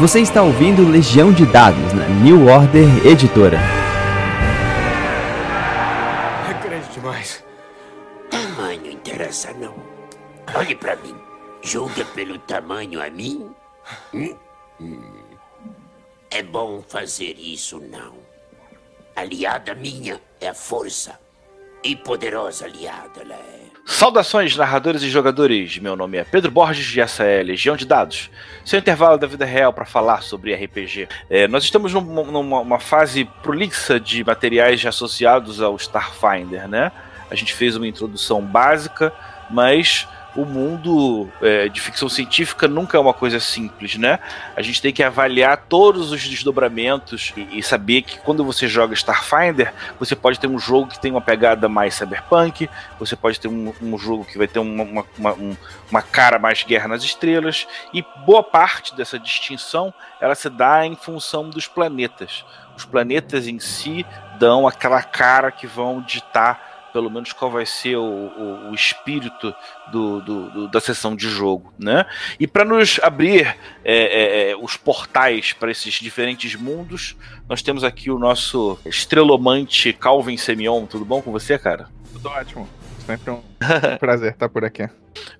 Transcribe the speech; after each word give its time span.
Você 0.00 0.20
está 0.20 0.42
ouvindo 0.42 0.90
Legião 0.90 1.32
de 1.32 1.46
Dados 1.46 1.92
na 1.92 2.08
New 2.08 2.48
Order 2.48 3.06
Editora. 3.06 3.58
É 6.50 6.68
grande 6.68 6.88
demais. 6.88 7.44
Tamanho 8.28 8.90
interessa 8.90 9.52
não. 9.52 9.72
Olhe 10.52 10.74
pra 10.74 10.96
mim. 10.96 11.14
Julga 11.62 12.04
pelo 12.06 12.38
tamanho 12.40 13.00
a 13.00 13.08
mim? 13.08 13.48
Hum? 14.12 14.36
Hum. 14.80 15.22
É 16.28 16.42
bom 16.42 16.82
fazer 16.88 17.38
isso, 17.38 17.78
não. 17.78 18.14
Aliada 19.14 19.76
minha 19.76 20.20
é 20.40 20.48
a 20.48 20.54
força. 20.54 21.20
E 21.84 21.94
poderosa 21.94 22.64
aliada 22.64 23.20
ela 23.20 23.34
é. 23.34 23.73
Saudações, 23.86 24.56
narradores 24.56 25.02
e 25.02 25.10
jogadores. 25.10 25.76
Meu 25.78 25.94
nome 25.94 26.16
é 26.16 26.24
Pedro 26.24 26.50
Borges 26.50 26.96
e 26.96 27.02
essa 27.02 27.22
é 27.22 27.42
Legião 27.42 27.76
de 27.76 27.84
Dados, 27.84 28.30
seu 28.64 28.78
intervalo 28.78 29.18
da 29.18 29.26
vida 29.26 29.44
real 29.44 29.74
para 29.74 29.84
falar 29.84 30.22
sobre 30.22 30.54
RPG. 30.54 31.06
É, 31.28 31.46
nós 31.46 31.64
estamos 31.64 31.92
numa, 31.92 32.22
numa 32.22 32.80
fase 32.80 33.26
prolixa 33.42 34.00
de 34.00 34.24
materiais 34.24 34.84
associados 34.86 35.60
ao 35.60 35.76
Starfinder, 35.76 36.66
né? 36.66 36.90
A 37.30 37.34
gente 37.34 37.52
fez 37.52 37.76
uma 37.76 37.86
introdução 37.86 38.40
básica, 38.40 39.12
mas 39.50 40.08
o 40.36 40.44
mundo 40.44 41.28
é, 41.40 41.68
de 41.68 41.80
ficção 41.80 42.08
científica 42.08 42.66
nunca 42.66 42.96
é 42.96 43.00
uma 43.00 43.14
coisa 43.14 43.38
simples, 43.38 43.96
né? 43.96 44.18
A 44.56 44.62
gente 44.62 44.82
tem 44.82 44.92
que 44.92 45.02
avaliar 45.02 45.56
todos 45.68 46.10
os 46.10 46.26
desdobramentos 46.26 47.32
e, 47.36 47.58
e, 47.58 47.62
saber 47.62 48.02
que 48.02 48.18
quando 48.18 48.44
você 48.44 48.66
joga 48.66 48.94
Starfinder, 48.94 49.72
você 49.98 50.16
pode 50.16 50.40
ter 50.40 50.48
um 50.48 50.58
jogo 50.58 50.90
que 50.90 50.98
tem 50.98 51.10
uma 51.10 51.20
pegada 51.20 51.68
mais 51.68 51.94
cyberpunk, 51.94 52.68
você 52.98 53.14
pode 53.14 53.38
ter 53.38 53.48
um, 53.48 53.72
um 53.80 53.96
jogo 53.96 54.24
que 54.24 54.36
vai 54.36 54.48
ter 54.48 54.58
uma, 54.58 54.82
uma, 54.82 55.04
uma, 55.16 55.36
uma, 55.90 56.02
cara 56.02 56.38
mais 56.38 56.64
guerra 56.64 56.88
nas 56.88 57.04
estrelas, 57.04 57.66
e 57.92 58.04
boa 58.26 58.42
parte 58.42 58.94
dessa 58.96 59.18
distinção 59.18 59.94
ela 60.20 60.34
se 60.34 60.50
dá 60.50 60.84
em 60.84 60.96
função 60.96 61.48
dos 61.48 61.68
planetas. 61.68 62.44
Os 62.76 62.84
planetas 62.84 63.46
em 63.46 63.60
si 63.60 64.04
dão 64.38 64.66
aquela 64.66 65.02
cara 65.02 65.52
que 65.52 65.66
vão 65.66 66.02
ditar 66.02 66.73
pelo 66.94 67.10
menos 67.10 67.32
qual 67.32 67.50
vai 67.50 67.66
ser 67.66 67.96
o, 67.96 68.04
o, 68.04 68.70
o 68.70 68.74
espírito 68.74 69.52
do, 69.90 70.20
do, 70.20 70.50
do, 70.50 70.68
da 70.68 70.80
sessão 70.80 71.16
de 71.16 71.28
jogo, 71.28 71.74
né? 71.76 72.06
E 72.38 72.46
para 72.46 72.64
nos 72.64 73.00
abrir 73.02 73.48
é, 73.84 73.96
é, 73.96 74.50
é, 74.50 74.56
os 74.56 74.76
portais 74.76 75.52
para 75.52 75.72
esses 75.72 75.94
diferentes 75.94 76.54
mundos, 76.54 77.16
nós 77.48 77.62
temos 77.62 77.82
aqui 77.82 78.12
o 78.12 78.18
nosso 78.18 78.78
estrelomante 78.86 79.92
Calvin 79.92 80.36
Semion. 80.36 80.86
Tudo 80.86 81.04
bom 81.04 81.20
com 81.20 81.32
você, 81.32 81.58
cara? 81.58 81.88
Tudo 82.12 82.28
ótimo. 82.28 82.68
Sempre 83.04 83.32
um 83.32 83.42
prazer 83.98 84.30
estar 84.32 84.48
por 84.48 84.64
aqui. 84.64 84.88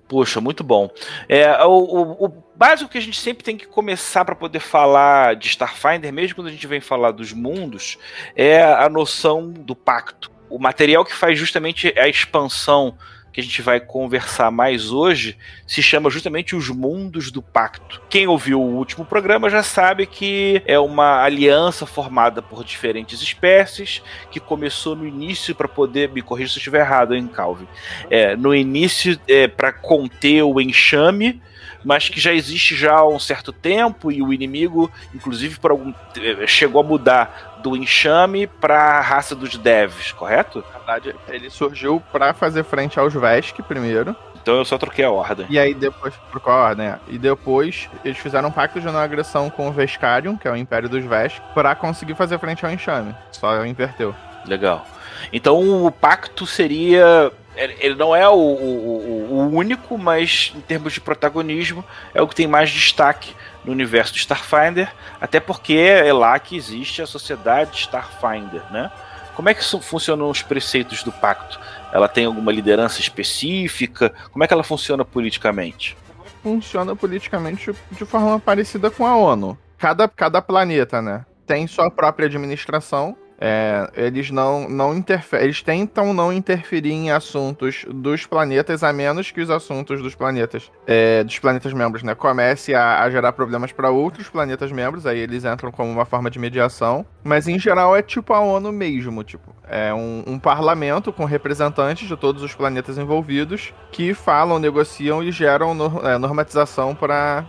Poxa, 0.09 0.41
muito 0.41 0.61
bom. 0.61 0.89
É, 1.29 1.63
o, 1.63 1.69
o, 1.69 2.25
o, 2.25 2.43
básico 2.53 2.91
que 2.91 2.97
a 2.97 3.01
gente 3.01 3.19
sempre 3.19 3.45
tem 3.45 3.55
que 3.55 3.65
começar 3.65 4.25
para 4.25 4.35
poder 4.35 4.59
falar 4.59 5.37
de 5.37 5.47
Starfinder, 5.47 6.11
mesmo 6.11 6.35
quando 6.35 6.47
a 6.47 6.51
gente 6.51 6.67
vem 6.67 6.81
falar 6.81 7.11
dos 7.11 7.31
mundos, 7.31 7.97
é 8.35 8.61
a 8.61 8.89
noção 8.89 9.49
do 9.49 9.73
pacto 9.73 10.34
o 10.49 10.59
material 10.59 11.03
que 11.05 11.13
faz 11.13 11.37
justamente 11.37 11.93
a 11.97 12.07
expansão 12.07 12.95
que 13.35 13.41
a 13.41 13.43
gente 13.43 13.61
vai 13.61 13.81
conversar 13.81 14.49
mais 14.49 14.91
hoje 14.91 15.37
se 15.67 15.83
chama 15.83 16.09
justamente 16.09 16.55
Os 16.55 16.69
Mundos 16.69 17.29
do 17.31 17.41
Pacto. 17.41 18.01
Quem 18.09 18.27
ouviu 18.27 18.61
o 18.61 18.75
último 18.77 19.03
programa 19.03 19.49
já 19.49 19.61
sabe 19.61 20.05
que 20.05 20.61
é 20.65 20.79
uma 20.79 21.21
aliança 21.21 21.85
formada 21.85 22.41
por 22.41 22.63
diferentes 22.63 23.21
espécies 23.21 24.01
que 24.31 24.39
começou 24.39 24.95
no 24.95 25.05
início 25.05 25.53
para 25.53 25.67
poder 25.67 26.11
me 26.11 26.21
corrigir 26.21 26.49
se 26.49 26.59
eu 26.59 26.61
estiver 26.61 26.79
errado, 26.79 27.13
hein, 27.13 27.27
Calvin? 27.27 27.67
É, 28.09 28.37
no 28.37 28.55
início 28.55 29.19
é, 29.27 29.49
para 29.49 29.73
conter 29.73 30.41
o 30.41 30.61
enxame 30.61 31.41
mas 31.85 32.09
que 32.09 32.19
já 32.19 32.33
existe 32.33 32.75
já 32.75 32.95
há 32.95 33.07
um 33.07 33.19
certo 33.19 33.53
tempo 33.53 34.11
e 34.11 34.21
o 34.21 34.33
inimigo, 34.33 34.91
inclusive, 35.13 35.59
por 35.59 35.71
algum 35.71 35.93
eh, 36.17 36.47
chegou 36.47 36.81
a 36.81 36.83
mudar 36.83 37.59
do 37.61 37.77
enxame 37.77 38.47
para 38.47 38.97
a 38.97 39.01
raça 39.01 39.35
dos 39.35 39.55
devs, 39.55 40.11
correto? 40.11 40.63
Na 40.73 40.79
verdade, 40.79 41.15
ele 41.29 41.49
surgiu 41.49 42.01
para 42.11 42.33
fazer 42.33 42.63
frente 42.63 42.99
aos 42.99 43.13
Vesk 43.13 43.61
primeiro. 43.61 44.15
Então 44.41 44.57
eu 44.57 44.65
só 44.65 44.77
troquei 44.77 45.03
a 45.05 45.09
ordem. 45.09 45.47
E 45.49 45.57
aí 45.57 45.73
depois 45.73 46.13
trocou 46.29 46.53
a 46.53 46.57
ordem. 46.57 46.87
É. 46.87 46.99
E 47.07 47.17
depois 47.17 47.89
eles 48.03 48.17
fizeram 48.17 48.49
um 48.49 48.51
pacto 48.51 48.79
de 48.79 48.85
não 48.85 48.99
agressão 48.99 49.49
com 49.49 49.67
o 49.67 49.71
Vescarium, 49.71 50.37
que 50.37 50.47
é 50.47 50.51
o 50.51 50.55
Império 50.55 50.87
dos 50.87 51.03
Vesk, 51.03 51.41
para 51.53 51.73
conseguir 51.73 52.15
fazer 52.15 52.37
frente 52.39 52.63
ao 52.63 52.71
enxame. 52.71 53.15
Só 53.31 53.65
inverteu. 53.65 54.13
Legal. 54.45 54.85
Então 55.33 55.85
o 55.85 55.91
pacto 55.91 56.45
seria 56.45 57.31
ele 57.57 57.95
não 57.95 58.15
é 58.15 58.27
o, 58.27 58.33
o, 58.33 59.27
o, 59.31 59.49
único, 59.55 59.97
mas 59.97 60.53
em 60.55 60.61
termos 60.61 60.93
de 60.93 61.01
protagonismo, 61.01 61.83
é 62.13 62.21
o 62.21 62.27
que 62.27 62.35
tem 62.35 62.47
mais 62.47 62.69
destaque 62.69 63.35
no 63.63 63.71
universo 63.71 64.13
do 64.13 64.19
Starfinder, 64.19 64.91
até 65.19 65.39
porque 65.39 65.73
é 65.73 66.11
lá 66.13 66.37
que 66.37 66.55
existe 66.55 67.01
a 67.01 67.07
sociedade 67.07 67.79
Starfinder, 67.79 68.61
né? 68.71 68.91
Como 69.35 69.49
é 69.49 69.53
que 69.53 69.63
funcionam 69.81 70.29
os 70.29 70.41
preceitos 70.41 71.03
do 71.03 71.11
pacto? 71.11 71.59
Ela 71.91 72.07
tem 72.07 72.25
alguma 72.25 72.51
liderança 72.51 73.01
específica? 73.01 74.13
Como 74.31 74.43
é 74.43 74.47
que 74.47 74.53
ela 74.53 74.63
funciona 74.63 75.03
politicamente? 75.03 75.97
Funciona 76.41 76.95
politicamente 76.95 77.73
de 77.91 78.05
forma 78.05 78.39
parecida 78.39 78.89
com 78.89 79.05
a 79.05 79.15
ONU. 79.17 79.57
Cada, 79.77 80.07
cada 80.07 80.41
planeta, 80.41 81.01
né? 81.01 81.25
Tem 81.45 81.67
sua 81.67 81.91
própria 81.91 82.27
administração 82.27 83.17
é, 83.39 83.89
eles 83.95 84.31
não, 84.31 84.69
não 84.69 84.95
interferem, 84.95 85.45
eles 85.45 85.61
tentam 85.61 86.13
não 86.13 86.31
interferir 86.31 86.91
em 86.91 87.11
assuntos 87.11 87.85
dos 87.89 88.25
planetas, 88.25 88.83
a 88.83 88.93
menos 88.93 89.31
que 89.31 89.41
os 89.41 89.49
assuntos 89.49 90.01
dos 90.01 90.15
planetas, 90.15 90.71
é, 90.87 91.23
dos 91.23 91.37
planetas 91.39 91.73
membros, 91.73 92.03
né, 92.03 92.15
comece 92.15 92.73
a, 92.73 93.01
a 93.01 93.09
gerar 93.09 93.33
problemas 93.33 93.71
para 93.71 93.89
outros 93.89 94.29
planetas 94.29 94.71
membros, 94.71 95.05
aí 95.05 95.19
eles 95.19 95.43
entram 95.43 95.71
como 95.71 95.91
uma 95.91 96.05
forma 96.05 96.29
de 96.29 96.39
mediação. 96.39 97.05
Mas 97.23 97.47
em 97.47 97.59
geral 97.59 97.95
é 97.95 98.01
tipo 98.01 98.33
a 98.33 98.39
ONU 98.39 98.71
mesmo, 98.71 99.23
tipo, 99.23 99.55
é 99.67 99.93
um, 99.93 100.23
um 100.27 100.39
parlamento 100.39 101.11
com 101.11 101.25
representantes 101.25 102.07
de 102.07 102.15
todos 102.15 102.41
os 102.41 102.53
planetas 102.53 102.97
envolvidos 102.97 103.73
que 103.91 104.13
falam, 104.13 104.59
negociam 104.59 105.23
e 105.23 105.31
geram 105.31 105.73
no, 105.73 106.07
é, 106.07 106.17
normatização 106.17 106.95
para 106.95 107.45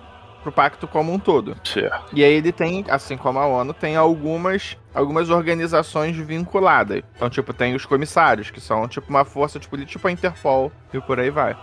pro 0.46 0.52
pacto 0.52 0.86
como 0.86 1.12
um 1.12 1.18
todo. 1.18 1.56
Certo. 1.64 2.14
E 2.14 2.22
aí 2.22 2.32
ele 2.32 2.52
tem, 2.52 2.84
assim 2.88 3.16
como 3.16 3.38
a 3.38 3.46
ONU, 3.46 3.74
tem 3.74 3.96
algumas 3.96 4.76
algumas 4.94 5.28
organizações 5.28 6.16
vinculadas. 6.16 7.02
Então, 7.14 7.28
tipo, 7.28 7.52
tem 7.52 7.74
os 7.74 7.84
comissários, 7.84 8.50
que 8.50 8.60
são 8.60 8.88
tipo 8.88 9.10
uma 9.10 9.24
força 9.24 9.58
tipo, 9.58 9.76
tipo 9.84 10.06
a 10.06 10.12
Interpol 10.12 10.72
e 10.92 11.00
por 11.00 11.18
aí 11.20 11.30
vai. 11.30 11.56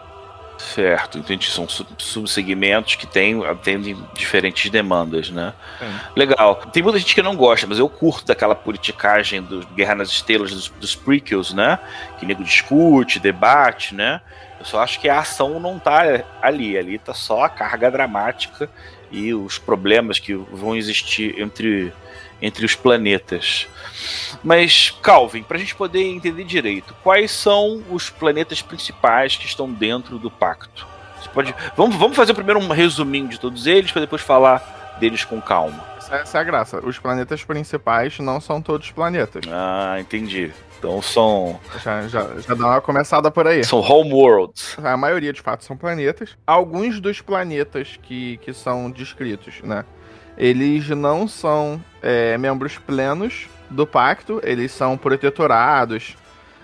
Certo, 0.57 1.17
entendi. 1.17 1.49
São 1.49 1.67
subsegmentos 1.97 2.95
que 2.95 3.07
têm, 3.07 3.43
atendem 3.45 3.97
diferentes 4.13 4.69
demandas, 4.69 5.31
né? 5.31 5.53
Sim. 5.79 5.99
Legal. 6.15 6.55
Tem 6.71 6.83
muita 6.83 6.99
gente 6.99 7.15
que 7.15 7.23
não 7.23 7.35
gosta, 7.35 7.65
mas 7.65 7.79
eu 7.79 7.89
curto 7.89 8.25
daquela 8.27 8.53
politicagem 8.53 9.41
do 9.41 9.65
Guerra 9.67 9.95
nas 9.95 10.09
Estrelas, 10.09 10.51
dos, 10.51 10.69
dos 10.69 10.95
prequels, 10.95 11.53
né? 11.53 11.79
Que 12.19 12.25
nego 12.25 12.43
discute, 12.43 13.19
debate, 13.19 13.95
né? 13.95 14.21
Eu 14.63 14.67
só 14.67 14.79
acho 14.81 14.97
que 15.01 15.09
a 15.09 15.19
ação 15.19 15.59
não 15.59 15.77
tá 15.77 16.23
ali. 16.41 16.77
Ali 16.77 16.97
tá 16.97 17.13
só 17.13 17.43
a 17.43 17.49
carga 17.49 17.91
dramática 17.91 18.69
e 19.11 19.33
os 19.33 19.57
problemas 19.57 20.19
que 20.19 20.33
vão 20.33 20.73
existir 20.73 21.37
entre, 21.37 21.91
entre 22.41 22.65
os 22.65 22.73
planetas. 22.73 23.67
Mas, 24.41 24.89
Calvin, 25.01 25.43
para 25.43 25.57
a 25.57 25.59
gente 25.59 25.75
poder 25.75 26.03
entender 26.03 26.45
direito, 26.45 26.95
quais 27.03 27.29
são 27.31 27.83
os 27.91 28.09
planetas 28.09 28.61
principais 28.61 29.35
que 29.35 29.45
estão 29.45 29.69
dentro 29.69 30.17
do 30.17 30.31
pacto? 30.31 30.87
Você 31.21 31.27
pode, 31.27 31.53
vamos, 31.75 31.97
vamos 31.97 32.15
fazer 32.15 32.33
primeiro 32.33 32.61
um 32.61 32.69
resuminho 32.69 33.27
de 33.27 33.41
todos 33.41 33.67
eles, 33.67 33.91
para 33.91 34.01
depois 34.01 34.21
falar 34.21 34.95
deles 34.97 35.25
com 35.25 35.41
calma. 35.41 35.83
Essa 36.09 36.37
é 36.37 36.41
a 36.41 36.43
graça. 36.43 36.79
Os 36.85 36.97
planetas 36.97 37.43
principais 37.43 38.17
não 38.19 38.39
são 38.39 38.61
todos 38.61 38.91
planetas. 38.91 39.43
Ah, 39.51 39.97
entendi. 39.99 40.53
Então 40.83 41.01
são. 41.01 41.57
Já, 41.81 42.01
já, 42.09 42.27
já 42.41 42.53
dá 42.53 42.67
uma 42.67 42.81
começada 42.81 43.31
por 43.31 43.47
aí. 43.47 43.63
São 43.63 43.79
homeworlds. 43.79 44.77
A 44.83 44.97
maioria, 44.97 45.31
de 45.31 45.41
fato, 45.41 45.63
são 45.63 45.77
planetas. 45.77 46.37
Alguns 46.45 46.99
dos 46.99 47.21
planetas 47.21 47.97
que, 48.03 48.35
que 48.37 48.53
são 48.53 48.91
descritos, 48.91 49.61
né? 49.63 49.85
Eles 50.37 50.89
não 50.89 51.25
são 51.25 51.81
é, 52.01 52.37
membros 52.37 52.77
plenos 52.77 53.47
do 53.69 53.87
pacto, 53.87 54.41
eles 54.43 54.73
são 54.73 54.97
protetorados. 54.97 56.17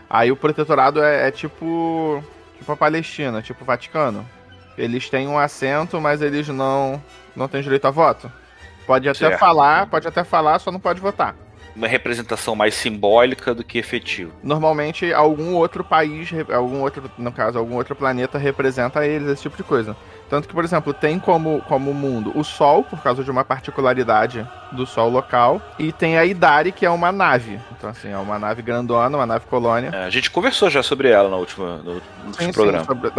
Aí 0.10 0.30
o 0.34 0.36
protetorado 0.36 1.02
é, 1.02 1.30
é 1.30 1.32
tipo. 1.32 2.22
Tipo 2.58 2.74
a 2.74 2.76
Palestina, 2.76 3.42
tipo 3.42 3.64
o 3.64 3.66
Vaticano. 3.66 4.28
Eles 4.78 5.10
têm 5.10 5.30
um 5.30 5.40
assento, 5.40 6.02
mas 6.02 6.22
eles 6.22 6.50
não, 6.50 7.02
não 7.34 7.48
têm 7.48 7.62
direito 7.62 7.86
a 7.86 7.90
voto. 7.90 8.30
Pode 8.86 9.08
até 9.08 9.30
certo. 9.30 9.40
falar, 9.40 9.88
pode 9.88 10.06
até 10.10 10.26
falar, 10.26 10.60
só 10.60 10.70
não 10.70 10.80
pode 10.80 11.00
votar 11.00 11.36
uma 11.76 11.88
representação 11.88 12.56
mais 12.56 12.74
simbólica 12.76 13.54
do 13.54 13.64
que 13.64 13.78
efetiva. 13.78 14.32
Normalmente, 14.44 15.14
algum 15.14 15.56
outro 15.56 15.84
país, 15.84 16.30
algum 16.54 16.82
outro, 16.82 17.10
no 17.18 17.32
caso, 17.32 17.58
algum 17.58 17.76
outro 17.76 17.96
planeta 17.96 18.38
representa 18.38 19.06
eles, 19.06 19.30
esse 19.30 19.44
tipo 19.44 19.58
de 19.58 19.64
coisa. 19.64 19.96
Tanto 20.30 20.48
que, 20.48 20.54
por 20.54 20.64
exemplo, 20.64 20.94
tem 20.94 21.18
como, 21.18 21.62
como 21.62 21.92
mundo 21.94 22.32
o 22.38 22.44
Sol, 22.44 22.84
por 22.84 23.02
causa 23.02 23.24
de 23.24 23.32
uma 23.32 23.44
particularidade 23.44 24.48
do 24.72 24.86
Sol 24.86 25.10
local, 25.10 25.60
e 25.80 25.92
tem 25.92 26.18
a 26.20 26.26
Idari, 26.26 26.72
que 26.72 26.86
é 26.86 26.90
uma 26.90 27.12
nave. 27.12 27.60
Então, 27.72 27.90
assim, 27.90 28.12
é 28.12 28.18
uma 28.18 28.38
nave 28.38 28.62
grandona, 28.62 29.18
uma 29.18 29.26
nave 29.26 29.46
colônia. 29.48 29.90
É, 29.92 30.06
a 30.06 30.10
gente 30.10 30.30
conversou 30.30 30.70
já 30.70 30.84
sobre 30.84 31.10
ela 31.10 31.30
no 31.30 31.38
último, 31.38 31.66
no, 31.66 31.96
no 31.96 32.34
sim, 32.38 32.52
programa. 32.52 32.82
Sim, 32.82 32.86
sobre, 32.86 33.12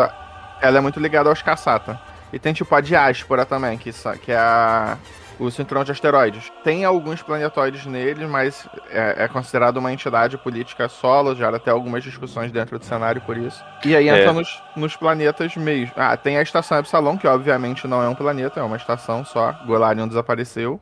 ela 0.62 0.78
é 0.78 0.80
muito 0.80 1.00
ligada 1.00 1.28
aos 1.28 1.42
caçata. 1.42 2.00
E 2.32 2.38
tem 2.38 2.52
tipo 2.52 2.72
a 2.72 2.80
diáspora 2.80 3.44
também, 3.44 3.76
que, 3.76 3.90
que 4.22 4.30
é 4.30 4.38
a 4.38 4.96
o 5.40 5.50
cinturão 5.50 5.82
de 5.82 5.90
asteroides. 5.90 6.52
Tem 6.62 6.84
alguns 6.84 7.22
planetóides 7.22 7.86
nele, 7.86 8.26
mas 8.26 8.68
é, 8.90 9.24
é 9.24 9.28
considerado 9.28 9.78
uma 9.78 9.92
entidade 9.92 10.36
política 10.36 10.88
solo, 10.88 11.34
já 11.34 11.48
até 11.48 11.70
algumas 11.70 12.04
discussões 12.04 12.52
dentro 12.52 12.78
do 12.78 12.84
cenário 12.84 13.20
por 13.22 13.36
isso. 13.36 13.64
E 13.84 13.96
aí 13.96 14.08
entra 14.08 14.24
É. 14.30 14.32
nos, 14.32 14.62
nos 14.76 14.94
planetas 14.96 15.56
mesmo. 15.56 15.94
Ah, 15.96 16.16
tem 16.16 16.36
a 16.36 16.42
estação 16.42 16.78
Epsilon, 16.78 17.16
que 17.16 17.26
obviamente 17.26 17.88
não 17.88 18.02
é 18.02 18.08
um 18.08 18.14
planeta, 18.14 18.60
é 18.60 18.62
uma 18.62 18.76
estação 18.76 19.24
só. 19.24 19.52
Golarion 19.66 20.06
desapareceu, 20.06 20.78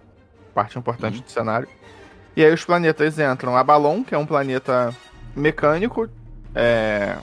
parte 0.53 0.79
importante 0.79 1.23
do 1.23 1.31
cenário. 1.31 1.69
E 2.37 2.45
aí 2.45 2.53
os 2.53 2.65
planetas 2.65 3.19
entram 3.19 3.57
Abalon, 3.57 4.03
que 4.03 4.15
é 4.15 4.19
um 4.19 4.27
planeta 4.27 4.93
mecânico. 5.35 6.09
É, 6.55 7.15
é- 7.15 7.19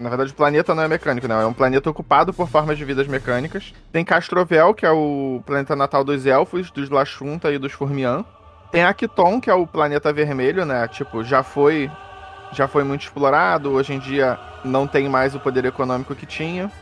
na 0.00 0.08
verdade, 0.08 0.32
o 0.32 0.34
planeta 0.34 0.74
não 0.74 0.82
é 0.82 0.88
mecânico, 0.88 1.28
não. 1.28 1.38
É 1.38 1.46
um 1.46 1.52
planeta 1.52 1.90
ocupado 1.90 2.32
por 2.32 2.48
formas 2.48 2.78
de 2.78 2.84
vidas 2.86 3.06
mecânicas. 3.06 3.74
Tem 3.92 4.02
Castrovel, 4.02 4.72
que 4.72 4.86
é 4.86 4.90
o 4.90 5.42
planeta 5.44 5.76
natal 5.76 6.02
dos 6.02 6.24
elfos, 6.24 6.70
dos 6.70 6.88
Lashunta 6.88 7.52
e 7.52 7.58
dos 7.58 7.72
Furmian. 7.72 8.24
Tem 8.72 8.82
Akiton, 8.82 9.38
que 9.40 9.50
é 9.50 9.54
o 9.54 9.66
planeta 9.66 10.10
vermelho, 10.10 10.64
né? 10.64 10.88
Tipo, 10.88 11.22
já 11.22 11.42
foi 11.42 11.90
já 12.52 12.66
foi 12.66 12.82
muito 12.82 13.02
explorado, 13.02 13.70
hoje 13.70 13.92
em 13.92 13.98
dia 14.00 14.36
não 14.64 14.84
tem 14.86 15.08
mais 15.08 15.36
o 15.36 15.40
poder 15.40 15.64
econômico 15.66 16.16
que 16.16 16.26
tinha. 16.26 16.72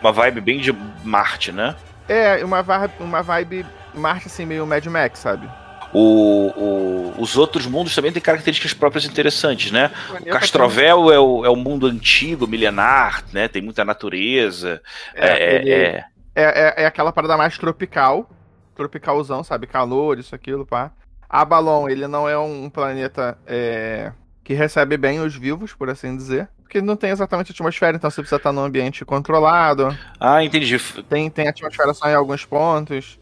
Uma 0.00 0.12
vibe 0.12 0.40
bem 0.40 0.60
de 0.60 0.72
Marte, 1.02 1.50
né? 1.50 1.74
É, 2.08 2.44
uma 2.44 2.64
uma 3.00 3.22
vibe 3.22 3.66
Marte 3.94 4.26
assim, 4.26 4.44
meio 4.44 4.66
Mad 4.66 4.84
Max, 4.86 5.18
sabe? 5.18 5.48
O, 5.92 7.14
o- 7.16 7.22
os 7.22 7.36
outros 7.36 7.66
mundos 7.66 7.94
também 7.94 8.12
têm 8.12 8.20
características 8.22 8.72
próprias 8.74 9.04
interessantes, 9.04 9.70
né? 9.70 9.90
O 10.20 10.26
Castrovel 10.30 11.10
é 11.12 11.18
o, 11.18 11.44
é 11.44 11.48
o 11.48 11.56
mundo 11.56 11.86
antigo, 11.86 12.46
milenar, 12.46 13.24
né? 13.32 13.48
Tem 13.48 13.62
muita 13.62 13.84
natureza. 13.84 14.82
É, 15.14 15.26
É, 15.26 15.68
é- 15.68 16.04
É, 16.34 16.42
é, 16.44 16.82
é 16.82 16.86
aquela 16.86 17.12
parada 17.12 17.36
mais 17.36 17.56
tropical. 17.56 18.28
Tropicalzão, 18.74 19.42
sabe? 19.42 19.66
Calor, 19.66 20.18
isso, 20.18 20.34
aquilo, 20.34 20.66
pá. 20.66 20.90
Abalon, 21.28 21.88
ele 21.88 22.06
não 22.06 22.28
é 22.28 22.38
um 22.38 22.68
planeta 22.68 23.38
é, 23.46 24.12
que 24.44 24.52
recebe 24.52 24.96
bem 24.98 25.18
os 25.20 25.34
vivos, 25.34 25.72
por 25.72 25.88
assim 25.88 26.14
dizer. 26.14 26.48
Porque 26.62 26.82
não 26.82 26.94
tem 26.96 27.10
exatamente 27.10 27.52
atmosfera, 27.52 27.96
então 27.96 28.10
você 28.10 28.20
precisa 28.20 28.36
estar 28.36 28.52
num 28.52 28.62
ambiente 28.64 29.04
controlado. 29.04 29.96
Ah, 30.20 30.44
entendi. 30.44 30.78
Tem, 31.08 31.30
tem 31.30 31.48
atmosfera 31.48 31.94
só 31.94 32.06
em 32.08 32.14
alguns 32.14 32.44
pontos. 32.44 33.18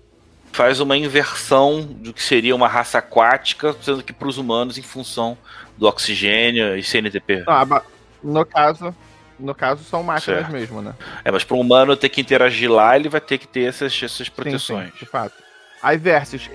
Faz 0.54 0.78
uma 0.78 0.96
inversão 0.96 1.82
do 1.82 2.12
que 2.12 2.22
seria 2.22 2.54
uma 2.54 2.68
raça 2.68 2.98
aquática, 2.98 3.74
sendo 3.82 4.04
que 4.04 4.12
para 4.12 4.28
os 4.28 4.38
humanos, 4.38 4.78
em 4.78 4.82
função 4.82 5.36
do 5.76 5.84
oxigênio 5.88 6.78
e 6.78 6.82
CNTP. 6.82 7.42
Aba- 7.44 7.82
no 8.22 8.46
caso. 8.46 8.94
No 9.36 9.52
caso, 9.52 9.82
são 9.82 10.00
máquinas 10.04 10.42
Certo. 10.42 10.52
mesmo, 10.52 10.80
né? 10.80 10.94
É, 11.24 11.30
mas 11.32 11.42
para 11.42 11.56
um 11.56 11.60
humano 11.60 11.96
ter 11.96 12.08
que 12.08 12.20
interagir 12.20 12.70
lá, 12.70 12.94
ele 12.94 13.08
vai 13.08 13.20
ter 13.20 13.36
que 13.38 13.48
ter 13.48 13.64
essas, 13.64 13.92
essas 14.00 14.28
Sim, 14.28 14.32
proteções. 14.32 14.90
sim, 14.92 14.98
de 15.00 15.06
fato. 15.06 15.34
Aí 15.82 15.98
Versus, 15.98 16.48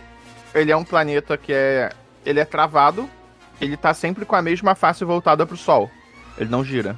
ele 0.56 0.72
é 0.72 0.78
um 0.78 0.86
planeta 0.86 1.38
que 1.38 1.52
é. 1.52 1.92
Ele 2.26 2.40
é 2.40 2.46
travado. 2.46 3.10
Ele 3.60 3.76
tá 3.76 3.94
sempre 3.94 4.24
com 4.24 4.34
a 4.34 4.42
mesma 4.42 4.76
face 4.76 5.04
voltada 5.04 5.46
pro 5.46 5.58
Sol. 5.58 5.92
Ele 6.38 6.50
não 6.50 6.64
gira. 6.64 6.98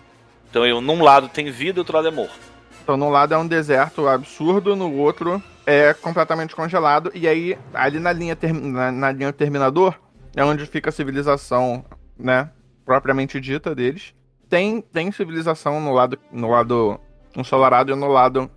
Então, 0.51 0.67
eu, 0.67 0.79
num 0.81 1.01
lado 1.01 1.27
tem 1.27 1.49
vida, 1.49 1.81
outro 1.81 1.95
lado 1.95 2.09
é 2.09 2.11
morto. 2.11 2.50
Então, 2.83 2.97
num 2.97 3.09
lado 3.09 3.33
é 3.33 3.37
um 3.37 3.47
deserto 3.47 4.07
absurdo, 4.07 4.75
no 4.75 4.91
outro 4.95 5.41
é 5.65 5.93
completamente 5.93 6.55
congelado. 6.55 7.11
E 7.13 7.27
aí, 7.27 7.57
ali 7.73 7.99
na 7.99 8.11
linha, 8.11 8.37
na, 8.61 8.91
na 8.91 9.11
linha 9.11 9.31
terminador, 9.31 9.95
é 10.35 10.43
onde 10.43 10.65
fica 10.65 10.89
a 10.89 10.93
civilização, 10.93 11.85
né? 12.17 12.49
Propriamente 12.85 13.39
dita 13.39 13.75
deles. 13.75 14.13
Tem, 14.49 14.81
tem 14.81 15.11
civilização 15.11 15.79
no 15.79 15.93
lado, 15.93 16.17
no 16.31 16.49
lado 16.49 16.99
ensolarado 17.35 17.91
e 17.91 17.95
no 17.95 18.07
lado 18.07 18.49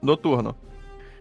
noturno. 0.00 0.56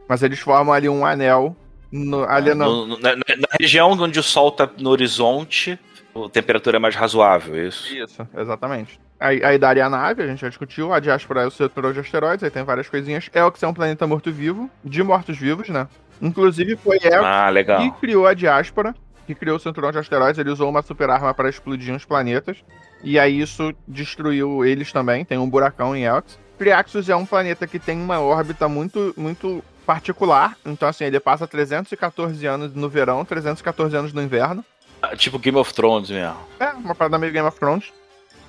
Mas 0.07 0.23
eles 0.23 0.39
formam 0.39 0.73
ali 0.73 0.89
um 0.89 1.05
anel. 1.05 1.55
No, 1.91 2.23
ali 2.23 2.53
no, 2.53 2.65
No- 2.65 2.87
no- 2.87 2.99
na, 2.99 3.15
na- 3.15 3.35
na 3.37 3.47
região 3.59 3.91
onde 3.91 4.17
o 4.19 4.23
sol 4.23 4.51
tá 4.51 4.67
no 4.79 4.89
horizonte, 4.89 5.77
a 6.15 6.29
temperatura 6.29 6.77
é 6.77 6.79
mais 6.79 6.95
razoável, 6.95 7.55
é 7.55 7.67
isso? 7.67 7.93
Isso, 7.93 8.25
exatamente. 8.35 8.99
Aí, 9.21 9.43
aí 9.43 9.55
daria 9.59 9.85
a 9.85 9.89
nave, 9.89 10.23
a 10.23 10.27
gente 10.27 10.41
já 10.41 10.49
discutiu, 10.49 10.91
a 10.91 10.99
diáspora 10.99 11.43
é 11.43 11.45
o 11.45 11.51
setor 11.51 11.93
de 11.93 11.99
asteroides, 11.99 12.43
aí 12.43 12.49
tem 12.49 12.63
várias 12.63 12.89
coisinhas. 12.89 13.29
Elx 13.31 13.61
é 13.61 13.67
um 13.67 13.73
planeta 13.73 14.07
morto-vivo, 14.07 14.67
de 14.83 15.03
mortos-vivos, 15.03 15.69
né? 15.69 15.87
Inclusive 16.19 16.75
foi 16.75 16.97
Elx 16.97 17.23
Ah, 17.23 17.51
que 17.77 17.91
criou 17.99 18.25
a 18.25 18.33
diáspora, 18.33 18.95
que 19.27 19.35
criou 19.35 19.57
o 19.57 19.59
cinturão 19.59 19.91
de 19.91 19.99
asteroides, 19.99 20.39
ele 20.39 20.49
usou 20.49 20.67
uma 20.67 20.81
super 20.81 21.07
arma 21.11 21.31
para 21.35 21.47
explodir 21.49 21.93
uns 21.93 22.03
planetas. 22.03 22.57
E 23.03 23.19
aí 23.19 23.39
isso 23.39 23.71
destruiu 23.87 24.65
eles 24.65 24.91
também, 24.91 25.23
tem 25.23 25.37
um 25.37 25.47
buracão 25.47 25.95
em 25.95 26.03
Elx. 26.05 26.39
Triaxus 26.57 27.07
é 27.07 27.15
um 27.15 27.25
planeta 27.25 27.67
que 27.67 27.77
tem 27.77 28.01
uma 28.01 28.19
órbita 28.19 28.67
muito, 28.67 29.13
muito 29.15 29.63
particular, 29.85 30.57
então 30.65 30.89
assim, 30.89 31.03
ele 31.03 31.19
passa 31.19 31.45
314 31.45 32.43
anos 32.47 32.73
no 32.73 32.89
verão, 32.89 33.23
314 33.23 33.95
anos 33.95 34.13
no 34.13 34.21
inverno. 34.21 34.65
Ah, 34.99 35.15
Tipo 35.15 35.37
Game 35.37 35.57
of 35.59 35.71
Thrones 35.75 36.09
mesmo. 36.09 36.37
É, 36.59 36.69
uma 36.69 36.95
parada 36.95 37.19
meio 37.19 37.31
Game 37.31 37.47
of 37.47 37.59
Thrones. 37.59 37.91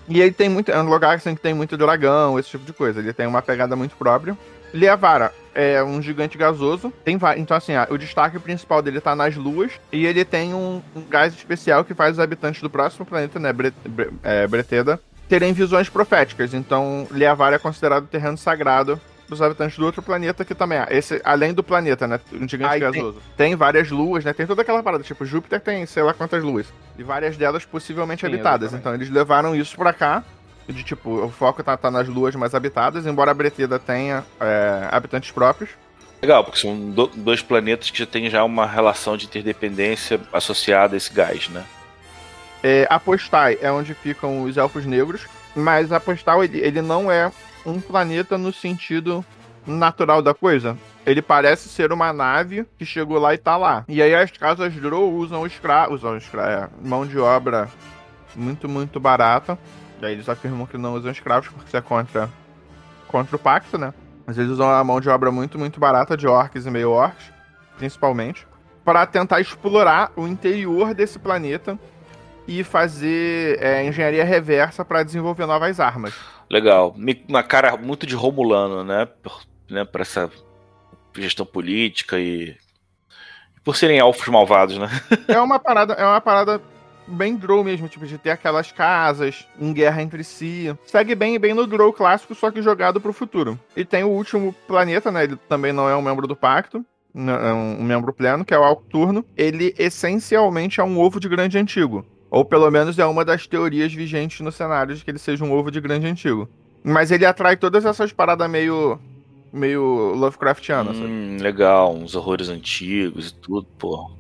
E 0.09 0.21
ele 0.21 0.33
tem 0.33 0.49
muito. 0.49 0.71
É 0.71 0.81
um 0.81 0.89
lugar 0.89 1.17
assim, 1.17 1.35
que 1.35 1.41
tem 1.41 1.55
muito 1.55 1.77
dragão, 1.77 2.39
esse 2.39 2.51
tipo 2.51 2.65
de 2.65 2.73
coisa. 2.73 3.01
Ele 3.01 3.13
tem 3.13 3.27
uma 3.27 3.43
pegada 3.43 3.77
muito 3.77 3.97
própria. 3.97 4.37
Liavara 4.75 5.33
é 5.55 5.83
um 5.83 6.01
gigante 6.01 6.39
gasoso. 6.39 6.93
Tem 7.05 7.19
Então, 7.37 7.57
assim, 7.57 7.73
o 7.91 7.99
destaque 7.99 8.39
principal 8.39 8.83
dele 8.83 9.01
tá 9.01 9.15
nas 9.15 9.37
luas. 9.37 9.73
E 9.93 10.07
ele 10.07 10.25
tem 10.25 10.55
um, 10.55 10.83
um 10.97 11.03
gás 11.03 11.35
especial 11.35 11.85
que 11.85 11.95
faz 11.95 12.13
os 12.13 12.21
habitantes 12.21 12.63
do 12.63 12.71
próximo 12.71 13.05
planeta, 13.05 13.39
né? 13.39 13.53
Bre 13.53 13.73
Bre 13.87 14.11
é, 14.23 14.47
Breteda, 14.47 15.01
terem 15.29 15.53
visões 15.53 15.89
proféticas. 15.89 16.55
Então, 16.55 17.07
Liavara 17.11 17.57
é 17.57 17.59
considerado 17.59 18.07
terreno 18.07 18.37
sagrado 18.37 19.01
dos 19.33 19.43
habitantes 19.43 19.77
do 19.79 19.85
outro 19.85 20.03
planeta 20.03 20.45
que 20.45 20.55
também. 20.55 20.79
Esse, 20.91 21.21
além 21.25 21.53
do 21.53 21.63
planeta, 21.63 22.07
né? 22.07 22.21
Um 22.33 22.49
gigante 22.49 22.75
Aí 22.75 22.81
tem- 22.81 22.93
gasoso. 22.93 23.23
Tem 23.37 23.57
várias 23.57 23.91
luas, 23.91 24.25
né? 24.25 24.33
Tem 24.33 24.47
toda 24.47 24.63
aquela 24.63 24.83
parada. 24.83 25.03
Tipo, 25.03 25.25
Júpiter 25.25 25.61
tem 25.61 25.85
sei 25.87 26.03
lá 26.03 26.13
quantas 26.15 26.43
luas. 26.43 26.67
E 26.99 27.03
várias 27.03 27.37
delas 27.37 27.65
possivelmente 27.65 28.21
Sim, 28.21 28.27
habitadas. 28.27 28.69
exatamente. 28.73 28.81
Então 28.81 28.95
eles 28.95 29.11
levaram 29.11 29.55
isso 29.57 29.77
pra 29.77 29.93
cá. 29.93 30.23
De 30.69 30.85
tipo, 30.85 31.11
o 31.25 31.29
foco 31.31 31.63
tá, 31.63 31.77
tá 31.77 31.91
nas 31.91 32.07
luas 32.09 32.37
mais 32.37 32.55
habitadas, 32.55 33.05
embora 33.05 33.33
a 33.33 33.35
Breteda 33.35 33.79
tenha 33.81 34.25
é, 34.41 34.89
habitantes 34.93 35.31
próprios. 35.33 35.71
Legal, 36.23 36.45
porque 36.45 36.61
são 36.61 36.91
do- 36.91 37.09
dois 37.17 37.43
planetas 37.43 37.91
que 37.91 37.99
já 37.99 38.07
têm 38.07 38.31
já 38.31 38.45
uma 38.45 38.65
relação 38.65 39.17
de 39.17 39.27
interdependência 39.27 40.21
associada 40.33 40.95
a 40.95 40.97
esse 40.97 41.13
gás, 41.13 41.49
né? 41.49 41.65
É, 42.63 42.87
Apostai 42.89 43.59
é 43.61 43.73
onde 43.73 43.93
ficam 43.93 44.45
os 44.45 44.57
elfos 44.57 44.87
negros, 44.87 45.27
mas 45.57 45.91
Apostal 45.91 46.45
ele, 46.45 46.61
ele 46.61 46.81
não 46.81 47.11
é 47.11 47.33
um 47.65 47.81
planeta 47.81 48.37
no 48.37 48.53
sentido 48.53 49.25
natural 49.67 50.23
da 50.23 50.35
coisa. 50.35 50.77
Ele 51.05 51.23
parece 51.23 51.69
ser 51.69 51.93
uma 51.93 52.13
nave 52.13 52.67
que 52.79 52.85
chegou 52.85 53.19
lá 53.19 53.35
e 53.35 53.39
tá 53.39 53.57
lá. 53.57 53.85
E 53.89 54.03
aí 54.03 54.15
as 54.15 54.31
casas 54.31 54.75
Drow 54.75 55.13
usam 55.13 55.47
escravos, 55.47 56.03
usam 56.03 56.17
escra 56.17 56.71
é, 56.83 56.87
mão 56.87 57.07
de 57.07 57.19
obra 57.19 57.69
muito, 58.35 58.69
muito 58.69 59.01
barata. 59.01 59.59
E 60.01 60.07
aí 60.07 60.13
eles 60.13 60.29
afirmam 60.29 60.67
que 60.67 60.79
não 60.79 60.95
usam 60.95 61.11
escravos 61.11 61.49
porque 61.49 61.67
isso 61.67 61.77
é 61.77 61.81
contra, 61.81 62.29
contra 63.09 63.37
o 63.37 63.39
pacto, 63.39 63.79
né? 63.79 63.93
Mas 64.27 64.39
eles 64.39 64.51
usam 64.51 64.71
a 64.71 64.83
mão 64.85 65.01
de 65.01 65.09
obra 65.09 65.31
muito, 65.31 65.59
muito 65.59 65.81
barata 65.81 66.17
de 66.17 66.27
orcs 66.27 66.67
e 66.67 66.71
meio 66.71 66.91
orcs, 66.91 67.33
principalmente, 67.77 68.47
para 68.85 69.07
tentar 69.07 69.41
explorar 69.41 70.13
o 70.17 70.27
interior 70.27 70.95
desse 70.95 71.19
planeta 71.19 71.79
e 72.47 72.65
fazer 72.65 73.63
é, 73.63 73.85
engenharia 73.85 74.25
reversa 74.25 74.85
para 74.85 75.03
desenvolver 75.03 75.47
novas 75.47 75.79
armas. 75.79 76.15
Legal. 76.53 76.95
Uma 77.27 77.43
cara 77.43 77.77
muito 77.79 78.07
de 78.07 78.15
Romulano, 78.15 78.85
né? 78.85 79.09
Né? 79.71 79.85
Por 79.87 80.03
essa 80.03 80.31
gestão 81.17 81.47
política 81.47 82.21
e. 82.21 82.55
Por 83.65 83.75
serem 83.77 83.99
elfos 83.99 84.29
malvados, 84.29 84.77
né? 84.77 84.89
É 85.29 85.41
uma 85.41 85.59
parada, 85.59 85.95
é 85.95 86.05
uma 86.05 86.21
parada 86.21 86.61
bem 87.07 87.37
Drow 87.37 87.63
mesmo, 87.65 87.89
tipo, 87.89 88.07
de 88.07 88.19
ter 88.19 88.31
aquelas 88.31 88.71
casas 88.73 89.47
em 89.59 89.73
guerra 89.73 90.03
entre 90.03 90.23
si. 90.23 90.77
Segue 90.85 91.15
bem 91.15 91.39
bem 91.39 91.55
no 91.55 91.67
Drow 91.67 91.93
clássico, 91.93 92.35
só 92.35 92.51
que 92.51 92.61
jogado 92.61 93.01
pro 93.01 93.13
futuro. 93.13 93.59
E 93.77 93.85
tem 93.85 94.05
o 94.05 94.09
último 94.11 94.55
planeta, 94.67 95.11
né? 95.11 95.25
Ele 95.25 95.37
também 95.49 95.73
não 95.73 95.89
é 95.89 95.97
um 95.97 96.03
membro 96.03 96.27
do 96.27 96.37
pacto. 96.37 96.85
n- 97.15 97.31
É 97.33 97.53
um 97.53 97.83
membro 97.83 98.13
pleno, 98.13 98.45
que 98.45 98.53
é 98.53 98.59
o 98.59 98.65
Alcturno. 98.65 99.25
Ele 99.37 99.75
essencialmente 99.79 100.81
é 100.81 100.85
um 100.85 100.99
ovo 101.01 101.19
de 101.21 101.29
grande 101.29 101.57
antigo. 101.57 102.05
Ou 102.33 102.47
pelo 102.47 102.71
menos 102.71 102.99
é 102.99 103.05
uma 103.05 103.27
das 103.27 103.47
teorias 103.47 103.93
vigentes 103.93 104.41
no 104.41 104.51
cenário 104.51 104.95
de 104.97 105.05
que 105.05 105.11
ele 105.11 105.19
seja 105.19 105.45
um 105.45 105.53
ovo 105.53 105.71
de 105.71 105.83
grande 105.83 106.07
antigo. 106.07 106.49
Mas 106.83 107.11
ele 107.11 107.27
atrai 107.27 107.59
todas 107.59 107.85
essas 107.85 108.11
paradas 108.11 108.49
meio. 108.49 108.99
meio 109.53 110.15
Lovecraftianas? 110.15 110.97
Hum, 110.97 111.37
legal. 111.39 111.95
Uns 111.95 112.15
horrores 112.15 112.49
antigos 112.49 113.29
e 113.29 113.35
tudo, 113.35 113.67
pô. 113.79 114.11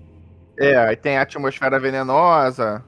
É, 0.58 0.76
aí 0.76 0.94
tem 0.94 1.16
a 1.16 1.22
atmosfera 1.22 1.80
venenosa. 1.80 2.84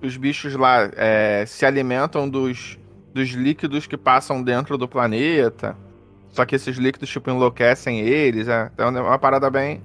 Os 0.00 0.16
bichos 0.16 0.54
lá 0.54 0.90
é, 0.96 1.44
se 1.46 1.66
alimentam 1.66 2.26
dos, 2.26 2.78
dos 3.12 3.28
líquidos 3.32 3.86
que 3.86 3.98
passam 3.98 4.42
dentro 4.42 4.78
do 4.78 4.88
planeta. 4.88 5.76
Só 6.30 6.46
que 6.46 6.56
esses 6.56 6.78
líquidos, 6.78 7.10
tipo, 7.10 7.28
enlouquecem 7.28 8.00
eles. 8.00 8.48
É, 8.48 8.70
então 8.72 8.88
é 8.88 9.02
uma 9.02 9.18
parada 9.18 9.50
bem. 9.50 9.82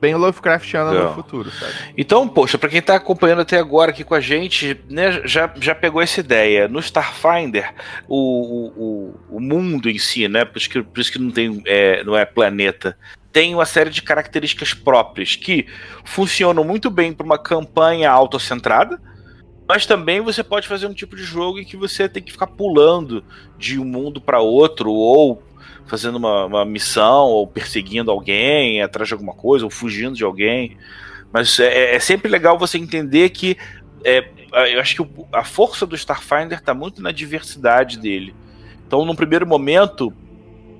Bem 0.00 0.14
Lovecraftiana 0.14 0.90
Legal. 0.90 1.08
no 1.08 1.14
futuro, 1.14 1.50
sabe? 1.50 1.72
Então, 1.96 2.28
poxa, 2.28 2.58
pra 2.58 2.68
quem 2.68 2.82
tá 2.82 2.96
acompanhando 2.96 3.40
até 3.40 3.58
agora 3.58 3.90
aqui 3.90 4.04
com 4.04 4.14
a 4.14 4.20
gente, 4.20 4.78
né, 4.90 5.22
já, 5.24 5.50
já 5.60 5.74
pegou 5.74 6.02
essa 6.02 6.20
ideia. 6.20 6.68
No 6.68 6.78
Starfinder, 6.80 7.72
o, 8.06 8.16
o, 8.16 8.66
o- 8.76 9.36
o 9.36 9.40
mundo 9.40 9.88
em 9.88 9.98
si, 9.98 10.28
né? 10.28 10.44
Por 10.44 10.58
isso 10.58 10.68
que, 10.68 10.82
por 10.82 11.00
isso 11.00 11.10
que 11.12 11.18
não, 11.18 11.30
tem, 11.30 11.62
é, 11.66 12.04
não 12.04 12.16
é 12.16 12.24
planeta. 12.24 12.98
tem 13.32 13.54
uma 13.54 13.64
série 13.64 13.90
de 13.90 14.02
características 14.02 14.74
próprias 14.74 15.36
que 15.36 15.66
funcionam 16.04 16.62
muito 16.64 16.90
bem 16.90 17.12
para 17.12 17.24
uma 17.26 17.38
campanha 17.38 18.10
autocentrada, 18.10 19.00
mas 19.66 19.86
também 19.86 20.20
você 20.20 20.44
pode 20.44 20.68
fazer 20.68 20.86
um 20.86 20.92
tipo 20.92 21.16
de 21.16 21.22
jogo 21.24 21.58
em 21.58 21.64
que 21.64 21.76
você 21.76 22.08
tem 22.08 22.22
que 22.22 22.30
ficar 22.32 22.46
pulando 22.48 23.24
de 23.58 23.78
um 23.80 23.84
mundo 23.84 24.20
para 24.20 24.38
outro, 24.40 24.90
ou 24.92 25.42
fazendo 25.86 26.16
uma, 26.16 26.46
uma, 26.46 26.64
missão, 26.64 27.26
ou 27.26 27.46
perseguindo 27.46 28.10
alguém, 28.10 28.82
atrás 28.82 29.08
de 29.08 29.14
alguma 29.14 29.34
coisa, 29.34 29.64
ou 29.64 29.70
fugindo 29.70 30.16
de 30.16 30.24
alguém. 30.24 30.76
Mas 31.32 31.58
é, 31.58 31.94
é 31.94 31.98
sempre 32.00 32.30
legal 32.30 32.58
você 32.58 32.78
entender 32.78 33.30
que 33.30 33.56
é, 34.04 34.28
eu 34.72 34.80
acho 34.80 34.96
que 34.96 35.24
a 35.32 35.44
força 35.44 35.86
do 35.86 35.96
Starfinder 35.96 36.58
está 36.58 36.74
muito 36.74 37.02
na 37.02 37.10
diversidade 37.10 37.98
dele. 37.98 38.34
Então, 38.86 39.04
num 39.04 39.16
primeiro 39.16 39.46
momento, 39.46 40.12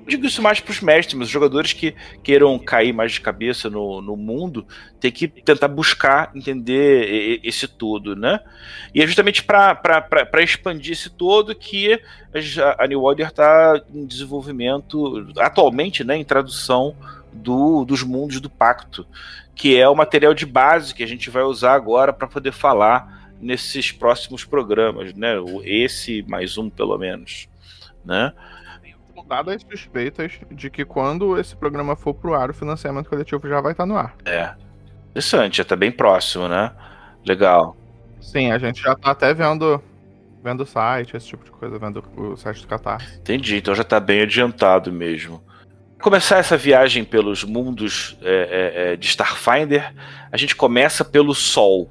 digo 0.07 0.25
isso 0.25 0.41
mais 0.41 0.59
para 0.59 0.71
os 0.71 0.81
mestres, 0.81 1.15
mas 1.15 1.27
os 1.27 1.33
jogadores 1.33 1.73
que 1.73 1.95
queiram 2.23 2.57
cair 2.59 2.93
mais 2.93 3.13
de 3.13 3.21
cabeça 3.21 3.69
no, 3.69 4.01
no 4.01 4.15
mundo, 4.15 4.65
tem 4.99 5.11
que 5.11 5.27
tentar 5.27 5.67
buscar 5.67 6.31
entender 6.35 7.39
esse 7.43 7.67
todo, 7.67 8.15
né? 8.15 8.39
E 8.93 9.01
é 9.01 9.07
justamente 9.07 9.43
para 9.43 10.43
expandir 10.43 10.93
esse 10.93 11.09
todo 11.09 11.55
que 11.55 11.99
a 12.77 12.87
New 12.87 13.01
Order 13.01 13.27
está 13.27 13.81
em 13.93 14.05
desenvolvimento, 14.05 15.25
atualmente, 15.37 16.03
né, 16.03 16.15
em 16.17 16.23
tradução 16.23 16.95
do, 17.31 17.83
dos 17.85 18.03
mundos 18.03 18.39
do 18.39 18.49
Pacto, 18.49 19.05
que 19.55 19.77
é 19.77 19.87
o 19.87 19.95
material 19.95 20.33
de 20.33 20.45
base 20.45 20.93
que 20.93 21.03
a 21.03 21.07
gente 21.07 21.29
vai 21.29 21.43
usar 21.43 21.73
agora 21.73 22.13
para 22.13 22.27
poder 22.27 22.51
falar 22.51 23.31
nesses 23.39 23.91
próximos 23.91 24.43
programas, 24.43 25.13
né? 25.13 25.35
Esse 25.63 26.23
mais 26.27 26.57
um, 26.57 26.69
pelo 26.69 26.97
menos, 26.97 27.47
né? 28.03 28.33
Dadas 29.27 29.61
suspeitas 29.61 30.39
de 30.51 30.69
que 30.69 30.85
quando 30.85 31.37
esse 31.39 31.55
programa 31.55 31.95
for 31.95 32.13
pro 32.13 32.33
ar, 32.33 32.49
o 32.49 32.53
financiamento 32.53 33.09
coletivo 33.09 33.47
já 33.47 33.61
vai 33.61 33.71
estar 33.71 33.83
tá 33.83 33.87
no 33.87 33.97
ar. 33.97 34.15
É. 34.25 34.53
Interessante, 35.11 35.57
já 35.57 35.65
tá 35.65 35.75
bem 35.75 35.91
próximo, 35.91 36.47
né? 36.47 36.71
Legal. 37.25 37.75
Sim, 38.19 38.51
a 38.51 38.57
gente 38.57 38.81
já 38.81 38.95
tá 38.95 39.11
até 39.11 39.33
vendo 39.33 39.81
vendo 40.43 40.61
o 40.61 40.65
site, 40.65 41.17
esse 41.17 41.27
tipo 41.27 41.43
de 41.43 41.49
coisa, 41.49 41.79
vendo 41.79 42.03
o 42.15 42.35
site 42.35 42.61
do 42.61 42.67
Catarse. 42.67 43.17
Entendi, 43.17 43.57
então 43.57 43.73
já 43.73 43.83
tá 43.83 43.99
bem 43.99 44.21
adiantado 44.21 44.91
mesmo. 44.91 45.43
Começar 45.99 46.37
essa 46.37 46.55
viagem 46.55 47.03
pelos 47.03 47.43
mundos 47.43 48.15
é, 48.21 48.29
é, 48.29 48.93
é 48.93 48.95
de 48.95 49.07
Starfinder, 49.07 49.91
a 50.31 50.37
gente 50.37 50.55
começa 50.55 51.03
pelo 51.03 51.33
Sol. 51.33 51.89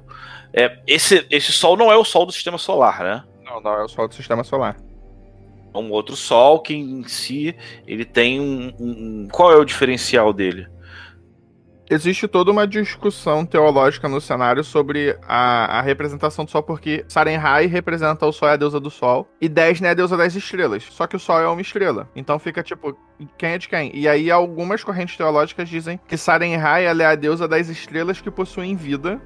É, 0.53 0.79
esse, 0.87 1.25
esse 1.29 1.51
Sol 1.51 1.75
não 1.75 1.91
é 1.91 1.97
o 1.97 2.05
Sol 2.05 2.25
do 2.25 2.31
Sistema 2.31 2.57
Solar, 2.57 3.03
né? 3.03 3.23
Não, 3.43 3.59
não 3.59 3.73
é 3.73 3.83
o 3.83 3.89
Sol 3.89 4.07
do 4.07 4.13
Sistema 4.13 4.43
Solar 4.43 4.77
um 5.79 5.91
outro 5.91 6.15
Sol 6.15 6.59
que 6.59 6.73
em 6.73 7.07
si 7.07 7.55
ele 7.85 8.05
tem 8.05 8.39
um, 8.39 8.73
um, 8.79 9.27
qual 9.31 9.51
é 9.51 9.57
o 9.57 9.65
diferencial 9.65 10.33
dele? 10.33 10.67
Existe 11.87 12.27
toda 12.27 12.49
uma 12.51 12.65
discussão 12.67 13.45
teológica 13.45 14.09
no 14.09 14.19
cenário 14.19 14.63
sobre 14.63 15.15
a, 15.27 15.77
a 15.77 15.81
representação 15.81 16.43
do 16.43 16.49
Sol, 16.49 16.63
porque 16.63 17.05
Sarenhai 17.07 17.67
representa 17.67 18.25
o 18.25 18.31
Sol 18.31 18.49
é 18.49 18.53
a 18.53 18.55
deusa 18.55 18.79
do 18.79 18.89
Sol, 18.89 19.29
e 19.39 19.47
Desne 19.47 19.87
é 19.87 19.91
a 19.91 19.93
deusa 19.93 20.17
das 20.17 20.33
estrelas. 20.35 20.83
Só 20.89 21.05
que 21.05 21.15
o 21.15 21.19
Sol 21.19 21.39
é 21.39 21.47
uma 21.47 21.61
estrela. 21.61 22.09
Então 22.15 22.39
fica 22.39 22.63
tipo, 22.63 22.97
quem 23.37 23.49
é 23.51 23.57
de 23.59 23.69
quem? 23.69 23.91
E 23.93 24.07
aí 24.07 24.31
algumas 24.31 24.83
correntes 24.83 25.15
teológicas 25.15 25.69
dizem 25.69 25.99
que 26.07 26.17
Sarenhai 26.17 26.85
é 26.87 27.05
a 27.05 27.15
deusa 27.15 27.47
das 27.47 27.69
estrelas 27.69 28.19
que 28.19 28.31
possuem 28.31 28.75
vida, 28.75 29.21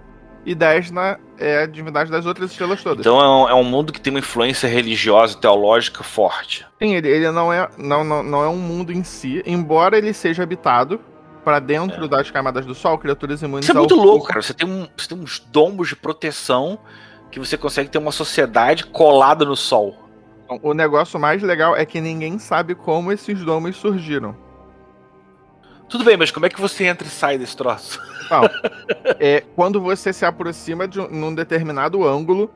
e 0.46 0.55
Desna 0.55 1.19
é 1.38 1.63
a 1.63 1.65
divindade 1.65 2.10
das 2.12 2.25
outras 2.25 2.51
estrelas 2.51 2.81
todas. 2.81 3.00
Então 3.00 3.19
é 3.19 3.27
um, 3.27 3.50
é 3.50 3.53
um, 3.53 3.63
mundo 3.63 3.93
que 3.93 4.00
tem 4.00 4.12
uma 4.12 4.19
influência 4.19 4.67
religiosa 4.67 5.36
e 5.38 5.41
teológica 5.41 6.03
forte. 6.03 6.65
Sim, 6.81 6.96
ele, 6.96 7.08
ele 7.08 7.31
não, 7.31 7.51
é, 7.51 7.69
não, 7.77 8.03
não, 8.03 8.24
não 8.24 8.43
é 8.43 8.48
um 8.48 8.58
mundo 8.58 8.91
em 8.91 9.03
si, 9.03 9.43
embora 9.46 9.98
ele 9.98 10.13
seja 10.13 10.43
habitado 10.43 11.00
para 11.43 11.60
dentro 11.60 12.05
é. 12.05 12.08
das 12.08 12.29
camadas 12.29 12.65
do 12.65 12.75
Sol, 12.75 12.98
criaturas 12.98 13.41
imunes 13.41 13.65
Isso 13.65 13.72
é 13.72 13.79
muito 13.79 13.96
louco, 13.96 14.27
cara. 14.27 14.41
Você 14.41 14.53
tem, 14.53 14.67
um, 14.67 14.88
você 14.96 15.08
tem 15.08 15.17
uns 15.17 15.39
dombos 15.39 15.89
de 15.89 15.96
proteção 15.96 16.79
que 17.31 17.39
você 17.39 17.58
consegue 17.58 17.89
ter 17.89 17.98
uma 17.98 18.12
sociedade 18.12 18.86
colada 18.86 19.46
no 19.46 19.55
Sol. 19.55 19.96
Então, 20.46 20.60
o 20.63 20.74
negócio 20.74 21.19
mais 21.19 21.41
legal 21.43 21.75
é 21.75 21.86
que 21.86 22.01
ninguém 22.01 22.39
sabe 22.39 22.75
como 22.75 23.12
esses 23.12 23.43
domos 23.43 23.75
surgiram. 23.75 24.36
Tudo 25.89 26.03
bem, 26.03 26.15
mas 26.15 26.31
como 26.31 26.46
é 26.46 26.50
que 26.50 26.62
você 26.62 26.86
entra 26.86 27.08
e 27.08 27.10
sai 27.12 27.38
desse 27.38 27.58
troço? 27.58 28.00
Não. 28.29 28.41
É, 29.19 29.41
quando 29.55 29.81
você 29.81 30.13
se 30.13 30.24
aproxima 30.24 30.88
de 30.88 31.00
um, 31.00 31.08
num 31.10 31.36
determinado 31.36 32.08
ângulo, 32.08 32.50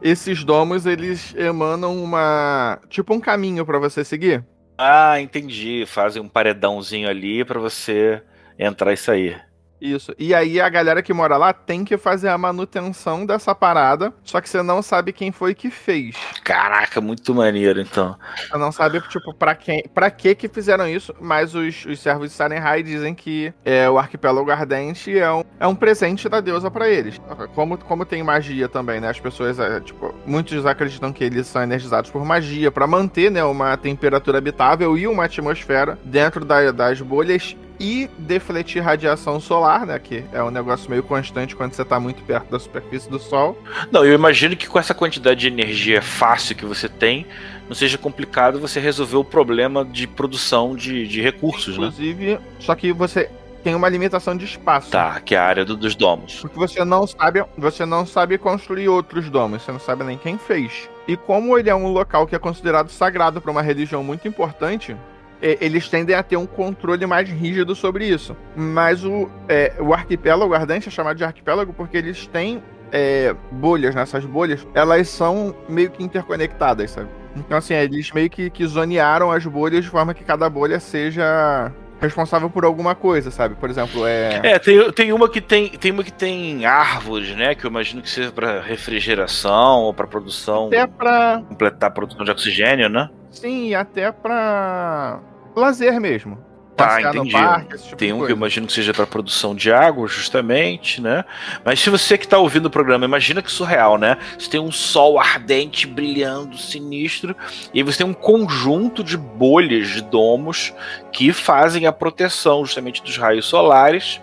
esses 0.00 0.42
domos 0.42 0.86
eles 0.86 1.34
emanam 1.36 2.02
uma. 2.02 2.80
tipo 2.88 3.12
um 3.12 3.20
caminho 3.20 3.66
para 3.66 3.78
você 3.78 4.04
seguir. 4.04 4.44
Ah, 4.76 5.20
entendi. 5.20 5.84
Fazem 5.86 6.22
um 6.22 6.28
paredãozinho 6.28 7.08
ali 7.08 7.44
para 7.44 7.58
você 7.58 8.22
entrar 8.58 8.92
e 8.92 8.96
sair. 8.96 9.47
Isso. 9.80 10.14
E 10.18 10.34
aí 10.34 10.60
a 10.60 10.68
galera 10.68 11.02
que 11.02 11.12
mora 11.12 11.36
lá 11.36 11.52
tem 11.52 11.84
que 11.84 11.96
fazer 11.96 12.28
a 12.28 12.38
manutenção 12.38 13.24
dessa 13.24 13.54
parada, 13.54 14.12
só 14.24 14.40
que 14.40 14.48
você 14.48 14.62
não 14.62 14.82
sabe 14.82 15.12
quem 15.12 15.30
foi 15.30 15.54
que 15.54 15.70
fez. 15.70 16.16
Caraca, 16.42 17.00
muito 17.00 17.34
maneiro, 17.34 17.80
então. 17.80 18.16
Você 18.36 18.58
não 18.58 18.72
sabe, 18.72 19.00
tipo, 19.08 19.32
pra, 19.34 19.54
quem, 19.54 19.84
pra 19.94 20.10
que 20.10 20.34
que 20.34 20.48
fizeram 20.48 20.88
isso, 20.88 21.14
mas 21.20 21.54
os, 21.54 21.84
os 21.86 22.00
servos 22.00 22.30
de 22.30 22.34
Sarenhai 22.34 22.82
dizem 22.82 23.14
que 23.14 23.52
é, 23.64 23.88
o 23.88 23.98
arquipélago 23.98 24.50
ardente 24.50 25.16
é 25.16 25.30
um, 25.30 25.44
é 25.60 25.66
um 25.66 25.74
presente 25.74 26.28
da 26.28 26.40
deusa 26.40 26.70
para 26.70 26.88
eles. 26.88 27.20
Como, 27.54 27.78
como 27.78 28.04
tem 28.04 28.22
magia 28.22 28.68
também, 28.68 29.00
né? 29.00 29.08
As 29.08 29.20
pessoas, 29.20 29.58
é, 29.58 29.80
tipo, 29.80 30.14
muitos 30.26 30.66
acreditam 30.66 31.12
que 31.12 31.24
eles 31.24 31.46
são 31.46 31.62
energizados 31.62 32.10
por 32.10 32.24
magia 32.24 32.70
para 32.70 32.86
manter, 32.86 33.30
né, 33.30 33.44
uma 33.44 33.76
temperatura 33.76 34.38
habitável 34.38 34.96
e 34.96 35.06
uma 35.06 35.24
atmosfera 35.24 35.98
dentro 36.04 36.44
da, 36.44 36.70
das 36.72 37.00
bolhas 37.00 37.56
e 37.80 38.10
defletir 38.18 38.82
radiação 38.82 39.40
solar, 39.40 39.86
né? 39.86 39.98
Que 39.98 40.24
é 40.32 40.42
um 40.42 40.50
negócio 40.50 40.90
meio 40.90 41.02
constante 41.02 41.54
quando 41.54 41.72
você 41.72 41.82
está 41.82 42.00
muito 42.00 42.22
perto 42.22 42.50
da 42.50 42.58
superfície 42.58 43.08
do 43.08 43.18
Sol. 43.18 43.56
Não, 43.90 44.04
eu 44.04 44.14
imagino 44.14 44.56
que 44.56 44.66
com 44.66 44.78
essa 44.78 44.94
quantidade 44.94 45.40
de 45.40 45.46
energia 45.48 46.02
fácil 46.02 46.56
que 46.56 46.64
você 46.64 46.88
tem, 46.88 47.26
não 47.68 47.74
seja 47.74 47.96
complicado 47.96 48.58
você 48.58 48.80
resolver 48.80 49.16
o 49.16 49.24
problema 49.24 49.84
de 49.84 50.06
produção 50.06 50.74
de, 50.74 51.06
de 51.06 51.20
recursos, 51.20 51.76
Inclusive, 51.76 52.26
né? 52.26 52.32
Inclusive, 52.32 52.64
só 52.64 52.74
que 52.74 52.92
você 52.92 53.30
tem 53.62 53.74
uma 53.74 53.88
limitação 53.88 54.36
de 54.36 54.44
espaço. 54.44 54.90
Tá, 54.90 55.20
que 55.20 55.34
é 55.34 55.38
a 55.38 55.44
área 55.44 55.64
do, 55.64 55.76
dos 55.76 55.94
domos. 55.94 56.40
Porque 56.40 56.56
você 56.56 56.84
não 56.84 57.06
sabe, 57.06 57.44
você 57.56 57.84
não 57.84 58.06
sabe 58.06 58.38
construir 58.38 58.88
outros 58.88 59.28
domos, 59.28 59.62
você 59.62 59.72
não 59.72 59.80
sabe 59.80 60.04
nem 60.04 60.16
quem 60.16 60.38
fez. 60.38 60.88
E 61.06 61.16
como 61.16 61.58
ele 61.58 61.68
é 61.68 61.74
um 61.74 61.88
local 61.88 62.26
que 62.26 62.34
é 62.34 62.38
considerado 62.38 62.90
sagrado 62.90 63.40
para 63.40 63.50
uma 63.50 63.62
religião 63.62 64.02
muito 64.02 64.26
importante, 64.26 64.96
eles 65.40 65.88
tendem 65.88 66.14
a 66.14 66.22
ter 66.22 66.36
um 66.36 66.46
controle 66.46 67.06
mais 67.06 67.28
rígido 67.28 67.74
sobre 67.74 68.06
isso. 68.06 68.36
Mas 68.56 69.04
o, 69.04 69.30
é, 69.48 69.74
o 69.78 69.92
arquipélago 69.92 70.54
ardente 70.54 70.88
é 70.88 70.90
chamado 70.90 71.16
de 71.16 71.24
arquipélago 71.24 71.72
porque 71.72 71.96
eles 71.96 72.26
têm 72.26 72.62
é, 72.92 73.34
bolhas, 73.50 73.94
nessas 73.94 74.24
né? 74.24 74.30
bolhas, 74.30 74.66
elas 74.74 75.08
são 75.08 75.54
meio 75.68 75.90
que 75.90 76.02
interconectadas, 76.02 76.90
sabe? 76.90 77.08
Então, 77.36 77.58
assim, 77.58 77.74
eles 77.74 78.10
meio 78.12 78.28
que, 78.28 78.50
que 78.50 78.66
zonearam 78.66 79.30
as 79.30 79.44
bolhas 79.46 79.84
de 79.84 79.90
forma 79.90 80.14
que 80.14 80.24
cada 80.24 80.48
bolha 80.48 80.80
seja 80.80 81.72
responsável 82.00 82.48
por 82.48 82.64
alguma 82.64 82.94
coisa, 82.94 83.30
sabe? 83.30 83.54
Por 83.54 83.68
exemplo, 83.68 84.06
é. 84.06 84.40
É, 84.42 84.58
tem, 84.58 84.90
tem 84.92 85.12
uma 85.12 85.28
que 85.28 85.40
tem. 85.40 85.68
Tem 85.70 85.90
uma 85.90 86.02
que 86.02 86.12
tem 86.12 86.64
árvores, 86.64 87.34
né? 87.36 87.54
Que 87.54 87.64
eu 87.64 87.70
imagino 87.70 88.02
que 88.02 88.08
seja 88.08 88.32
para 88.32 88.60
refrigeração 88.60 89.82
ou 89.82 89.94
para 89.94 90.06
produção. 90.06 90.68
Até 90.68 90.86
para 90.86 91.42
completar 91.48 91.90
a 91.90 91.92
produção 91.92 92.24
de 92.24 92.30
oxigênio, 92.30 92.88
né? 92.88 93.08
Sim, 93.30 93.74
até 93.74 94.10
para 94.10 95.20
lazer 95.54 96.00
mesmo. 96.00 96.38
Tá, 96.78 97.02
entendi. 97.02 97.32
Parque, 97.32 97.76
tipo 97.76 97.96
Tem 97.96 98.12
um 98.12 98.24
que 98.24 98.30
eu 98.30 98.36
imagino 98.36 98.64
que 98.64 98.72
seja 98.72 98.94
para 98.94 99.04
produção 99.04 99.52
de 99.52 99.72
água, 99.72 100.06
justamente, 100.06 101.00
né? 101.00 101.24
Mas 101.64 101.80
se 101.80 101.90
você 101.90 102.16
que 102.16 102.24
está 102.24 102.38
ouvindo 102.38 102.66
o 102.66 102.70
programa, 102.70 103.04
imagina 103.04 103.42
que 103.42 103.50
surreal, 103.50 103.98
né? 103.98 104.16
Você 104.38 104.48
tem 104.48 104.60
um 104.60 104.70
sol 104.70 105.18
ardente, 105.18 105.88
brilhando, 105.88 106.56
sinistro, 106.56 107.34
e 107.74 107.82
você 107.82 107.98
tem 107.98 108.06
um 108.06 108.14
conjunto 108.14 109.02
de 109.02 109.16
bolhas 109.16 109.88
de 109.88 110.02
domos 110.02 110.72
que 111.10 111.32
fazem 111.32 111.84
a 111.84 111.92
proteção 111.92 112.64
justamente 112.64 113.02
dos 113.02 113.16
raios 113.16 113.46
solares. 113.46 114.20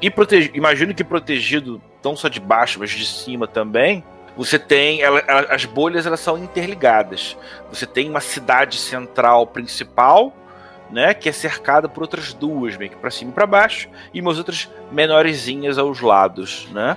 E 0.00 0.08
protege... 0.08 0.50
imagino 0.54 0.94
que 0.94 1.04
protegido 1.04 1.82
não 2.02 2.16
só 2.16 2.28
de 2.28 2.40
baixo, 2.40 2.78
mas 2.80 2.90
de 2.90 3.04
cima 3.04 3.46
também, 3.46 4.02
você 4.40 4.58
tem 4.58 5.02
ela, 5.02 5.18
ela, 5.26 5.54
as 5.54 5.66
bolhas 5.66 6.06
elas 6.06 6.20
são 6.20 6.38
interligadas. 6.38 7.36
Você 7.68 7.84
tem 7.84 8.08
uma 8.08 8.22
cidade 8.22 8.78
central 8.78 9.46
principal 9.46 10.34
né, 10.90 11.12
que 11.12 11.28
é 11.28 11.32
cercada 11.32 11.90
por 11.90 12.02
outras 12.02 12.32
duas, 12.32 12.74
meio 12.78 12.90
que 12.90 12.96
para 12.96 13.10
cima 13.10 13.30
e 13.30 13.34
para 13.34 13.46
baixo, 13.46 13.86
e 14.14 14.20
umas 14.22 14.38
outras 14.38 14.66
menorzinhas 14.90 15.76
aos 15.76 16.00
lados, 16.00 16.66
né? 16.72 16.96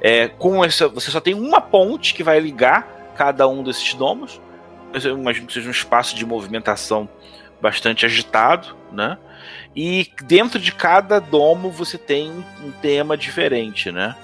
É, 0.00 0.28
com 0.28 0.64
essa, 0.64 0.86
você 0.88 1.10
só 1.10 1.20
tem 1.20 1.34
uma 1.34 1.60
ponte 1.60 2.14
que 2.14 2.22
vai 2.22 2.38
ligar 2.38 2.86
cada 3.16 3.48
um 3.48 3.64
desses 3.64 3.92
domos. 3.94 4.40
Eu 4.94 5.18
imagino 5.18 5.48
que 5.48 5.52
seja 5.52 5.66
um 5.66 5.72
espaço 5.72 6.14
de 6.14 6.24
movimentação 6.24 7.08
bastante 7.60 8.06
agitado, 8.06 8.76
né? 8.92 9.18
E 9.74 10.08
dentro 10.22 10.60
de 10.60 10.70
cada 10.70 11.18
domo 11.18 11.70
você 11.70 11.98
tem 11.98 12.30
um 12.62 12.70
tema 12.70 13.16
diferente, 13.16 13.90
né? 13.90 14.14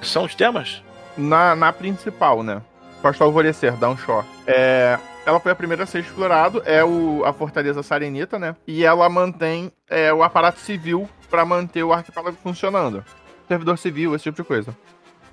São 0.00 0.24
os 0.24 0.34
temas? 0.34 0.82
Na, 1.16 1.54
na 1.54 1.72
principal, 1.72 2.42
né? 2.42 2.62
Posta 3.02 3.24
Alvorecer, 3.24 3.72
Down 3.76 3.96
Shore. 3.96 4.26
É, 4.46 4.98
ela 5.24 5.40
foi 5.40 5.52
a 5.52 5.54
primeira 5.54 5.84
a 5.84 5.86
ser 5.86 6.00
explorada, 6.00 6.62
é 6.64 6.84
o, 6.84 7.22
a 7.24 7.32
Fortaleza 7.32 7.82
Sarenita, 7.82 8.38
né? 8.38 8.56
E 8.66 8.84
ela 8.84 9.08
mantém 9.08 9.72
é, 9.88 10.12
o 10.12 10.22
aparato 10.22 10.60
civil 10.60 11.08
para 11.28 11.44
manter 11.44 11.82
o 11.82 11.92
arquipélago 11.92 12.36
funcionando. 12.42 13.04
Servidor 13.48 13.78
civil, 13.78 14.14
esse 14.14 14.24
tipo 14.24 14.42
de 14.42 14.48
coisa. 14.48 14.76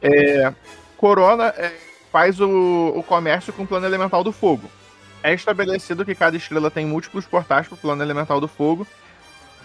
É, 0.01 0.53
Corona 0.97 1.47
é, 1.57 1.71
faz 2.11 2.39
o, 2.39 2.93
o 2.95 3.03
comércio 3.03 3.53
com 3.53 3.63
o 3.63 3.67
plano 3.67 3.85
elemental 3.85 4.23
do 4.23 4.31
fogo. 4.31 4.69
É 5.23 5.33
estabelecido 5.33 6.05
que 6.05 6.15
cada 6.15 6.37
estrela 6.37 6.71
tem 6.71 6.85
múltiplos 6.85 7.25
portais 7.25 7.67
para 7.67 7.75
o 7.75 7.77
plano 7.77 8.03
elemental 8.03 8.39
do 8.39 8.47
fogo. 8.47 8.87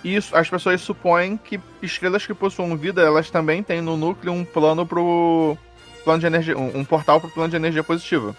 E 0.02 0.16
isso, 0.16 0.36
as 0.36 0.48
pessoas 0.50 0.80
supõem 0.80 1.36
que 1.36 1.60
estrelas 1.80 2.26
que 2.26 2.34
possuem 2.34 2.76
vida, 2.76 3.02
elas 3.02 3.30
também 3.30 3.62
têm 3.62 3.80
no 3.80 3.96
núcleo 3.96 4.32
um 4.32 4.44
plano 4.44 4.84
pro 4.84 5.56
plano 6.02 6.20
de 6.20 6.26
energia, 6.26 6.56
um, 6.56 6.78
um 6.78 6.84
portal 6.84 7.20
para 7.20 7.28
o 7.28 7.32
plano 7.32 7.50
de 7.50 7.56
energia 7.56 7.82
positiva. 7.82 8.36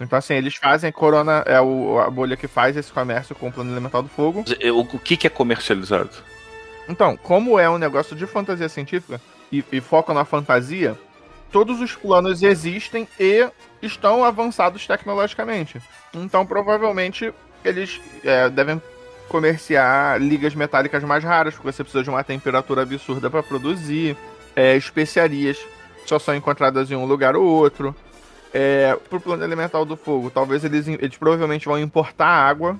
Então, 0.00 0.18
assim, 0.18 0.34
eles 0.34 0.56
fazem, 0.56 0.90
Corona 0.90 1.44
é 1.46 1.60
o, 1.60 1.98
a 2.00 2.10
bolha 2.10 2.36
que 2.36 2.48
faz 2.48 2.76
esse 2.76 2.92
comércio 2.92 3.34
com 3.34 3.48
o 3.48 3.52
plano 3.52 3.72
elemental 3.72 4.02
do 4.02 4.08
fogo. 4.08 4.44
O, 4.72 4.80
o 4.80 4.98
que, 4.98 5.16
que 5.16 5.26
é 5.26 5.30
comercializado? 5.30 6.10
Então, 6.88 7.16
como 7.16 7.58
é 7.58 7.70
um 7.70 7.78
negócio 7.78 8.14
de 8.16 8.26
fantasia 8.26 8.68
científica 8.68 9.20
e, 9.50 9.64
e 9.72 9.80
foca 9.80 10.12
na 10.12 10.24
fantasia, 10.24 10.98
todos 11.50 11.80
os 11.80 11.94
planos 11.94 12.42
existem 12.42 13.08
e 13.18 13.48
estão 13.80 14.24
avançados 14.24 14.86
tecnologicamente. 14.86 15.80
Então, 16.12 16.44
provavelmente, 16.44 17.32
eles 17.64 18.00
é, 18.24 18.50
devem 18.50 18.82
comerciar 19.28 20.20
ligas 20.20 20.54
metálicas 20.54 21.02
mais 21.02 21.24
raras, 21.24 21.54
porque 21.54 21.72
você 21.72 21.82
precisa 21.82 22.02
de 22.02 22.10
uma 22.10 22.22
temperatura 22.22 22.82
absurda 22.82 23.30
para 23.30 23.42
produzir, 23.42 24.16
é, 24.54 24.76
especiarias 24.76 25.58
só 26.06 26.18
são 26.18 26.34
encontradas 26.34 26.90
em 26.90 26.96
um 26.96 27.04
lugar 27.04 27.36
ou 27.36 27.44
outro. 27.44 27.94
É, 28.52 28.96
pro 29.10 29.20
plano 29.20 29.42
elemental 29.42 29.84
do 29.84 29.96
fogo, 29.96 30.30
talvez 30.30 30.64
eles, 30.64 30.86
eles 30.86 31.16
provavelmente 31.16 31.66
vão 31.66 31.78
importar 31.78 32.28
água, 32.28 32.78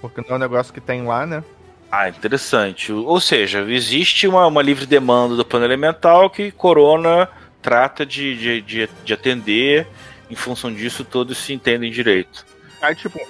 porque 0.00 0.20
não 0.20 0.30
é 0.30 0.34
um 0.34 0.38
negócio 0.38 0.74
que 0.74 0.80
tem 0.80 1.06
lá, 1.06 1.24
né? 1.24 1.44
Ah, 1.90 2.08
interessante. 2.08 2.92
Ou 2.92 3.20
seja, 3.20 3.60
existe 3.70 4.26
uma, 4.26 4.46
uma 4.46 4.62
livre 4.62 4.86
demanda 4.86 5.36
do 5.36 5.44
plano 5.44 5.64
elemental 5.64 6.28
que 6.28 6.50
Corona 6.50 7.28
trata 7.60 8.04
de, 8.04 8.36
de, 8.36 8.60
de, 8.62 8.88
de 9.04 9.12
atender. 9.14 9.86
Em 10.28 10.34
função 10.34 10.72
disso, 10.72 11.04
todos 11.04 11.36
se 11.36 11.52
entendem 11.52 11.92
direito. 11.92 12.46
Aí, 12.80 12.94
tipo, 12.94 13.20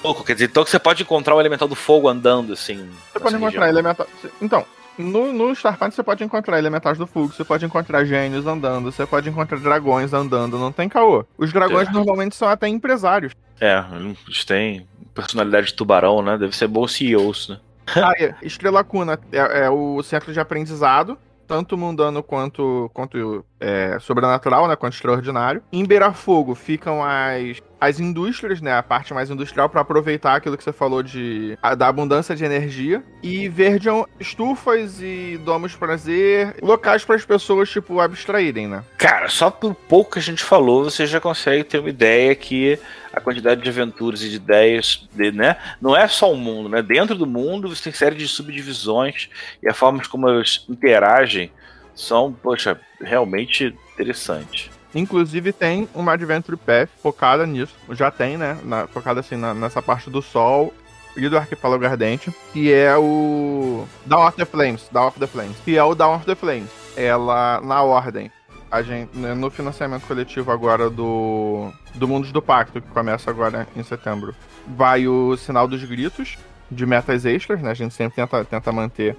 pouco, 0.00 0.24
quer 0.24 0.34
dizer, 0.34 0.46
então 0.46 0.64
você 0.64 0.78
pode 0.78 1.02
encontrar 1.02 1.34
o 1.34 1.40
elemental 1.40 1.66
do 1.66 1.74
fogo 1.74 2.08
andando, 2.08 2.52
assim. 2.52 2.88
Você 3.12 3.18
pode 3.18 3.34
encontrar 3.34 3.68
elemental. 3.68 4.06
Então, 4.40 4.64
no, 4.98 5.32
no 5.32 5.52
Starfinder 5.52 5.92
você 5.92 6.02
pode 6.02 6.24
encontrar 6.24 6.58
elementais 6.58 6.98
do 6.98 7.06
fogo, 7.06 7.32
você 7.32 7.44
pode 7.44 7.64
encontrar 7.64 8.04
gênios 8.04 8.46
andando, 8.46 8.90
você 8.90 9.06
pode 9.06 9.28
encontrar 9.28 9.58
dragões 9.58 10.12
andando, 10.12 10.58
não 10.58 10.72
tem 10.72 10.88
caô. 10.88 11.24
Os 11.36 11.52
dragões 11.52 11.88
é. 11.88 11.92
normalmente 11.92 12.36
são 12.36 12.48
até 12.48 12.68
empresários. 12.68 13.32
É, 13.60 13.82
eles 14.26 14.44
têm 14.44 14.86
personalidade 15.14 15.68
de 15.68 15.74
tubarão, 15.74 16.22
né? 16.22 16.36
Deve 16.36 16.56
ser 16.56 16.66
bons 16.66 16.92
CEOs, 16.92 17.48
né? 17.48 17.58
Ah, 17.94 18.12
Estrela 18.42 18.84
Cuna 18.84 19.18
é, 19.32 19.64
é 19.64 19.70
o 19.70 20.02
centro 20.02 20.32
de 20.32 20.40
aprendizado 20.40 21.18
tanto 21.52 21.76
mundano 21.76 22.22
quanto, 22.22 22.90
quanto 22.94 23.44
é, 23.60 23.98
sobrenatural, 24.00 24.66
né? 24.66 24.74
Quanto 24.74 24.94
extraordinário. 24.94 25.62
Em 25.70 25.84
Beira 25.84 26.10
Fogo 26.10 26.54
ficam 26.54 27.04
as 27.04 27.60
as 27.82 27.98
indústrias, 27.98 28.60
né, 28.60 28.72
a 28.72 28.82
parte 28.82 29.12
mais 29.12 29.28
industrial 29.28 29.68
para 29.68 29.80
aproveitar 29.80 30.36
aquilo 30.36 30.56
que 30.56 30.62
você 30.62 30.72
falou 30.72 31.02
de 31.02 31.58
a, 31.60 31.74
da 31.74 31.88
abundância 31.88 32.36
de 32.36 32.44
energia 32.44 33.02
e 33.20 33.48
Verdian 33.48 34.04
estufas 34.20 35.00
e 35.02 35.36
domos 35.44 35.74
prazer, 35.74 36.54
locais 36.62 37.04
para 37.04 37.16
as 37.16 37.24
pessoas 37.24 37.68
tipo 37.68 37.98
abstraírem, 37.98 38.68
né? 38.68 38.84
Cara, 38.96 39.28
só 39.28 39.50
por 39.50 39.74
pouco 39.74 40.12
que 40.12 40.20
a 40.20 40.22
gente 40.22 40.44
falou, 40.44 40.84
você 40.84 41.08
já 41.08 41.20
consegue 41.20 41.64
ter 41.64 41.80
uma 41.80 41.88
ideia 41.88 42.32
que 42.36 42.78
a 43.12 43.20
quantidade 43.20 43.62
de 43.62 43.68
aventuras 43.68 44.22
e 44.22 44.30
de 44.30 44.36
ideias, 44.36 45.08
de, 45.12 45.30
né, 45.32 45.56
não 45.80 45.96
é 45.96 46.08
só 46.08 46.32
o 46.32 46.36
mundo, 46.36 46.68
né? 46.68 46.82
Dentro 46.82 47.14
do 47.14 47.26
mundo 47.26 47.68
você 47.68 47.84
tem 47.84 47.92
série 47.92 48.16
de 48.16 48.26
subdivisões 48.26 49.28
e 49.62 49.68
a 49.68 49.74
forma 49.74 50.02
como 50.08 50.28
elas 50.28 50.64
interagem 50.68 51.50
são, 51.94 52.32
poxa, 52.32 52.80
realmente 53.00 53.74
interessantes. 53.94 54.70
Inclusive 54.94 55.52
tem 55.52 55.88
uma 55.94 56.12
Adventure 56.12 56.56
Path 56.56 56.88
focada 57.02 57.46
nisso. 57.46 57.74
Já 57.90 58.10
tem, 58.10 58.36
né? 58.36 58.58
Na, 58.62 58.86
focada 58.86 59.20
assim 59.20 59.36
na, 59.36 59.54
nessa 59.54 59.80
parte 59.80 60.10
do 60.10 60.20
Sol 60.20 60.72
e 61.16 61.28
do 61.28 61.36
Arquipélago 61.36 61.84
Ardente, 61.84 62.32
que 62.52 62.72
é 62.72 62.96
o 62.96 63.86
Dawn 64.06 64.26
of 64.26 64.36
the 64.36 64.44
Flames, 64.44 64.88
Dawn 64.90 65.08
of 65.08 65.18
the 65.18 65.26
Flames, 65.26 65.56
que 65.64 65.76
é 65.76 65.84
o 65.84 65.94
Dawn 65.94 66.16
of 66.16 66.26
the 66.26 66.34
Flames. 66.34 66.70
Ela 66.96 67.60
na 67.62 67.82
ordem. 67.82 68.30
A 68.72 68.82
gente 68.82 69.16
né, 69.16 69.34
no 69.34 69.50
financiamento 69.50 70.06
coletivo 70.06 70.50
agora 70.50 70.88
do 70.88 71.70
do 71.94 72.08
Mundos 72.08 72.32
do 72.32 72.40
Pacto, 72.40 72.80
que 72.80 72.88
começa 72.88 73.30
agora 73.30 73.68
em 73.76 73.82
setembro. 73.82 74.34
Vai 74.66 75.06
o 75.06 75.36
Sinal 75.36 75.68
dos 75.68 75.84
Gritos 75.84 76.38
de 76.70 76.86
metas 76.86 77.26
extras, 77.26 77.60
né? 77.60 77.70
A 77.70 77.74
gente 77.74 77.92
sempre 77.92 78.16
tenta, 78.16 78.42
tenta 78.46 78.72
manter 78.72 79.14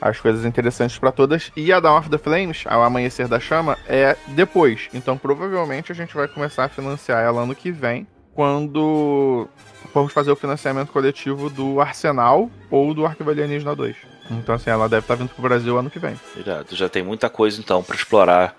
as 0.00 0.20
coisas 0.20 0.44
interessantes 0.44 0.96
para 0.96 1.10
todas. 1.10 1.50
E 1.56 1.72
a 1.72 1.80
Dawn 1.80 1.98
of 1.98 2.08
the 2.08 2.18
Flames, 2.18 2.62
ao 2.66 2.84
Amanhecer 2.84 3.26
da 3.26 3.40
Chama, 3.40 3.76
é 3.88 4.16
depois. 4.28 4.88
Então 4.94 5.18
provavelmente 5.18 5.90
a 5.90 5.94
gente 5.94 6.14
vai 6.14 6.28
começar 6.28 6.64
a 6.64 6.68
financiar 6.68 7.24
ela 7.24 7.42
ano 7.42 7.56
que 7.56 7.72
vem, 7.72 8.06
quando 8.32 9.48
formos 9.92 10.12
fazer 10.12 10.30
o 10.30 10.36
financiamento 10.36 10.92
coletivo 10.92 11.50
do 11.50 11.80
Arsenal 11.80 12.48
ou 12.70 12.94
do 12.94 13.04
Arquivo 13.04 13.30
Alienígena 13.30 13.74
2. 13.74 13.96
Então 14.30 14.54
assim, 14.54 14.70
ela 14.70 14.88
deve 14.88 15.04
estar 15.04 15.14
vindo 15.14 15.30
pro 15.30 15.42
Brasil 15.42 15.78
ano 15.78 15.90
que 15.90 15.98
vem. 15.98 16.18
Irado, 16.36 16.74
já 16.74 16.88
tem 16.88 17.02
muita 17.02 17.30
coisa 17.30 17.60
então 17.60 17.82
para 17.82 17.96
explorar, 17.96 18.56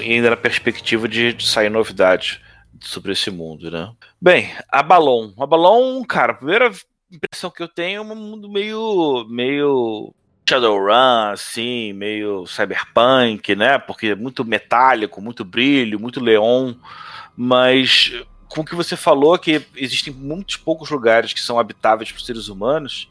ainda 0.00 0.30
na 0.30 0.36
perspectiva 0.36 1.08
de 1.08 1.36
sair 1.46 1.70
novidades 1.70 2.40
sobre 2.80 3.12
esse 3.12 3.30
mundo, 3.30 3.70
né? 3.70 3.92
Bem, 4.20 4.50
a 4.68 4.82
Balon. 4.82 5.32
A 5.38 5.46
Balon, 5.46 6.02
cara, 6.04 6.32
a 6.32 6.36
primeira 6.36 6.70
impressão 7.10 7.50
que 7.50 7.62
eu 7.62 7.68
tenho 7.68 7.98
é 7.98 8.00
um 8.00 8.14
mundo 8.14 8.48
meio 8.48 9.26
meio 9.28 10.14
Shadowrun, 10.48 11.32
assim, 11.32 11.92
meio 11.92 12.44
cyberpunk, 12.46 13.54
né? 13.54 13.78
Porque 13.78 14.08
é 14.08 14.14
muito 14.14 14.44
metálico, 14.44 15.20
muito 15.20 15.44
brilho, 15.44 16.00
muito 16.00 16.20
leon. 16.20 16.74
Mas 17.36 18.12
com 18.48 18.62
o 18.62 18.64
que 18.64 18.74
você 18.74 18.96
falou, 18.96 19.38
que 19.38 19.64
existem 19.76 20.12
muitos 20.12 20.56
poucos 20.56 20.90
lugares 20.90 21.32
que 21.32 21.40
são 21.40 21.58
habitáveis 21.58 22.10
por 22.10 22.20
seres 22.20 22.48
humanos, 22.48 23.08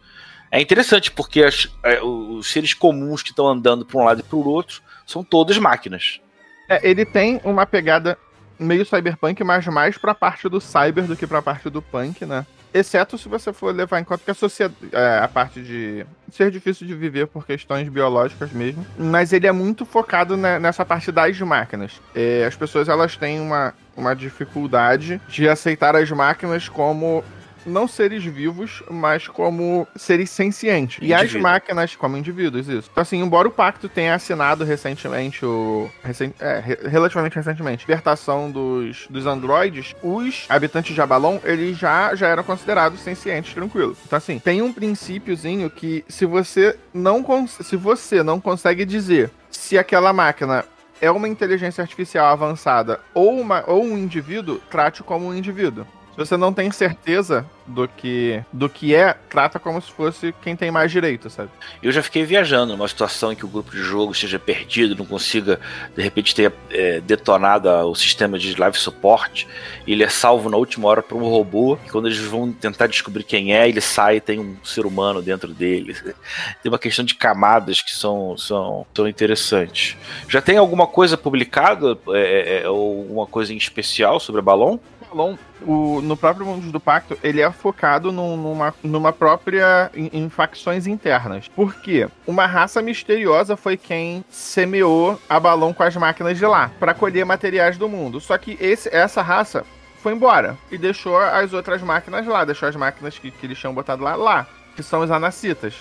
é 0.52 0.62
interessante, 0.62 1.12
porque 1.12 1.44
as, 1.44 1.70
é, 1.84 2.02
os 2.02 2.52
seres 2.52 2.74
comuns 2.74 3.22
que 3.22 3.30
estão 3.30 3.48
andando 3.48 3.86
para 3.86 4.00
um 4.00 4.04
lado 4.04 4.22
e 4.22 4.24
para 4.24 4.38
o 4.38 4.48
outro 4.48 4.82
são 5.06 5.24
todas 5.24 5.58
máquinas. 5.58 6.20
É, 6.68 6.88
ele 6.88 7.06
tem 7.06 7.40
uma 7.44 7.66
pegada 7.66 8.18
meio 8.60 8.86
cyberpunk, 8.86 9.44
mas 9.44 9.66
mais 9.68 9.98
para 9.98 10.12
a 10.12 10.16
parte 10.16 10.50
do 10.50 10.60
cyber 10.60 11.06
do 11.06 11.16
que 11.16 11.26
para 11.26 11.40
a 11.40 11.42
parte 11.42 11.70
do 11.70 11.82
punk, 11.82 12.26
né? 12.26 12.46
Exceto 12.72 13.18
se 13.18 13.28
você 13.28 13.52
for 13.52 13.74
levar 13.74 14.00
em 14.00 14.04
conta 14.04 14.24
que 14.24 14.30
a 14.30 14.34
sociedade. 14.36 14.76
É, 14.92 15.20
a 15.24 15.28
parte 15.28 15.60
de 15.62 16.06
ser 16.32 16.52
difícil 16.52 16.86
de 16.86 16.94
viver 16.94 17.26
por 17.26 17.44
questões 17.44 17.90
biológicas 17.90 18.52
mesmo. 18.52 18.86
Mas 18.96 19.34
ele 19.34 19.48
é 19.48 19.52
muito 19.52 19.86
focado 19.86 20.38
nessa 20.38 20.86
parte 20.86 21.12
das 21.12 21.40
máquinas. 21.42 22.00
É, 22.14 22.46
as 22.46 22.56
pessoas 22.56 22.88
elas 22.88 23.18
têm 23.18 23.40
uma, 23.40 23.74
uma 23.98 24.16
dificuldade 24.16 25.20
de 25.28 25.50
aceitar 25.50 25.96
as 25.96 26.12
máquinas 26.12 26.70
como 26.70 27.24
não 27.66 27.88
seres 27.88 28.24
vivos, 28.24 28.84
mas 28.90 29.28
como 29.28 29.88
seres 29.96 30.30
sencientes. 30.30 31.00
E 31.02 31.14
as 31.14 31.34
máquinas 31.34 31.96
como 31.96 32.18
indivíduos, 32.18 32.68
isso. 32.68 32.90
Então, 32.92 33.02
assim, 33.02 33.22
embora 33.22 33.48
o 33.48 33.52
pacto 33.52 33.88
tenha 33.88 34.16
assinado 34.16 34.64
recentemente 34.64 35.46
o. 35.46 35.90
Recent, 36.04 36.34
é, 36.40 36.78
relativamente 36.88 37.36
recentemente, 37.36 37.86
libertação 37.88 38.52
dos, 38.52 39.08
dos 39.10 39.26
androides, 39.26 39.96
os 40.02 40.46
habitantes 40.50 40.94
de 40.94 41.02
Abalon, 41.02 41.40
eles 41.44 41.78
já, 41.78 42.14
já 42.16 42.28
eram 42.28 42.44
considerados 42.44 43.00
sencientes, 43.02 43.54
tranquilo. 43.54 43.96
Então, 44.06 44.18
assim, 44.18 44.40
tem 44.40 44.62
um 44.62 44.74
princípiozinho 44.74 45.70
que 45.70 46.04
se 46.08 46.26
você 46.26 46.78
não, 46.94 47.26
se 47.48 47.76
você 47.76 48.24
não 48.24 48.40
consegue 48.40 48.86
dizer 48.86 49.32
se 49.50 49.78
aquela 49.78 50.14
máquina 50.14 50.66
é 51.02 51.10
uma 51.10 51.28
inteligência 51.28 51.82
artificial 51.82 52.28
avançada 52.28 53.00
ou, 53.14 53.40
uma, 53.40 53.64
ou 53.68 53.84
um 53.84 53.98
indivíduo, 53.98 54.60
trate 54.70 55.04
como 55.04 55.28
um 55.28 55.36
indivíduo. 55.36 55.86
Você 56.20 56.36
não 56.36 56.52
tem 56.52 56.70
certeza 56.70 57.46
do 57.66 57.88
que 57.88 58.44
do 58.52 58.68
que 58.68 58.94
é, 58.94 59.14
trata 59.30 59.58
como 59.58 59.82
se 59.82 59.90
fosse 59.90 60.36
quem 60.42 60.54
tem 60.54 60.70
mais 60.70 60.92
direito, 60.92 61.30
sabe? 61.30 61.50
Eu 61.82 61.94
já 61.94 62.04
fiquei 62.04 62.26
viajando 62.26 62.74
numa 62.74 62.90
situação 62.90 63.32
em 63.32 63.36
que 63.38 63.46
o 63.46 63.48
grupo 63.48 63.72
de 63.72 63.78
jogo 63.78 64.12
esteja 64.12 64.38
perdido, 64.38 64.98
não 64.98 65.06
consiga 65.06 65.62
de 65.96 66.02
repente 66.02 66.36
ter 66.36 66.52
é, 66.72 67.00
detonado 67.00 67.70
o 67.70 67.96
sistema 67.96 68.38
de 68.38 68.54
live 68.54 68.78
support, 68.78 69.48
e 69.88 69.94
ele 69.94 70.04
é 70.04 70.10
salvo 70.10 70.50
na 70.50 70.58
última 70.58 70.90
hora 70.90 71.02
por 71.02 71.16
um 71.16 71.30
robô, 71.30 71.80
e 71.86 71.90
quando 71.90 72.08
eles 72.08 72.20
vão 72.20 72.52
tentar 72.52 72.88
descobrir 72.88 73.24
quem 73.24 73.56
é, 73.56 73.70
ele 73.70 73.80
sai 73.80 74.18
e 74.18 74.22
tem 74.22 74.40
um 74.40 74.58
ser 74.62 74.86
humano 74.86 75.22
dentro 75.22 75.54
dele. 75.54 75.96
Tem 76.62 76.70
uma 76.70 76.80
questão 76.80 77.06
de 77.06 77.16
camadas 77.16 77.82
que 77.82 77.96
são, 77.96 78.38
são, 78.38 78.86
são 78.94 79.08
interessantes. 79.08 79.96
Já 80.28 80.42
tem 80.42 80.58
alguma 80.58 80.86
coisa 80.86 81.18
publicada, 81.18 81.98
é, 82.10 82.64
é, 82.64 82.70
ou 82.70 83.06
uma 83.06 83.26
coisa 83.26 83.54
em 83.54 83.58
especial 83.58 84.20
sobre 84.20 84.40
a 84.40 84.44
Balon? 84.44 84.78
Balon, 85.10 85.36
o, 85.62 86.02
no 86.02 86.16
próprio 86.16 86.46
mundo 86.46 86.72
do 86.72 86.80
Pacto, 86.80 87.18
ele 87.24 87.42
é 87.42 87.52
focado 87.52 88.12
num, 88.12 88.38
numa, 88.38 88.74
numa 88.84 89.12
própria. 89.12 89.92
Em, 89.94 90.10
em, 90.14 90.30
facções 90.30 90.88
internas. 90.88 91.48
Por 91.50 91.76
quê? 91.82 92.08
Uma 92.26 92.46
raça 92.46 92.82
misteriosa 92.82 93.58
foi 93.58 93.76
quem 93.76 94.24
semeou 94.30 95.20
a 95.28 95.40
balão 95.40 95.74
com 95.74 95.84
as 95.84 95.96
máquinas 95.96 96.38
de 96.38 96.46
lá, 96.46 96.72
para 96.80 96.94
colher 96.94 97.26
materiais 97.26 97.78
do 97.78 97.90
mundo. 97.90 98.22
Só 98.22 98.38
que 98.38 98.58
esse, 98.60 98.94
essa 98.94 99.22
raça 99.22 99.66
foi 100.02 100.14
embora 100.14 100.58
e 100.72 100.78
deixou 100.78 101.18
as 101.18 101.52
outras 101.54 101.82
máquinas 101.82 102.26
lá, 102.26 102.46
deixou 102.46 102.70
as 102.70 102.76
máquinas 102.76 103.18
que, 103.18 103.32
que 103.32 103.46
eles 103.46 103.58
tinham 103.58 103.74
botado 103.74 104.04
lá, 104.04 104.16
lá, 104.16 104.48
que 104.76 104.84
são 104.84 105.02
os 105.02 105.12
anacitas, 105.12 105.76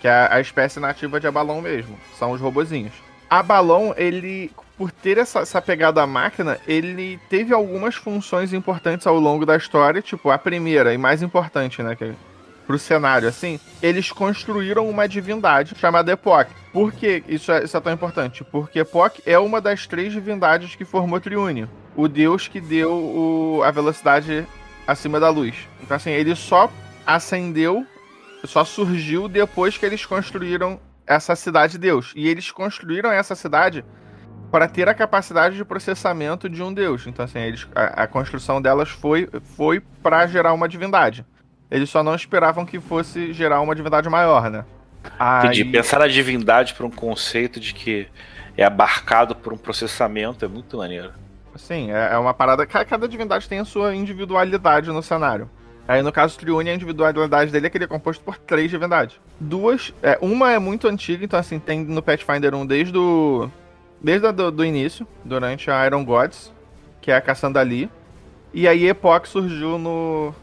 que 0.00 0.08
é 0.08 0.28
a 0.30 0.40
espécie 0.40 0.78
nativa 0.80 1.18
de 1.18 1.26
Abalon 1.26 1.60
mesmo, 1.60 1.98
são 2.18 2.32
os 2.32 2.40
robozinhos. 2.40 2.92
Abalon, 3.30 3.94
ele, 3.96 4.50
por 4.82 4.90
ter 4.90 5.16
essa, 5.16 5.38
essa 5.38 5.62
pegada 5.62 6.02
à 6.02 6.06
máquina, 6.08 6.58
ele 6.66 7.16
teve 7.30 7.54
algumas 7.54 7.94
funções 7.94 8.52
importantes 8.52 9.06
ao 9.06 9.16
longo 9.16 9.46
da 9.46 9.56
história, 9.56 10.02
tipo, 10.02 10.28
a 10.28 10.36
primeira 10.36 10.92
e 10.92 10.98
mais 10.98 11.22
importante, 11.22 11.80
né, 11.84 11.94
que 11.94 12.12
pro 12.66 12.76
cenário, 12.80 13.28
assim, 13.28 13.60
eles 13.80 14.10
construíram 14.10 14.90
uma 14.90 15.06
divindade 15.06 15.76
chamada 15.78 16.10
Epoch. 16.10 16.50
Por 16.72 16.90
que 16.90 17.22
isso 17.28 17.52
é, 17.52 17.62
isso 17.62 17.76
é 17.76 17.80
tão 17.80 17.92
importante? 17.92 18.42
Porque 18.42 18.80
Epoch 18.80 19.22
é 19.24 19.38
uma 19.38 19.60
das 19.60 19.86
três 19.86 20.12
divindades 20.12 20.74
que 20.74 20.84
formou 20.84 21.20
Triúnio. 21.20 21.70
O 21.94 22.08
deus 22.08 22.48
que 22.48 22.60
deu 22.60 22.92
o, 22.92 23.62
a 23.62 23.70
velocidade 23.70 24.44
acima 24.84 25.20
da 25.20 25.30
luz. 25.30 25.54
Então, 25.80 25.96
assim, 25.96 26.10
ele 26.10 26.34
só 26.34 26.68
acendeu, 27.06 27.86
só 28.42 28.64
surgiu 28.64 29.28
depois 29.28 29.78
que 29.78 29.86
eles 29.86 30.04
construíram 30.04 30.80
essa 31.06 31.36
cidade 31.36 31.78
Deus. 31.78 32.12
E 32.16 32.28
eles 32.28 32.50
construíram 32.50 33.12
essa 33.12 33.36
cidade 33.36 33.84
para 34.52 34.68
ter 34.68 34.86
a 34.86 34.92
capacidade 34.92 35.56
de 35.56 35.64
processamento 35.64 36.46
de 36.46 36.62
um 36.62 36.72
deus. 36.72 37.06
Então, 37.06 37.24
assim, 37.24 37.38
eles, 37.38 37.66
a, 37.74 38.02
a 38.02 38.06
construção 38.06 38.60
delas 38.60 38.90
foi, 38.90 39.26
foi 39.56 39.80
para 40.02 40.26
gerar 40.26 40.52
uma 40.52 40.68
divindade. 40.68 41.24
Eles 41.70 41.88
só 41.88 42.02
não 42.02 42.14
esperavam 42.14 42.66
que 42.66 42.78
fosse 42.78 43.32
gerar 43.32 43.62
uma 43.62 43.74
divindade 43.74 44.10
maior, 44.10 44.50
né? 44.50 44.66
Entendi. 45.38 45.64
Pensar 45.64 46.00
na 46.00 46.06
divindade 46.06 46.74
por 46.74 46.84
um 46.84 46.90
conceito 46.90 47.58
de 47.58 47.72
que 47.72 48.06
é 48.54 48.62
abarcado 48.62 49.34
por 49.34 49.54
um 49.54 49.56
processamento 49.56 50.44
é 50.44 50.48
muito 50.48 50.76
maneiro. 50.76 51.12
Sim, 51.56 51.90
é, 51.90 52.10
é 52.12 52.18
uma 52.18 52.34
parada. 52.34 52.66
Cada 52.66 53.08
divindade 53.08 53.48
tem 53.48 53.58
a 53.58 53.64
sua 53.64 53.94
individualidade 53.94 54.90
no 54.90 55.02
cenário. 55.02 55.50
Aí 55.88 56.02
no 56.02 56.12
caso 56.12 56.38
Triune, 56.38 56.70
a 56.70 56.74
individualidade 56.74 57.50
dele 57.50 57.66
é 57.66 57.70
que 57.70 57.76
ele 57.76 57.84
é 57.84 57.88
composto 57.88 58.22
por 58.22 58.36
três 58.36 58.70
divindades. 58.70 59.18
Duas. 59.40 59.92
É, 60.02 60.18
uma 60.20 60.52
é 60.52 60.58
muito 60.58 60.86
antiga, 60.86 61.24
então 61.24 61.38
assim, 61.38 61.58
tem 61.58 61.84
no 61.84 62.02
Pathfinder 62.02 62.54
1 62.54 62.66
desde 62.66 62.96
o. 62.96 63.50
Desde 64.02 64.26
o 64.26 64.32
do, 64.32 64.50
do 64.50 64.64
início, 64.64 65.06
durante 65.24 65.70
a 65.70 65.86
Iron 65.86 66.04
Gods, 66.04 66.52
que 67.00 67.10
é 67.10 67.16
a 67.16 67.20
Cassandra 67.20 67.62
Lee. 67.62 67.88
E 68.52 68.66
aí 68.66 68.88
Epoch 68.88 69.28
surgiu 69.28 69.78
no, 69.78 70.34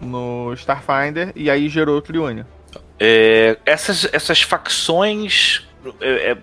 no 0.00 0.52
Starfinder 0.54 1.32
e 1.34 1.48
aí 1.48 1.68
gerou 1.68 1.98
o 1.98 2.02
Triune. 2.02 2.44
É, 2.98 3.58
essas, 3.64 4.08
essas 4.12 4.42
facções, 4.42 5.66
é, 6.00 6.32
é, 6.32 6.38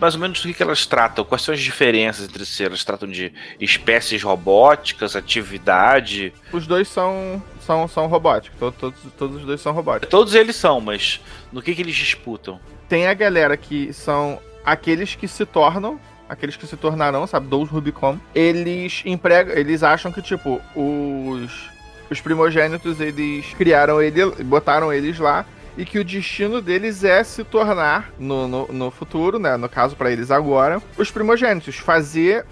mais 0.00 0.14
ou 0.14 0.20
menos 0.20 0.40
do 0.40 0.54
que 0.54 0.62
elas 0.62 0.86
tratam? 0.86 1.24
Quais 1.24 1.42
são 1.42 1.52
as 1.52 1.60
diferenças 1.60 2.24
entre 2.24 2.44
si? 2.46 2.64
Elas 2.64 2.84
tratam 2.84 3.08
de 3.08 3.32
espécies 3.60 4.22
robóticas, 4.22 5.16
atividade? 5.16 6.32
Os 6.52 6.66
dois 6.66 6.88
são, 6.88 7.42
são, 7.60 7.86
são 7.88 8.06
robóticos, 8.06 8.58
todos, 8.58 8.78
todos, 8.78 8.98
todos 9.16 9.36
os 9.36 9.44
dois 9.44 9.60
são 9.60 9.72
robóticos. 9.72 10.10
Todos 10.10 10.34
eles 10.34 10.56
são, 10.56 10.80
mas 10.80 11.20
no 11.52 11.60
que, 11.60 11.74
que 11.74 11.82
eles 11.82 11.96
disputam? 11.96 12.60
Tem 12.88 13.06
a 13.06 13.14
galera 13.14 13.56
que 13.56 13.92
são 13.92 14.40
aqueles 14.72 15.14
que 15.14 15.28
se 15.28 15.44
tornam 15.44 15.98
aqueles 16.28 16.56
que 16.56 16.66
se 16.66 16.76
tornarão, 16.76 17.26
sabe, 17.26 17.46
dos 17.46 17.70
Rubicon, 17.70 18.18
eles 18.34 19.02
empregam, 19.06 19.56
eles 19.56 19.82
acham 19.82 20.12
que 20.12 20.20
tipo 20.20 20.60
os 20.76 21.70
os 22.10 22.20
primogênitos 22.20 23.00
eles 23.00 23.52
criaram 23.54 24.00
ele, 24.00 24.24
botaram 24.44 24.92
eles 24.92 25.18
lá 25.18 25.44
e 25.76 25.84
que 25.84 25.98
o 25.98 26.04
destino 26.04 26.60
deles 26.60 27.04
é 27.04 27.22
se 27.22 27.44
tornar 27.44 28.10
no, 28.18 28.48
no, 28.48 28.66
no 28.68 28.90
futuro, 28.90 29.38
né? 29.38 29.56
No 29.56 29.68
caso 29.68 29.94
para 29.94 30.10
eles 30.10 30.30
agora, 30.30 30.82
os 30.96 31.10
primogênitos 31.10 31.76
fazer 31.76 32.46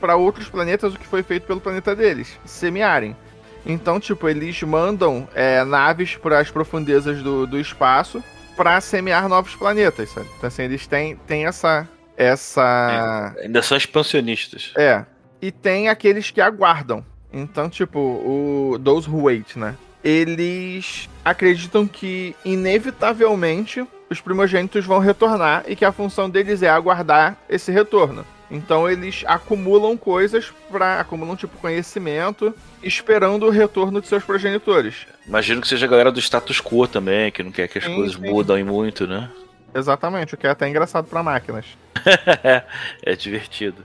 para 0.00 0.16
outros 0.16 0.48
planetas 0.48 0.94
o 0.94 0.98
que 0.98 1.06
foi 1.06 1.22
feito 1.22 1.46
pelo 1.46 1.60
planeta 1.60 1.94
deles, 1.94 2.38
semearem. 2.44 3.16
Então, 3.64 4.00
tipo, 4.00 4.28
eles 4.28 4.60
mandam 4.62 5.28
é, 5.34 5.62
naves 5.62 6.16
para 6.16 6.40
as 6.40 6.50
profundezas 6.50 7.22
do, 7.22 7.46
do 7.46 7.60
espaço 7.60 8.24
para 8.56 8.80
semear 8.80 9.28
novos 9.28 9.54
planetas, 9.54 10.10
sabe? 10.10 10.28
Então, 10.36 10.48
assim, 10.48 10.62
eles 10.62 10.86
têm, 10.86 11.16
têm 11.26 11.46
essa. 11.46 11.88
essa... 12.16 13.34
É, 13.36 13.44
ainda 13.44 13.62
são 13.62 13.76
expansionistas. 13.76 14.72
É. 14.76 15.04
E 15.40 15.50
tem 15.50 15.88
aqueles 15.88 16.30
que 16.30 16.40
aguardam. 16.40 17.04
Então, 17.32 17.68
tipo, 17.68 17.98
o 17.98 18.78
Those 18.78 19.08
Who 19.08 19.24
Wait, 19.24 19.56
né? 19.56 19.74
Eles 20.04 21.08
acreditam 21.24 21.86
que, 21.86 22.36
inevitavelmente, 22.44 23.86
os 24.10 24.20
primogênitos 24.20 24.84
vão 24.84 24.98
retornar 24.98 25.64
e 25.66 25.74
que 25.74 25.84
a 25.84 25.92
função 25.92 26.28
deles 26.28 26.62
é 26.62 26.68
aguardar 26.68 27.36
esse 27.48 27.72
retorno. 27.72 28.24
Então 28.52 28.88
eles 28.88 29.24
acumulam 29.26 29.96
coisas 29.96 30.52
para 30.70 31.00
acumulam 31.00 31.34
tipo 31.34 31.56
conhecimento, 31.56 32.54
esperando 32.82 33.46
o 33.46 33.50
retorno 33.50 33.98
de 33.98 34.06
seus 34.06 34.22
progenitores. 34.22 35.06
Imagino 35.26 35.62
que 35.62 35.66
seja 35.66 35.86
a 35.86 35.88
galera 35.88 36.12
do 36.12 36.20
status 36.20 36.60
quo 36.60 36.86
também, 36.86 37.32
que 37.32 37.42
não 37.42 37.50
quer 37.50 37.66
que 37.66 37.78
as 37.78 37.84
sim, 37.84 37.94
coisas 37.94 38.14
sim. 38.14 38.30
mudem 38.30 38.62
muito, 38.62 39.06
né? 39.06 39.30
Exatamente, 39.74 40.34
o 40.34 40.36
que 40.36 40.46
é 40.46 40.50
até 40.50 40.68
engraçado 40.68 41.06
para 41.06 41.22
máquinas. 41.22 41.64
é 43.02 43.16
divertido. 43.16 43.82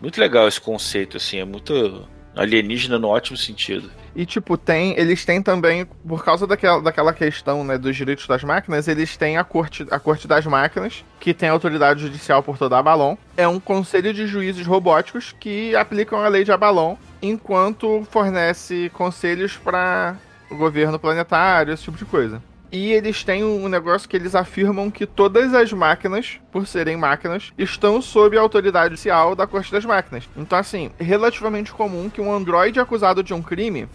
Muito 0.00 0.18
legal 0.18 0.48
esse 0.48 0.60
conceito 0.60 1.18
assim, 1.18 1.38
é 1.38 1.44
muito 1.44 2.08
Alienígena 2.34 2.98
no 2.98 3.08
ótimo 3.08 3.36
sentido. 3.36 3.90
E, 4.14 4.24
tipo, 4.24 4.56
tem. 4.56 4.98
Eles 4.98 5.24
têm 5.24 5.42
também, 5.42 5.84
por 5.84 6.24
causa 6.24 6.46
daquela, 6.46 6.80
daquela 6.80 7.12
questão, 7.12 7.64
né, 7.64 7.78
dos 7.78 7.96
direitos 7.96 8.26
das 8.26 8.42
máquinas, 8.42 8.88
eles 8.88 9.16
têm 9.16 9.36
a 9.36 9.44
corte, 9.44 9.86
a 9.90 9.98
corte 9.98 10.26
das 10.26 10.46
máquinas, 10.46 11.04
que 11.20 11.34
tem 11.34 11.48
autoridade 11.48 12.00
judicial 12.00 12.42
por 12.42 12.58
toda 12.58 12.78
Abalon. 12.78 13.16
É 13.36 13.46
um 13.46 13.60
conselho 13.60 14.12
de 14.12 14.26
juízes 14.26 14.66
robóticos 14.66 15.34
que 15.38 15.74
aplicam 15.76 16.22
a 16.22 16.28
lei 16.28 16.44
de 16.44 16.52
Abalon, 16.52 16.96
enquanto 17.22 18.06
fornece 18.10 18.90
conselhos 18.92 19.56
para 19.56 20.16
o 20.50 20.56
governo 20.56 20.98
planetário, 20.98 21.72
esse 21.72 21.84
tipo 21.84 21.98
de 21.98 22.04
coisa. 22.04 22.42
E 22.70 22.92
eles 22.92 23.24
têm 23.24 23.42
um 23.42 23.68
negócio 23.68 24.08
que 24.08 24.16
eles 24.16 24.34
afirmam 24.34 24.90
que 24.90 25.06
todas 25.06 25.54
as 25.54 25.72
máquinas, 25.72 26.38
por 26.52 26.66
serem 26.66 26.96
máquinas, 26.96 27.52
estão 27.56 28.02
sob 28.02 28.36
a 28.36 28.40
autoridade 28.40 28.94
oficial 28.94 29.34
da 29.34 29.46
Corte 29.46 29.72
das 29.72 29.84
Máquinas. 29.84 30.28
Então, 30.36 30.58
assim, 30.58 30.90
relativamente 30.98 31.72
comum 31.72 32.10
que 32.10 32.20
um 32.20 32.32
androide 32.32 32.78
acusado 32.78 33.22
de 33.22 33.32
um 33.32 33.42
crime 33.42 33.88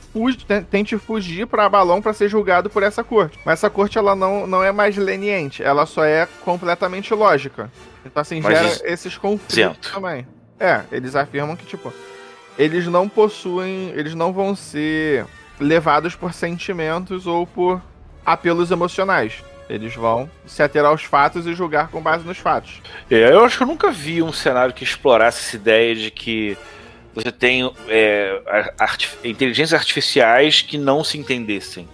tente 0.72 0.98
fugir 0.98 1.46
para 1.46 1.66
Abalon 1.66 2.02
para 2.02 2.14
ser 2.14 2.30
julgado 2.30 2.70
por 2.70 2.82
essa 2.82 3.04
corte. 3.04 3.40
Mas 3.46 3.60
essa 3.60 3.70
corte 3.70 3.98
ela 3.98 4.16
não, 4.16 4.48
não 4.48 4.64
é 4.64 4.72
mais 4.72 4.98
leniente, 4.98 5.62
ela 5.62 5.86
só 5.86 6.04
é 6.04 6.28
completamente 6.44 7.14
lógica. 7.14 7.72
Então, 8.06 8.22
assim, 8.22 8.42
Mas 8.42 8.58
gera 8.58 8.68
isso... 8.68 8.86
esses 8.86 9.18
conflitos 9.18 9.92
também. 9.92 10.28
É, 10.60 10.82
eles 10.92 11.16
afirmam 11.16 11.56
que, 11.56 11.66
tipo, 11.66 11.94
eles 12.58 12.88
não 12.88 13.08
possuem, 13.08 13.92
eles 13.96 14.14
não 14.16 14.34
vão 14.34 14.56
ser 14.56 15.26
levados 15.60 16.16
por 16.16 16.34
sentimentos 16.34 17.28
ou 17.28 17.46
por 17.46 17.82
apelos 18.26 18.72
emocionais. 18.72 19.44
Eles 19.70 19.96
vão 19.96 20.30
se 20.46 20.62
ater 20.62 20.84
aos 20.84 21.04
fatos 21.04 21.48
e 21.48 21.54
julgar 21.54 21.88
com 21.88 22.02
base 22.02 22.26
nos 22.26 22.38
fatos. 22.38 22.82
É, 23.10 23.32
eu 23.32 23.44
acho 23.44 23.58
que 23.58 23.64
eu 23.64 23.68
nunca 23.68 23.92
vi 23.92 24.22
um 24.22 24.34
cenário 24.34 24.74
que 24.74 24.84
explorasse 24.84 25.48
essa 25.48 25.56
ideia 25.56 25.96
de 25.96 26.12
que 26.12 26.58
você 27.14 27.32
tem 27.32 27.72
é, 27.88 28.74
artif 28.78 29.16
inteligências 29.24 29.80
artificiais 29.80 30.62
que 30.62 30.78
não 30.78 31.04
se 31.04 31.18
entendessem. 31.18 31.88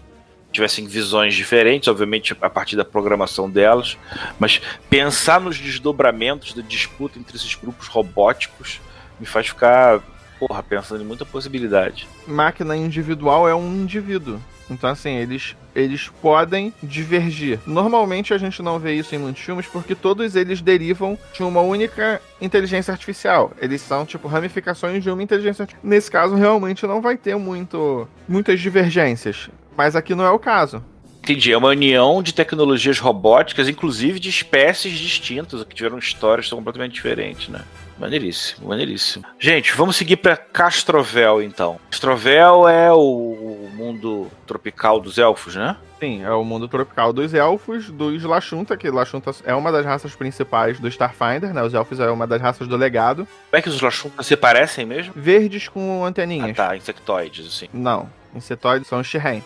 Tivessem 0.52 0.88
visões 0.88 1.36
diferentes, 1.36 1.88
obviamente, 1.88 2.36
a 2.42 2.50
partir 2.50 2.76
da 2.76 2.84
programação 2.84 3.48
delas, 3.48 3.98
mas 4.39 4.60
pensar 4.89 5.39
nos 5.39 5.60
desdobramentos 5.60 6.54
da 6.54 6.62
disputa 6.63 7.20
entre 7.20 7.38
esses 7.38 7.54
grupos 7.54 7.88
robóticos 7.88 8.82
me 9.20 9.28
faz 9.28 9.48
ficar, 9.48 10.00
porra, 10.39 10.63
pensando 10.63 11.04
em 11.04 11.06
muita 11.06 11.24
possibilidade. 11.24 12.08
Máquina 12.26 12.76
individual 12.76 13.48
é 13.48 13.54
um 13.54 13.76
indivíduo. 13.76 14.39
Então, 14.69 14.89
assim, 14.89 15.15
eles, 15.15 15.55
eles 15.75 16.10
podem 16.21 16.73
divergir. 16.82 17.60
Normalmente 17.65 18.34
a 18.34 18.38
gente 18.38 18.62
não 18.62 18.79
vê 18.79 18.93
isso 18.93 19.15
em 19.15 19.17
muitos 19.17 19.41
filmes 19.41 19.65
porque 19.65 19.95
todos 19.95 20.36
eles 20.36 20.62
derivam 20.62 21.17
de 21.34 21.43
uma 21.43 21.62
única 21.62 22.21
inteligência 22.41 22.91
artificial. 22.91 23.51
Eles 23.62 23.82
são, 23.82 24.05
tipo, 24.05 24.27
ramificações 24.27 25.03
de 25.03 25.10
uma 25.10 25.23
inteligência 25.23 25.63
artificial. 25.63 25.89
Nesse 25.89 26.12
caso, 26.12 26.36
realmente 26.36 26.86
não 26.86 27.01
vai 27.01 27.17
ter 27.17 27.36
muito, 27.36 28.08
muitas 28.27 28.60
divergências. 28.60 29.49
Mas 29.75 29.95
aqui 29.95 30.13
não 30.13 30.25
é 30.25 30.32
o 30.32 30.39
caso. 30.39 30.84
Entendi. 31.21 31.51
É 31.51 31.58
uma 31.58 31.69
união 31.69 32.23
de 32.23 32.34
tecnologias 32.34 32.97
robóticas, 32.99 33.67
inclusive 33.67 34.19
de 34.19 34.29
espécies 34.29 34.93
distintas, 34.93 35.63
que 35.63 35.75
tiveram 35.75 35.97
histórias 35.99 36.49
completamente 36.49 36.93
diferentes, 36.93 37.49
né? 37.49 37.62
Maneiríssimo, 37.99 38.69
maneiríssimo. 38.69 39.25
Gente, 39.38 39.73
vamos 39.73 39.97
seguir 39.97 40.17
para 40.17 40.38
Castrovel 40.38 41.41
então. 41.41 41.77
Castrovel 41.91 42.67
é 42.67 42.91
o 42.93 43.59
mundo 43.80 44.28
tropical 44.46 45.00
dos 45.00 45.18
elfos, 45.18 45.56
né? 45.56 45.78
Sim, 46.00 46.24
é 46.24 46.32
o 46.32 46.44
mundo 46.44 46.68
tropical 46.68 47.12
dos 47.12 47.34
elfos, 47.34 47.89
dos 47.89 48.24
Lachunta, 48.24 48.78
que 48.78 48.89
Lachunta 48.89 49.32
é 49.46 49.54
uma 49.54 49.72
das 49.72 49.86
raças 49.86 50.15
principais 50.15 50.80
do 50.80 50.88
Starfinder, 50.88 51.54
né? 51.54 51.62
Os 51.62 51.74
elfos 51.74 52.00
é 52.00 52.10
uma 52.10 52.26
das 52.26 52.42
raças 52.42 52.68
do 52.68 52.78
legado. 52.78 53.28
Como 53.50 53.60
é 53.60 53.62
que 53.62 53.70
os 53.70 53.82
Lachunta 53.82 54.24
se 54.24 54.36
parecem 54.38 54.86
mesmo? 54.86 55.13
Verdes 55.15 55.68
com 55.68 56.06
anteninhas. 56.06 56.52
Ah, 56.52 56.70
tá, 56.70 56.78
insectoides, 56.78 57.48
assim. 57.48 57.68
Não, 57.74 58.10
insetoides 58.34 58.88
são 58.88 59.00
os 59.00 59.08
Shiren. 59.08 59.42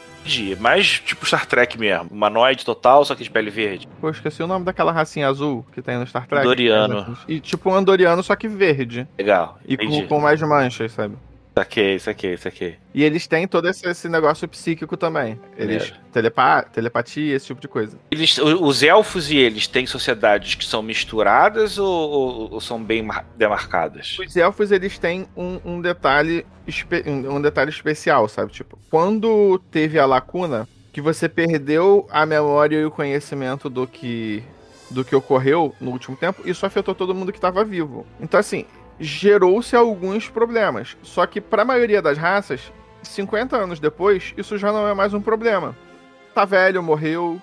Mais 0.60 1.00
tipo 1.00 1.26
Star 1.26 1.46
Trek 1.46 1.78
mesmo. 1.78 2.08
Humanoide 2.12 2.64
total, 2.64 3.04
só 3.04 3.16
que 3.16 3.24
de 3.24 3.32
pele 3.32 3.50
verde. 3.50 3.88
Pô, 4.00 4.10
esqueci 4.10 4.42
o 4.42 4.48
nome 4.48 4.64
daquela 4.64 4.92
racinha 4.92 5.28
azul 5.28 5.66
que 5.74 5.82
tem 5.82 5.98
no 5.98 6.08
Star 6.08 6.28
Trek. 6.28 6.46
Andoriano. 6.46 7.18
E 7.28 7.40
tipo 7.40 7.70
um 7.70 7.76
Andoriano, 7.76 8.24
só 8.24 8.36
que 8.36 8.48
verde. 8.48 9.08
Legal. 9.18 9.58
E 9.68 9.76
com, 9.76 10.08
com, 10.08 10.20
mais 10.20 10.42
manchas, 10.42 10.92
sabe? 10.92 11.16
Saquei, 11.56 12.00
saquei, 12.00 12.36
saquei. 12.38 12.76
E 12.96 13.04
eles 13.04 13.28
têm 13.28 13.48
todo 13.48 13.70
esse, 13.70 13.88
esse 13.88 14.10
negócio 14.10 14.48
psíquico 14.48 14.98
também. 14.98 15.40
Eles 15.56 15.84
Maneiro. 15.90 15.96
telepa 16.12 16.64
telepatia, 16.64 17.36
esse 17.36 17.46
tipo 17.46 17.62
de 17.62 17.68
coisa. 17.68 17.96
Eles, 18.10 18.38
os 18.40 18.82
elfos 18.82 19.30
e 19.30 19.38
eles 19.38 19.68
têm 19.68 19.86
sociedades 19.86 20.56
que 20.56 20.66
são 20.66 20.82
misturadas 20.82 21.78
ou, 21.78 21.88
ou- 21.88 22.54
ou 22.54 22.60
são 22.62 22.84
bem 22.84 23.04
mar- 23.04 23.26
demarcadas? 23.38 24.18
Os 24.18 24.36
elfos, 24.36 24.72
eles 24.72 24.98
têm 24.98 25.28
um, 25.38 25.60
um 25.64 25.82
detalhe 25.82 26.44
um 27.30 27.42
detalhe 27.42 27.70
especial, 27.70 28.28
sabe? 28.28 28.52
Tipo, 28.52 28.80
quando 28.90 29.60
teve 29.70 30.00
a 30.00 30.06
lacuna, 30.06 30.68
que 30.92 31.02
você 31.02 31.28
perdeu 31.30 32.08
a 32.10 32.26
memória 32.26 32.78
e 32.78 32.86
o 32.86 32.92
conhecimento 32.92 33.70
do 33.70 33.86
que 33.86 34.42
do 34.90 35.04
que 35.04 35.16
ocorreu 35.16 35.74
no 35.82 35.90
último 35.92 36.16
tempo, 36.16 36.48
isso 36.48 36.66
afetou 36.68 36.94
todo 36.94 37.16
mundo 37.16 37.32
que 37.32 37.38
estava 37.40 37.66
vivo. 37.66 38.06
Então, 38.22 38.40
assim, 38.40 38.66
gerou-se 39.00 39.76
alguns 39.76 40.30
problemas. 40.30 40.96
Só 41.04 41.26
que 41.26 41.42
para 41.42 41.62
a 41.64 41.66
maioria 41.66 42.02
das 42.02 42.18
raças, 42.18 42.72
50 43.02 43.56
anos 43.58 43.80
depois, 43.80 44.34
isso 44.38 44.58
já 44.58 44.72
não 44.72 44.88
é 44.88 44.94
mais 44.94 45.14
um 45.14 45.22
problema. 45.22 45.76
Tá 46.34 46.46
velho, 46.46 46.82
morreu, 46.82 47.40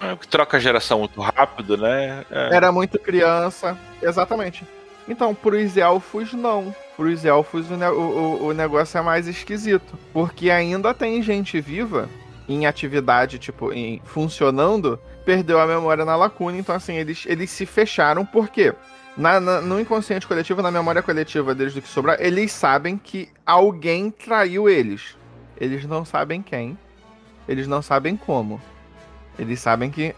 É, 0.00 0.16
que 0.16 0.26
troca 0.26 0.56
a 0.56 0.60
geração 0.60 0.98
muito 1.00 1.20
rápido, 1.20 1.76
né? 1.76 2.24
É. 2.30 2.56
era 2.56 2.72
muito 2.72 2.98
criança. 2.98 3.78
Exatamente. 4.02 4.66
Então, 5.08 5.34
pros 5.34 5.76
elfos, 5.76 6.32
não. 6.32 6.74
Pros 6.96 7.24
elfos, 7.24 7.70
o, 7.70 7.76
ne- 7.76 7.88
o, 7.90 8.00
o- 8.40 8.46
o 8.46 8.52
negócio 8.52 8.98
é 8.98 9.02
mais 9.02 9.26
esquisito. 9.28 9.96
Porque 10.12 10.50
ainda 10.50 10.92
tem 10.94 11.22
gente 11.22 11.60
viva 11.60 12.08
em 12.48 12.66
atividade, 12.66 13.38
tipo, 13.38 13.72
em, 13.72 14.00
funcionando, 14.04 14.98
perdeu 15.24 15.60
a 15.60 15.66
memória 15.66 16.04
na 16.04 16.16
lacuna. 16.16 16.56
Então, 16.58 16.74
assim, 16.74 16.94
eles, 16.96 17.24
eles 17.26 17.50
se 17.50 17.64
fecharam. 17.66 18.24
Por 18.26 18.48
quê? 18.48 18.74
Na, 19.16 19.38
na- 19.38 19.60
no 19.60 19.78
inconsciente 19.78 20.26
coletivo, 20.26 20.62
na 20.62 20.70
memória 20.70 21.02
coletiva 21.02 21.54
deles 21.54 21.74
do 21.74 21.82
que 21.82 21.88
sobrar, 21.88 22.16
eles 22.20 22.50
sabem 22.52 22.96
que 22.96 23.28
alguém 23.44 24.10
traiu 24.10 24.68
eles. 24.68 25.16
Eles 25.56 25.84
não 25.84 26.04
sabem 26.04 26.40
quem. 26.42 26.78
Eles 27.46 27.66
não 27.66 27.82
sabem 27.82 28.16
como. 28.16 28.60
Eles 29.38 29.60
sabem 29.60 29.90
que 29.90 30.14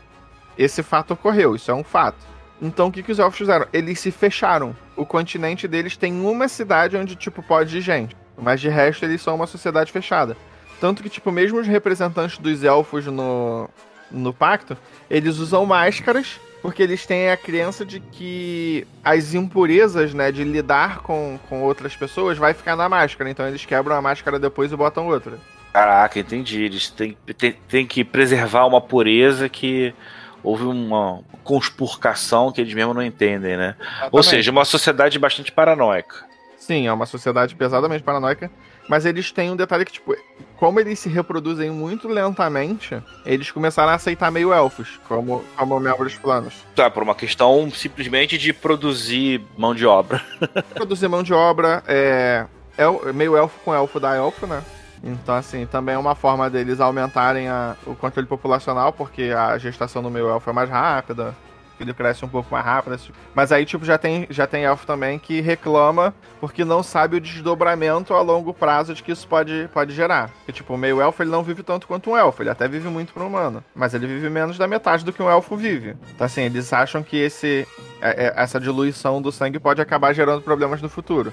esse 0.57 0.83
fato 0.83 1.15
ocorreu, 1.15 1.57
isso 1.57 1.71
é 1.71 1.75
um 1.75 1.83
fato. 1.85 2.25
Então 2.63 2.87
o 2.87 2.93
que, 2.93 3.03
que 3.03 3.11
os 3.11 3.19
elfos 3.19 3.39
fizeram? 3.39 3.67
Eles 3.73 3.99
se 3.99 4.11
fecharam. 4.13 4.77
O 4.97 5.05
continente 5.05 5.67
deles 5.67 5.97
tem 5.97 6.13
uma 6.25 6.47
cidade 6.47 6.97
onde, 6.97 7.17
tipo, 7.17 7.43
pode 7.43 7.77
ir 7.77 7.81
gente. 7.81 8.17
Mas 8.39 8.61
de 8.61 8.69
resto, 8.69 9.05
eles 9.05 9.21
são 9.21 9.35
uma 9.35 9.47
sociedade 9.47 9.91
fechada. 9.91 10.37
Tanto 10.81 11.03
que, 11.03 11.09
tipo, 11.09 11.33
mesmo 11.33 11.59
os 11.59 11.67
representantes 11.67 12.39
dos 12.39 12.63
elfos 12.63 13.07
no, 13.07 13.69
no 14.11 14.33
pacto, 14.33 14.77
eles 15.11 15.39
usam 15.39 15.67
máscaras, 15.67 16.41
porque 16.65 16.83
eles 16.83 17.05
têm 17.05 17.29
a 17.29 17.37
crença 17.37 17.85
de 17.85 18.01
que 18.01 18.87
as 19.05 19.35
impurezas, 19.35 20.15
né, 20.15 20.33
de 20.33 20.43
lidar 20.43 21.01
com, 21.01 21.39
com 21.47 21.63
outras 21.63 21.95
pessoas 21.95 22.39
vai 22.39 22.55
ficar 22.55 22.75
na 22.75 22.89
máscara. 22.89 23.29
Então 23.29 23.47
eles 23.47 23.67
quebram 23.67 23.95
a 23.95 24.01
máscara 24.01 24.39
depois 24.39 24.73
e 24.73 24.77
botam 24.77 25.07
outra. 25.07 25.39
Caraca, 25.75 26.19
entendi. 26.19 26.63
Eles 26.65 26.89
têm, 26.89 27.19
têm, 27.37 27.53
têm 27.69 27.87
que 27.87 28.03
preservar 28.03 28.65
uma 28.65 28.81
pureza 28.81 29.47
que 29.47 29.95
houve 30.43 30.65
uma 30.65 31.21
conspurcação 31.43 32.51
que 32.51 32.63
eles 32.63 32.73
mesmos 32.73 32.97
não 32.97 33.03
entendem, 33.03 33.59
né? 33.59 33.77
Ou 34.11 34.21
Exatamente. 34.21 34.31
seja, 34.31 34.51
uma 34.51 34.65
sociedade 34.65 35.19
bastante 35.19 35.53
paranoica. 35.53 36.25
Sim, 36.57 36.87
é 36.87 36.93
uma 36.95 37.05
sociedade 37.05 37.55
pesadamente 37.55 38.03
paranoica. 38.03 38.51
Mas 38.89 39.07
eles 39.07 39.33
têm 39.33 39.51
um 39.51 39.57
detalhe 39.57 39.85
que, 39.85 39.93
tipo, 39.93 40.15
como 40.57 40.79
eles 40.79 40.99
se 40.99 41.09
reproduzem 41.09 41.71
muito 41.71 42.07
lentamente, 42.09 43.03
eles 43.25 43.51
começaram 43.51 43.91
a 43.93 43.95
aceitar 43.95 44.31
meio 44.31 44.53
elfos 44.53 45.01
como, 45.09 45.43
como 45.57 45.81
membros 45.81 46.15
planos. 46.17 46.53
Tá, 46.77 46.91
por 46.91 47.03
uma 47.03 47.15
questão 47.15 47.71
simplesmente 47.71 48.37
de 48.37 48.53
produzir 48.53 49.41
mão 49.57 49.75
de 49.75 49.87
obra. 49.87 50.21
Produzir 50.75 51.09
mão 51.09 51.23
de 51.23 51.33
obra 51.33 51.83
é, 51.87 52.45
el- 52.77 53.13
meio 53.15 53.37
elfo 53.37 53.59
com 53.65 53.75
elfo 53.75 53.99
da 53.99 54.15
elfo, 54.15 54.47
né? 54.47 54.63
Então, 55.03 55.35
assim, 55.35 55.67
também 55.67 55.95
é 55.95 55.99
uma 55.99 56.15
forma 56.15 56.49
deles 56.51 56.81
aumentarem 56.81 57.49
a- 57.49 57.77
o 57.87 57.95
controle 57.95 58.27
populacional, 58.27 58.93
porque 58.93 59.33
a 59.37 59.57
gestação 59.59 60.01
no 60.03 60.11
meio 60.11 60.29
elfo 60.29 60.49
é 60.49 60.53
mais 60.53 60.69
rápida, 60.71 61.35
ele 61.83 61.93
cresce 61.93 62.25
um 62.25 62.29
pouco 62.29 62.53
mais 62.53 62.65
rápido. 62.65 62.97
tipo- 62.97 63.19
Mas 63.35 63.51
aí, 63.51 63.65
tipo, 63.67 63.85
já 63.85 63.99
tem, 63.99 64.27
já 64.31 64.47
tem 64.47 64.65
elfo 64.65 64.87
também 64.87 65.19
que 65.19 65.41
reclama 65.41 66.15
porque 66.41 66.65
não 66.65 66.83
sabe 66.83 67.17
o 67.17 67.21
desdobramento 67.21 68.15
a 68.15 68.21
longo 68.23 68.53
prazo 68.55 68.95
de 68.95 69.03
que 69.03 69.13
isso 69.13 69.27
pode, 69.27 69.69
pode 69.73 69.95
gerar. 69.95 70.29
Porque, 70.39 70.53
tipo, 70.53 70.75
o 70.75 70.79
meio 70.79 71.01
elfo 71.01 71.23
ele 71.23 71.31
não 71.31 71.43
vive 71.43 71.63
tanto 71.63 71.87
quanto 71.87 72.11
um 72.11 72.17
elfo, 72.17 72.43
ele 72.43 72.51
até 72.51 72.69
vive 72.69 72.89
muito 72.89 73.13
para 73.13 73.25
humano, 73.25 73.63
mas 73.75 73.95
ele 73.95 74.07
vive 74.07 74.29
menos 74.31 74.59
da 74.59 74.67
metade 74.69 75.05
do 75.05 75.13
que 75.13 75.23
um 75.23 75.31
elfo 75.31 75.57
vive. 75.57 75.97
Então, 76.15 76.25
assim, 76.27 76.43
eles 76.43 76.73
acham 76.73 77.03
que 77.03 77.17
esse, 77.17 77.67
é- 78.01 78.27
é- 78.27 78.35
essa 78.37 78.61
diluição 78.61 79.21
do 79.23 79.33
sangue 79.33 79.59
pode 79.59 79.81
acabar 79.81 80.13
gerando 80.13 80.43
problemas 80.43 80.81
no 80.83 80.89
futuro. 80.89 81.33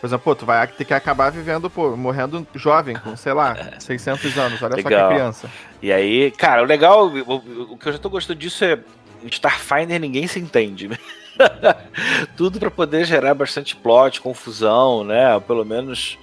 Por 0.00 0.08
exemplo, 0.08 0.24
pô, 0.24 0.34
tu 0.34 0.44
vai 0.44 0.66
ter 0.66 0.84
que 0.84 0.92
acabar 0.92 1.30
vivendo, 1.30 1.70
pô, 1.70 1.96
morrendo 1.96 2.44
jovem, 2.56 2.96
com, 2.96 3.16
sei 3.16 3.32
lá, 3.32 3.56
600 3.78 4.36
anos. 4.36 4.60
Olha 4.60 4.82
só 4.82 4.88
Legal. 4.88 5.08
que 5.08 5.14
criança. 5.14 5.48
E 5.80 5.92
aí, 5.92 6.32
cara, 6.32 6.60
o 6.60 6.64
legal, 6.64 7.06
o, 7.06 7.72
o 7.74 7.76
que 7.78 7.88
eu 7.88 7.92
já 7.92 7.98
tô 8.00 8.10
gostando 8.10 8.40
disso 8.40 8.64
é 8.64 8.80
Starfinder 9.28 10.00
ninguém 10.00 10.26
se 10.26 10.38
entende, 10.38 10.88
né? 10.88 10.98
Tudo 12.36 12.58
pra 12.58 12.70
poder 12.70 13.04
gerar 13.04 13.34
bastante 13.34 13.76
plot, 13.76 14.20
confusão, 14.20 15.04
né? 15.04 15.38
Pelo 15.40 15.64
menos 15.64 16.18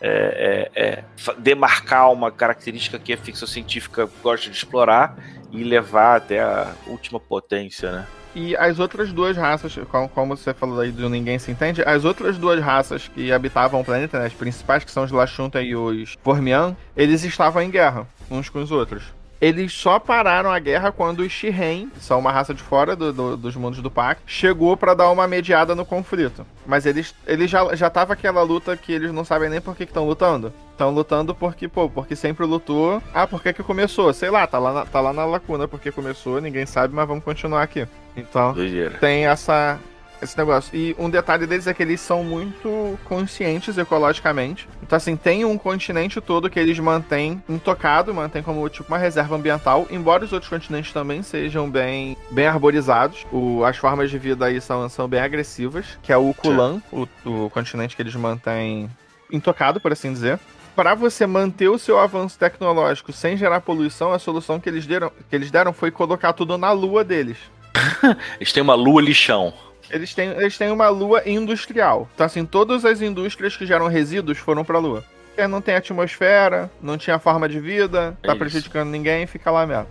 é, 0.00 0.70
é, 0.74 0.82
é, 0.82 1.04
demarcar 1.38 2.10
uma 2.12 2.30
característica 2.30 2.98
que 2.98 3.12
a 3.12 3.18
ficção 3.18 3.46
científica 3.46 4.08
gosta 4.22 4.50
de 4.50 4.56
explorar 4.56 5.16
e 5.52 5.62
levar 5.62 6.16
até 6.16 6.40
a 6.40 6.72
última 6.86 7.20
potência, 7.20 7.92
né? 7.92 8.06
E 8.34 8.56
as 8.56 8.78
outras 8.78 9.12
duas 9.12 9.36
raças, 9.36 9.76
como, 9.90 10.08
como 10.08 10.36
você 10.36 10.54
falou 10.54 10.80
aí 10.80 10.92
do 10.92 11.10
Ninguém 11.10 11.38
Se 11.38 11.50
Entende, 11.50 11.82
as 11.84 12.04
outras 12.04 12.38
duas 12.38 12.60
raças 12.62 13.08
que 13.08 13.32
habitavam 13.32 13.80
o 13.80 13.84
planeta, 13.84 14.20
né, 14.20 14.26
as 14.26 14.32
principais, 14.32 14.84
que 14.84 14.90
são 14.90 15.02
os 15.02 15.10
Lashunta 15.10 15.60
e 15.60 15.74
os 15.74 16.16
Formian, 16.22 16.76
eles 16.96 17.24
estavam 17.24 17.60
em 17.60 17.70
guerra 17.70 18.06
uns 18.30 18.48
com 18.48 18.62
os 18.62 18.70
outros. 18.70 19.02
Eles 19.40 19.72
só 19.72 19.98
pararam 19.98 20.50
a 20.52 20.58
guerra 20.58 20.92
quando 20.92 21.20
os 21.20 21.32
Shiren, 21.32 21.88
que 21.88 22.04
são 22.04 22.18
uma 22.18 22.30
raça 22.30 22.52
de 22.52 22.62
fora 22.62 22.94
do- 22.94 23.12
do- 23.12 23.36
dos 23.38 23.56
mundos 23.56 23.80
do 23.80 23.90
Pacto, 23.90 24.22
chegou 24.26 24.76
pra 24.76 24.92
dar 24.92 25.08
uma 25.10 25.26
mediada 25.26 25.74
no 25.74 25.84
conflito. 25.86 26.44
Mas 26.66 26.84
eles, 26.84 27.14
eles 27.26 27.50
já, 27.50 27.74
já 27.74 27.88
tava 27.88 28.12
aquela 28.12 28.42
luta 28.42 28.76
que 28.76 28.92
eles 28.92 29.10
não 29.12 29.24
sabem 29.24 29.48
nem 29.48 29.60
por 29.60 29.74
que 29.74 29.84
estão 29.84 30.06
lutando. 30.06 30.52
Estão 30.72 30.90
lutando 30.90 31.34
porque, 31.34 31.68
pô, 31.68 31.88
porque 31.88 32.14
sempre 32.14 32.44
lutou. 32.44 33.02
Ah, 33.14 33.26
por 33.26 33.42
que 33.42 33.52
que 33.52 33.62
começou? 33.62 34.12
Sei 34.12 34.30
lá, 34.30 34.46
tá 34.46 34.58
lá, 34.58 34.72
na, 34.72 34.84
tá 34.86 35.00
lá 35.00 35.12
na 35.12 35.24
lacuna 35.24 35.66
porque 35.66 35.90
começou, 35.90 36.40
ninguém 36.40 36.66
sabe, 36.66 36.94
mas 36.94 37.08
vamos 37.08 37.24
continuar 37.24 37.62
aqui. 37.62 37.86
Então, 38.16 38.52
Doideira. 38.52 38.98
tem 38.98 39.26
essa 39.26 39.78
esse 40.22 40.36
negócio. 40.36 40.76
E 40.76 40.94
um 40.98 41.08
detalhe 41.08 41.46
deles 41.46 41.66
é 41.66 41.74
que 41.74 41.82
eles 41.82 42.00
são 42.00 42.22
muito 42.24 42.98
conscientes 43.04 43.76
ecologicamente. 43.78 44.68
Então, 44.82 44.96
assim, 44.96 45.16
tem 45.16 45.44
um 45.44 45.56
continente 45.56 46.20
todo 46.20 46.50
que 46.50 46.58
eles 46.58 46.78
mantêm 46.78 47.42
intocado, 47.48 48.12
mantêm 48.14 48.42
como 48.42 48.68
tipo 48.68 48.88
uma 48.92 48.98
reserva 48.98 49.36
ambiental, 49.36 49.86
embora 49.90 50.24
os 50.24 50.32
outros 50.32 50.48
continentes 50.50 50.92
também 50.92 51.22
sejam 51.22 51.70
bem, 51.70 52.16
bem 52.30 52.46
arborizados. 52.46 53.26
O- 53.32 53.64
as 53.64 53.76
formas 53.76 54.10
de 54.10 54.18
vida 54.18 54.46
aí 54.46 54.60
são, 54.60 54.88
são 54.88 55.08
bem 55.08 55.20
agressivas, 55.20 55.98
que 56.02 56.12
é 56.12 56.16
o 56.16 56.34
Kulan, 56.34 56.82
o, 56.92 57.06
o 57.24 57.50
continente 57.50 57.94
que 57.96 58.02
eles 58.02 58.14
mantêm 58.14 58.90
intocado, 59.32 59.80
por 59.80 59.92
assim 59.92 60.12
dizer. 60.12 60.38
Para 60.74 60.94
você 60.94 61.26
manter 61.26 61.68
o 61.68 61.78
seu 61.78 61.98
avanço 61.98 62.38
tecnológico 62.38 63.12
sem 63.12 63.36
gerar 63.36 63.60
poluição, 63.60 64.12
a 64.12 64.18
solução 64.18 64.58
que 64.60 64.68
eles 64.68 64.86
deram, 64.86 65.10
que 65.28 65.34
eles 65.36 65.50
deram 65.50 65.72
foi 65.72 65.90
colocar 65.90 66.32
tudo 66.32 66.56
na 66.56 66.70
lua 66.72 67.02
deles. 67.04 67.36
Eles 68.40 68.52
têm 68.52 68.62
uma 68.62 68.74
lua 68.74 69.00
lixão. 69.00 69.52
Eles 69.90 70.14
têm, 70.14 70.30
eles 70.30 70.56
têm 70.56 70.70
uma 70.70 70.88
lua 70.88 71.22
industrial. 71.28 72.08
Então, 72.14 72.26
assim, 72.26 72.44
todas 72.46 72.84
as 72.84 73.00
indústrias 73.02 73.56
que 73.56 73.66
geram 73.66 73.88
resíduos 73.88 74.38
foram 74.38 74.64
pra 74.64 74.78
lua. 74.78 75.04
Porque 75.28 75.46
não 75.46 75.60
tem 75.60 75.74
atmosfera, 75.74 76.70
não 76.82 76.96
tinha 76.98 77.18
forma 77.18 77.48
de 77.48 77.58
vida, 77.60 78.16
É 78.22 78.26
tá 78.28 78.36
prejudicando 78.36 78.90
ninguém, 78.90 79.26
fica 79.26 79.50
lá 79.50 79.66
mesmo. 79.66 79.86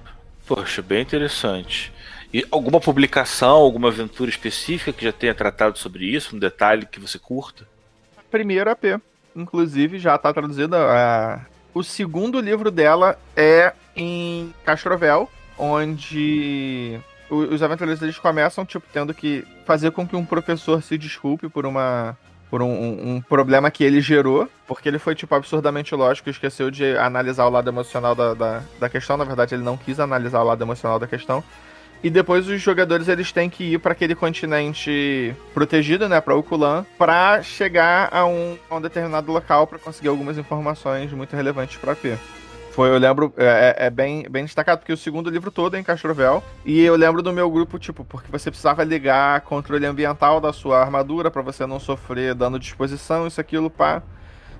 Poxa, 0.47 0.81
bem 0.81 1.01
interessante. 1.01 1.91
E 2.33 2.45
alguma 2.51 2.79
publicação, 2.79 3.55
alguma 3.57 3.87
aventura 3.87 4.29
específica 4.29 4.93
que 4.93 5.03
já 5.03 5.11
tenha 5.11 5.33
tratado 5.33 5.77
sobre 5.77 6.05
isso? 6.05 6.35
Um 6.35 6.39
detalhe 6.39 6.85
que 6.85 6.99
você 6.99 7.17
curta? 7.17 7.67
Primeiro 8.29 8.69
AP, 8.69 8.99
inclusive, 9.35 9.97
já 9.99 10.17
tá 10.17 10.31
traduzida. 10.33 10.77
a- 10.77 11.39
O 11.73 11.83
segundo 11.83 12.39
livro 12.39 12.69
dela 12.71 13.17
é 13.35 13.73
em 13.95 14.53
Castrovel, 14.65 15.29
onde 15.57 16.99
os 17.29 17.61
aventureiros 17.63 18.01
eles 18.01 18.17
começam, 18.17 18.65
tipo, 18.65 18.85
tendo 18.91 19.13
que 19.13 19.45
fazer 19.65 19.91
com 19.91 20.07
que 20.07 20.15
um 20.15 20.25
professor 20.25 20.81
se 20.81 20.97
desculpe 20.97 21.47
por 21.49 21.65
uma. 21.65 22.17
Por 22.49 22.63
um, 22.63 22.67
um- 22.67 23.15
um 23.17 23.21
problema 23.21 23.69
que 23.69 23.83
ele 23.83 24.01
gerou, 24.01 24.49
porque 24.67 24.89
ele 24.89 24.97
foi, 24.97 25.13
tipo, 25.13 25.35
absurdamente 25.35 25.93
lógico 25.93 26.29
e 26.29 26.31
esqueceu 26.31 26.71
de 26.71 26.97
analisar 26.97 27.45
o 27.45 27.49
lado 27.51 27.69
emocional 27.69 28.15
da, 28.15 28.33
da, 28.33 28.63
da 28.79 28.89
questão. 28.89 29.15
Na 29.17 29.23
verdade, 29.23 29.53
ele 29.53 29.61
não 29.63 29.77
quis 29.77 29.99
analisar 29.99 30.41
o 30.41 30.45
lado 30.45 30.63
emocional 30.63 30.97
da 30.97 31.05
questão. 31.05 31.43
E 32.03 32.09
depois 32.09 32.47
os 32.47 32.59
jogadores 32.59 33.07
eles 33.07 33.31
têm 33.31 33.51
que 33.51 33.73
ir 33.73 33.77
para 33.77 33.91
aquele 33.91 34.15
continente 34.15 35.35
protegido, 35.53 36.09
né, 36.09 36.19
para 36.21 36.35
Ukulan, 36.35 36.85
para 36.97 37.43
chegar 37.43 38.09
a 38.11 38.25
um, 38.25 38.57
a 38.69 38.75
um 38.77 38.81
determinado 38.81 39.31
local 39.31 39.67
para 39.67 39.77
conseguir 39.77 40.07
algumas 40.07 40.35
informações 40.37 41.11
muito 41.11 41.35
relevantes 41.35 41.77
para 41.77 41.95
P. 41.95 42.17
Foi, 42.79 42.89
eu 42.89 42.97
lembro, 42.97 43.33
é, 43.35 43.75
é- 43.77 43.87
é 43.87 43.89
bem, 43.89 44.23
bem 44.29 44.45
destacado, 44.45 44.79
porque 44.79 44.93
o 44.93 44.95
segundo 44.95 45.29
livro 45.29 45.51
todo 45.51 45.75
é 45.75 45.79
em 45.81 45.83
Castrovel. 45.83 46.41
E 46.63 46.81
eu 46.81 46.95
lembro 46.95 47.21
do 47.21 47.33
meu 47.33 47.51
grupo, 47.51 47.77
tipo, 47.77 48.05
porque 48.05 48.31
você 48.31 48.49
precisava 48.49 48.85
ligar 48.85 49.41
controle 49.41 49.85
ambiental 49.85 50.39
da 50.39 50.53
sua 50.53 50.79
armadura 50.79 51.29
para 51.29 51.41
você 51.41 51.65
não 51.65 51.77
sofrer 51.77 52.33
dano 52.33 52.57
de 52.57 52.67
exposição, 52.67 53.27
isso, 53.27 53.41
aquilo, 53.41 53.69
pá. 53.69 54.01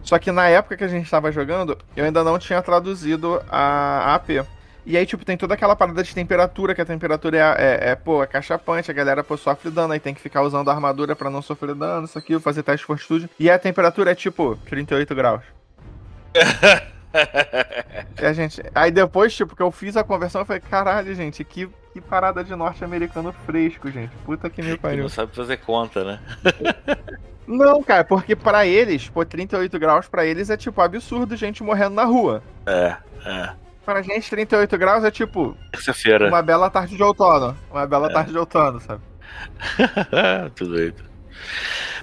Só 0.03 0.19
que 0.19 0.34
na 0.34 0.49
época 0.49 0.75
que 0.75 0.84
a 0.84 0.88
gente 0.89 1.10
tava 1.10 1.32
jogando, 1.32 1.77
eu 1.95 2.03
ainda 2.03 2.21
não 2.21 2.38
tinha 2.38 2.62
traduzido 2.62 3.41
a, 3.49 4.12
a 4.12 4.15
AP. 4.15 4.45
E 4.86 4.97
aí, 4.97 5.05
tipo, 5.05 5.23
tem 5.23 5.38
toda 5.38 5.53
aquela 5.53 5.73
parada 5.73 6.03
de 6.03 6.13
temperatura, 6.13 6.75
que 6.75 6.82
a 6.82 6.86
temperatura 6.86 7.38
é, 7.38 7.41
é, 7.41 7.89
é 7.91 7.95
pô, 7.95 8.21
é 8.21 8.27
cachapante, 8.27 8.91
a 8.91 8.93
galera, 8.93 9.23
pô, 9.23 9.38
sofre 9.38 9.71
dano, 9.71 9.93
aí 9.93 9.99
tem 10.01 10.13
que 10.13 10.19
ficar 10.19 10.41
usando 10.41 10.69
a 10.69 10.73
armadura 10.73 11.15
pra 11.15 11.29
não 11.29 11.41
sofrer 11.41 11.73
dano, 11.73 12.03
isso 12.03 12.19
aqui, 12.19 12.38
fazer 12.38 12.63
teste 12.63 12.82
de 12.82 12.86
fortitude. 12.88 13.29
E 13.39 13.49
a 13.49 13.58
temperatura 13.58 14.12
é, 14.12 14.15
tipo, 14.15 14.58
38 14.65 15.15
graus. 15.15 15.41
a 18.17 18.33
gente... 18.33 18.61
Aí 18.73 18.91
depois, 18.91 19.33
tipo, 19.35 19.55
que 19.55 19.61
eu 19.61 19.71
fiz 19.71 19.95
a 19.97 20.03
conversão, 20.03 20.41
eu 20.41 20.45
falei, 20.45 20.61
caralho, 20.61 21.13
gente, 21.15 21.43
que, 21.43 21.69
que 21.93 22.01
parada 22.01 22.43
de 22.43 22.55
norte-americano 22.55 23.33
fresco, 23.45 23.89
gente. 23.91 24.11
Puta 24.25 24.49
que 24.49 24.61
me 24.61 24.71
Que 24.71 24.77
pariu. 24.77 25.03
não 25.03 25.09
sabe 25.09 25.35
fazer 25.35 25.57
conta, 25.57 26.03
né? 26.03 26.19
Não, 27.47 27.81
cara, 27.81 28.03
porque 28.03 28.35
pra 28.35 28.67
eles, 28.67 29.09
pô, 29.09 29.25
38 29.25 29.79
graus 29.79 30.07
pra 30.07 30.23
eles 30.23 30.51
é, 30.51 30.55
tipo, 30.55 30.79
absurdo 30.81 31.35
gente 31.35 31.63
morrendo 31.63 31.95
na 31.95 32.03
rua. 32.03 32.43
É, 32.63 32.95
é. 33.25 33.49
Pra 33.83 34.03
gente, 34.03 34.29
38 34.29 34.77
graus 34.77 35.03
é, 35.03 35.09
tipo, 35.09 35.57
Terça-feira. 35.71 36.27
uma 36.27 36.43
bela 36.43 36.69
tarde 36.69 36.95
de 36.95 37.01
outono. 37.01 37.57
Uma 37.71 37.87
bela 37.87 38.07
tarde 38.13 38.31
de 38.33 38.37
outono, 38.37 38.79
sabe? 38.79 39.01
Tudo 40.55 40.73
doido. 40.75 41.03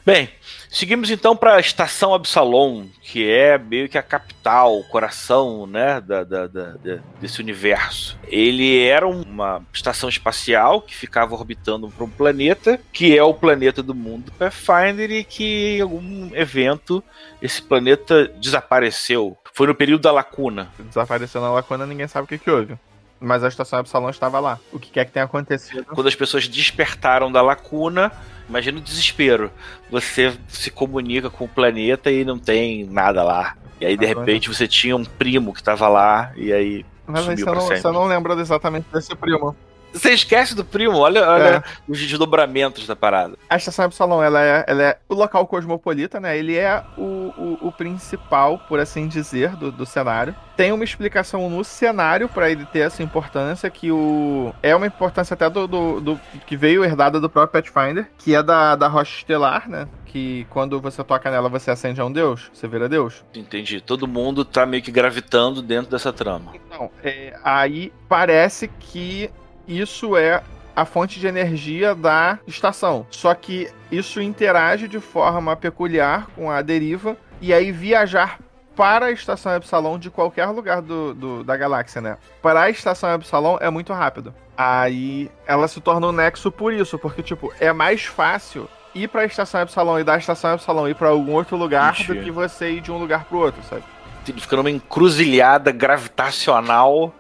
Bem, 0.04 0.28
seguimos 0.76 1.10
então 1.10 1.34
para 1.34 1.54
a 1.56 1.60
estação 1.60 2.12
Absalom, 2.12 2.86
que 3.02 3.28
é 3.30 3.56
meio 3.56 3.88
que 3.88 3.96
a 3.96 4.02
capital, 4.02 4.78
o 4.78 4.84
coração, 4.84 5.66
né, 5.66 6.00
da, 6.00 6.22
da- 6.22 6.46
da- 6.46 6.74
desse 7.20 7.40
universo. 7.40 8.18
Ele 8.28 8.84
era 8.86 9.06
uma 9.08 9.62
estação 9.72 10.08
espacial 10.08 10.82
que 10.82 10.94
ficava 10.94 11.34
orbitando 11.34 11.88
para 11.88 12.04
um 12.04 12.10
planeta, 12.10 12.78
que 12.92 13.16
é 13.16 13.22
o 13.22 13.32
planeta 13.32 13.82
do 13.82 13.94
mundo 13.94 14.30
Pathfinder, 14.38 15.10
e 15.10 15.24
que 15.24 15.78
em 15.78 15.80
algum 15.80 16.30
evento 16.34 17.02
esse 17.40 17.62
planeta 17.62 18.28
desapareceu. 18.38 19.36
Foi 19.54 19.66
no 19.66 19.74
período 19.74 20.02
da 20.02 20.12
lacuna. 20.12 20.68
Desapareceu 20.78 21.40
na 21.40 21.50
lacuna, 21.50 21.86
ninguém 21.86 22.06
sabe 22.06 22.26
o 22.26 22.28
que, 22.28 22.38
que 22.38 22.50
houve. 22.50 22.76
Mas 23.20 23.42
a 23.42 23.48
estação 23.48 23.80
Epsilon 23.80 24.10
estava 24.10 24.38
lá. 24.40 24.58
O 24.72 24.78
que 24.78 24.90
quer 24.90 25.06
que 25.06 25.12
tenha 25.12 25.24
acontecido? 25.24 25.84
Quando 25.84 26.06
as 26.06 26.14
pessoas 26.14 26.46
despertaram 26.46 27.32
da 27.32 27.40
lacuna, 27.40 28.12
imagina 28.48 28.78
o 28.78 28.80
desespero. 28.80 29.50
Você 29.90 30.36
se 30.48 30.70
comunica 30.70 31.30
com 31.30 31.44
o 31.44 31.48
planeta 31.48 32.10
e 32.10 32.24
não 32.24 32.38
tem 32.38 32.84
nada 32.84 33.22
lá. 33.22 33.56
E 33.80 33.86
aí, 33.86 33.96
de 33.96 34.06
repente, 34.06 34.48
você 34.48 34.66
tinha 34.66 34.96
um 34.96 35.04
primo 35.04 35.52
que 35.52 35.62
tava 35.62 35.88
lá, 35.88 36.32
e 36.34 36.52
aí. 36.52 36.86
Mas 37.06 37.28
aí 37.28 37.36
você 37.36 37.44
não, 37.44 37.60
você 37.60 37.90
não 37.90 38.04
lembra 38.06 38.34
exatamente 38.34 38.86
desse 38.92 39.14
primo. 39.14 39.54
Você 39.92 40.12
esquece 40.12 40.54
do 40.54 40.64
primo, 40.64 40.98
olha, 40.98 41.26
olha 41.28 41.64
os 41.88 41.98
desdobramentos 41.98 42.86
da 42.86 42.94
parada. 42.94 43.36
A 43.48 43.56
estação 43.56 43.86
Epsilon, 43.86 44.22
ela 44.22 44.42
é, 44.42 44.64
ela 44.66 44.82
é 44.82 44.98
o 45.08 45.14
local 45.14 45.46
cosmopolita, 45.46 46.20
né? 46.20 46.36
Ele 46.36 46.56
é 46.56 46.82
o, 46.98 47.02
o, 47.02 47.58
o 47.68 47.72
principal, 47.72 48.58
por 48.68 48.78
assim 48.78 49.08
dizer, 49.08 49.56
do, 49.56 49.72
do 49.72 49.86
cenário. 49.86 50.34
Tem 50.56 50.72
uma 50.72 50.84
explicação 50.84 51.48
no 51.48 51.62
cenário 51.64 52.28
para 52.28 52.50
ele 52.50 52.64
ter 52.66 52.80
essa 52.80 53.02
importância, 53.02 53.70
que 53.70 53.90
o 53.92 54.52
é 54.62 54.74
uma 54.76 54.86
importância 54.86 55.34
até 55.34 55.48
do, 55.48 55.66
do, 55.66 56.00
do- 56.00 56.20
que 56.46 56.56
veio 56.56 56.84
herdada 56.84 57.20
do 57.20 57.28
próprio 57.30 57.62
Pathfinder, 57.62 58.10
que 58.18 58.34
é 58.34 58.42
da, 58.42 58.74
da 58.76 58.88
rocha 58.88 59.16
estelar, 59.18 59.68
né? 59.68 59.86
Que 60.04 60.46
quando 60.50 60.80
você 60.80 61.02
toca 61.04 61.30
nela, 61.30 61.48
você 61.48 61.70
acende 61.70 62.00
a 62.00 62.04
um 62.04 62.12
deus, 62.12 62.50
você 62.52 62.66
vira 62.66 62.88
deus. 62.88 63.22
Entendi. 63.34 63.80
Todo 63.80 64.06
mundo 64.08 64.44
tá 64.44 64.64
meio 64.66 64.82
que 64.82 64.90
gravitando 64.90 65.60
dentro 65.62 65.90
dessa 65.90 66.12
trama. 66.12 66.52
Então, 66.54 66.90
é, 67.02 67.34
aí 67.44 67.92
parece 68.08 68.68
que 68.80 69.30
isso 69.66 70.16
é 70.16 70.42
a 70.74 70.84
fonte 70.84 71.18
de 71.18 71.26
energia 71.26 71.94
da 71.94 72.38
estação. 72.46 73.06
Só 73.10 73.34
que 73.34 73.68
isso 73.90 74.20
interage 74.20 74.86
de 74.88 75.00
forma 75.00 75.56
peculiar 75.56 76.26
com 76.36 76.50
a 76.50 76.60
deriva 76.62 77.16
e 77.40 77.52
aí 77.52 77.72
viajar 77.72 78.38
para 78.74 79.06
a 79.06 79.10
estação 79.10 79.54
Epsilon 79.56 79.98
de 79.98 80.10
qualquer 80.10 80.46
lugar 80.48 80.82
do, 80.82 81.14
do- 81.14 81.42
da 81.44 81.56
galáxia, 81.56 82.00
né? 82.02 82.18
Para 82.42 82.62
a 82.62 82.70
estação 82.70 83.14
Epsilon 83.14 83.56
é 83.58 83.70
muito 83.70 83.90
rápido. 83.94 84.34
Aí 84.54 85.30
ela 85.46 85.66
se 85.66 85.80
torna 85.80 86.06
um 86.08 86.12
nexo 86.12 86.52
por 86.52 86.72
isso, 86.74 86.98
porque, 86.98 87.22
tipo, 87.22 87.50
é 87.58 87.72
mais 87.72 88.04
fácil 88.04 88.68
ir 88.94 89.08
para 89.08 89.22
a 89.22 89.24
estação 89.26 89.62
Epsilon 89.62 89.98
e 90.00 90.04
da 90.04 90.18
estação 90.18 90.54
Epsilon 90.54 90.88
ir 90.88 90.94
para 90.94 91.08
algum 91.08 91.32
outro 91.32 91.56
lugar 91.56 91.94
Ixi. 91.94 92.06
do 92.06 92.22
que 92.22 92.30
você 92.30 92.70
ir 92.72 92.80
de 92.82 92.92
um 92.92 92.98
lugar 92.98 93.24
pro 93.24 93.38
outro, 93.38 93.62
sabe? 93.62 93.82
Fica 94.24 94.56
numa 94.56 94.70
encruzilhada 94.70 95.70
gravitacional 95.72 97.14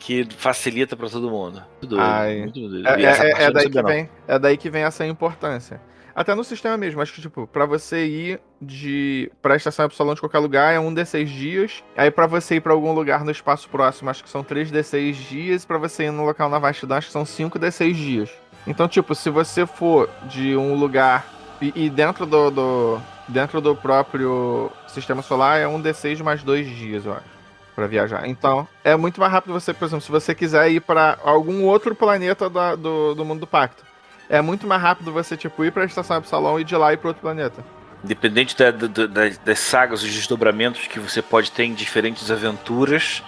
que 0.00 0.26
facilita 0.36 0.96
pra 0.96 1.08
todo 1.08 1.30
mundo. 1.30 1.62
Doido, 1.82 2.02
muito 2.40 2.68
doido. 2.68 2.88
É, 2.88 3.02
é- 3.22 3.30
é 3.42 3.46
não 3.46 3.52
daí 3.52 3.64
que 3.64 3.70
vem, 3.94 4.08
é 4.26 4.38
daí 4.38 4.56
que 4.56 4.70
vem 4.70 4.82
essa 4.82 5.06
importância. 5.06 5.80
Até 6.12 6.34
no 6.34 6.42
sistema 6.42 6.76
mesmo, 6.76 7.00
acho 7.00 7.12
que, 7.14 7.20
tipo, 7.20 7.46
pra 7.46 7.64
você 7.64 8.04
ir 8.04 8.40
de 8.60 9.30
pra 9.40 9.54
estação 9.54 9.84
Epsilon 9.86 10.12
de 10.14 10.20
qualquer 10.20 10.38
lugar 10.40 10.74
é 10.74 10.80
um 10.80 10.92
D6 10.92 11.26
dias. 11.28 11.84
Aí 11.96 12.10
pra 12.10 12.26
você 12.26 12.56
ir 12.56 12.60
pra 12.60 12.72
algum 12.72 12.92
lugar 12.92 13.24
no 13.24 13.30
espaço 13.30 13.68
próximo, 13.68 14.10
acho 14.10 14.24
que 14.24 14.28
são 14.28 14.42
3 14.42 14.70
D6 14.72 15.12
dias. 15.16 15.62
E 15.62 15.66
pra 15.66 15.78
você 15.78 16.04
ir 16.06 16.10
no 16.10 16.24
local 16.24 16.48
na 16.50 16.58
vastidão, 16.58 16.96
acho 16.96 17.06
que 17.06 17.12
são 17.12 17.24
5 17.24 17.58
D6 17.58 17.94
dias. 17.94 18.30
Então, 18.66 18.88
tipo, 18.88 19.14
se 19.14 19.30
você 19.30 19.64
for 19.66 20.10
de 20.24 20.56
um 20.56 20.74
lugar 20.74 21.24
e, 21.62 21.72
e 21.86 21.88
dentro 21.90 22.26
do, 22.26 22.50
do- 22.50 23.00
dentro 23.28 23.60
do 23.60 23.76
próprio 23.76 24.70
sistema 24.88 25.22
solar 25.22 25.58
é 25.60 25.68
um 25.68 25.80
D6 25.80 26.20
mais 26.22 26.42
2 26.42 26.66
dias, 26.68 27.06
eu 27.06 27.12
acho. 27.12 27.39
Pra 27.74 27.86
viajar. 27.86 28.26
Então, 28.28 28.66
é 28.84 28.96
muito 28.96 29.20
mais 29.20 29.32
rápido 29.32 29.52
você, 29.52 29.72
por 29.72 29.84
exemplo, 29.86 30.02
se 30.04 30.10
você 30.10 30.34
quiser 30.34 30.70
ir 30.70 30.80
pra 30.80 31.18
algum 31.24 31.64
outro 31.64 31.94
planeta 31.94 32.50
da- 32.50 32.74
do, 32.74 33.14
do 33.14 33.24
mundo 33.24 33.40
do 33.40 33.46
pacto. 33.46 33.84
É 34.28 34.40
muito 34.40 34.66
mais 34.66 34.80
rápido 34.82 35.12
você, 35.12 35.36
tipo, 35.36 35.64
ir 35.64 35.72
pra 35.72 35.84
estação 35.84 36.18
Epsilon 36.18 36.58
e 36.60 36.64
de 36.64 36.76
lá 36.76 36.92
ir 36.92 36.98
pra 36.98 37.08
outro 37.08 37.22
planeta. 37.22 37.64
Independente 38.04 38.56
da- 38.56 38.70
da- 38.70 38.86
da- 39.06 39.28
das, 39.44 39.58
sagas, 39.58 40.02
os 40.02 40.12
desdobramentos 40.12 40.86
que 40.86 41.00
você 41.00 41.20
pode 41.22 41.50
ter 41.52 41.64
em 41.64 41.74
diferentes 41.74 42.30
aventuras, 42.30 43.22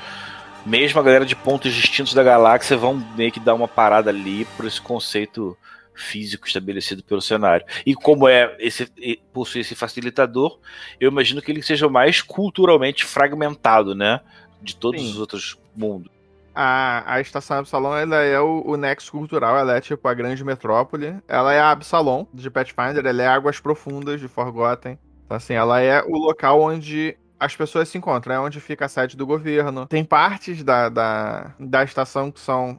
mesmo 0.65 1.01
a 1.01 1.03
galera 1.03 1.27
de 1.27 1.35
pontos 1.37 1.73
distintos 1.73 2.15
da 2.15 2.23
galáxia 2.23 2.77
vão 2.77 2.95
meio 3.17 3.33
que 3.33 3.41
dar 3.41 3.55
uma 3.55 3.69
parada 3.69 4.11
ali 4.11 4.45
por 4.57 4.67
esse 4.67 4.81
conceito 4.81 5.57
físico 5.95 6.47
estabelecido 6.47 7.03
pelo 7.03 7.21
cenário. 7.21 7.67
E 7.85 7.95
como 7.95 8.29
é 8.29 8.57
esse 8.59 8.91
possui 9.33 9.61
esse 9.61 9.75
facilitador, 9.75 10.59
eu 11.01 11.11
imagino 11.11 11.43
que 11.43 11.51
ele 11.51 11.63
seja 11.63 11.87
o 11.87 11.91
mais 11.91 12.21
culturalmente 12.21 13.05
fragmentado, 13.05 13.95
né? 13.95 14.21
De 14.61 14.77
todos 14.77 15.01
Sim. 15.01 15.11
os 15.11 15.19
outros 15.19 15.59
mundos. 15.75 16.11
A, 16.55 17.15
a 17.15 17.21
estação 17.21 17.59
Absalom, 17.59 17.97
ela 17.97 18.17
é 18.17 18.39
o, 18.39 18.63
o 18.67 18.77
nexo 18.77 19.11
cultural, 19.11 19.57
ela 19.57 19.77
é 19.77 19.81
tipo 19.81 20.07
a 20.07 20.15
grande 20.15 20.45
metrópole. 20.45 21.17
Ela 21.27 21.55
é 21.55 21.61
a 21.61 21.71
Absalom 21.71 22.27
de 22.33 22.51
Pathfinder, 22.51 23.05
ela 23.07 23.23
é 23.23 23.27
Águas 23.27 23.59
Profundas 23.59 24.21
de 24.21 24.29
Forgotten. 24.29 24.99
Então, 25.25 25.37
assim, 25.37 25.55
ela 25.55 25.81
é 25.81 26.03
o 26.03 26.17
local 26.19 26.61
onde 26.61 27.17
as 27.41 27.57
pessoas 27.57 27.89
se 27.89 27.99
encontram, 27.99 28.35
é 28.35 28.41
onde 28.41 28.61
fica 28.61 28.85
a 28.85 28.89
sede 28.89 29.17
do 29.17 29.27
governo. 29.27 29.87
Tem 29.87 30.05
partes 30.05 30.63
da, 30.63 30.89
da, 30.89 31.55
da 31.59 31.83
estação 31.83 32.31
que 32.31 32.39
são 32.39 32.79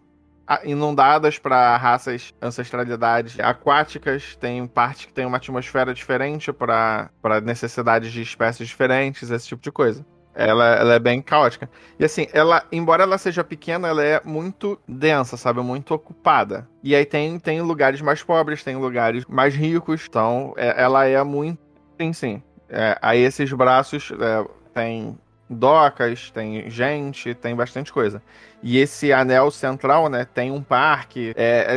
inundadas 0.64 1.40
para 1.40 1.78
raças 1.78 2.34
ancestralidades 2.42 3.40
aquáticas, 3.40 4.36
tem 4.36 4.66
parte 4.68 5.08
que 5.08 5.14
tem 5.14 5.26
uma 5.26 5.38
atmosfera 5.38 5.94
diferente 5.94 6.52
para 6.52 7.10
necessidades 7.44 8.12
de 8.12 8.22
espécies 8.22 8.68
diferentes, 8.68 9.30
esse 9.30 9.48
tipo 9.48 9.62
de 9.62 9.72
coisa. 9.72 10.06
Ela, 10.36 10.76
ela 10.76 10.94
é 10.96 11.00
bem 11.00 11.22
caótica. 11.22 11.70
E 12.00 12.04
assim, 12.04 12.28
ela, 12.34 12.66
embora 12.72 13.04
ela 13.04 13.18
seja 13.20 13.44
pequena, 13.44 13.88
ela 13.88 14.04
é 14.04 14.20
muito 14.26 14.80
densa, 14.88 15.38
sabe? 15.38 15.62
Muito 15.62 15.94
ocupada. 15.94 16.68
E 16.82 16.96
aí 16.96 17.06
tem, 17.06 17.38
tem 17.40 17.62
lugares 17.62 18.02
mais 18.02 18.24
pobres, 18.24 18.64
tem 18.64 18.76
lugares 18.76 19.26
mais 19.28 19.54
ricos. 19.54 20.06
Então, 20.10 20.54
é- 20.58 20.82
ela 20.82 21.06
é 21.06 21.24
muito. 21.24 21.60
Sim, 22.02 22.14
sim. 22.14 22.44
É, 22.68 22.98
aí 23.02 23.20
esses 23.20 23.52
braços 23.54 24.12
é, 24.12 24.46
tem 24.74 25.16
docas, 25.54 26.30
tem 26.32 26.70
gente, 26.70 27.34
tem 27.34 27.56
bastante 27.56 27.92
coisa. 27.94 28.22
E 28.66 28.78
esse 28.78 29.12
anel 29.12 29.52
central, 29.52 30.08
né, 30.08 30.26
tem 30.34 30.50
um 30.50 30.63
parque. 30.63 31.34
É, 31.36 31.76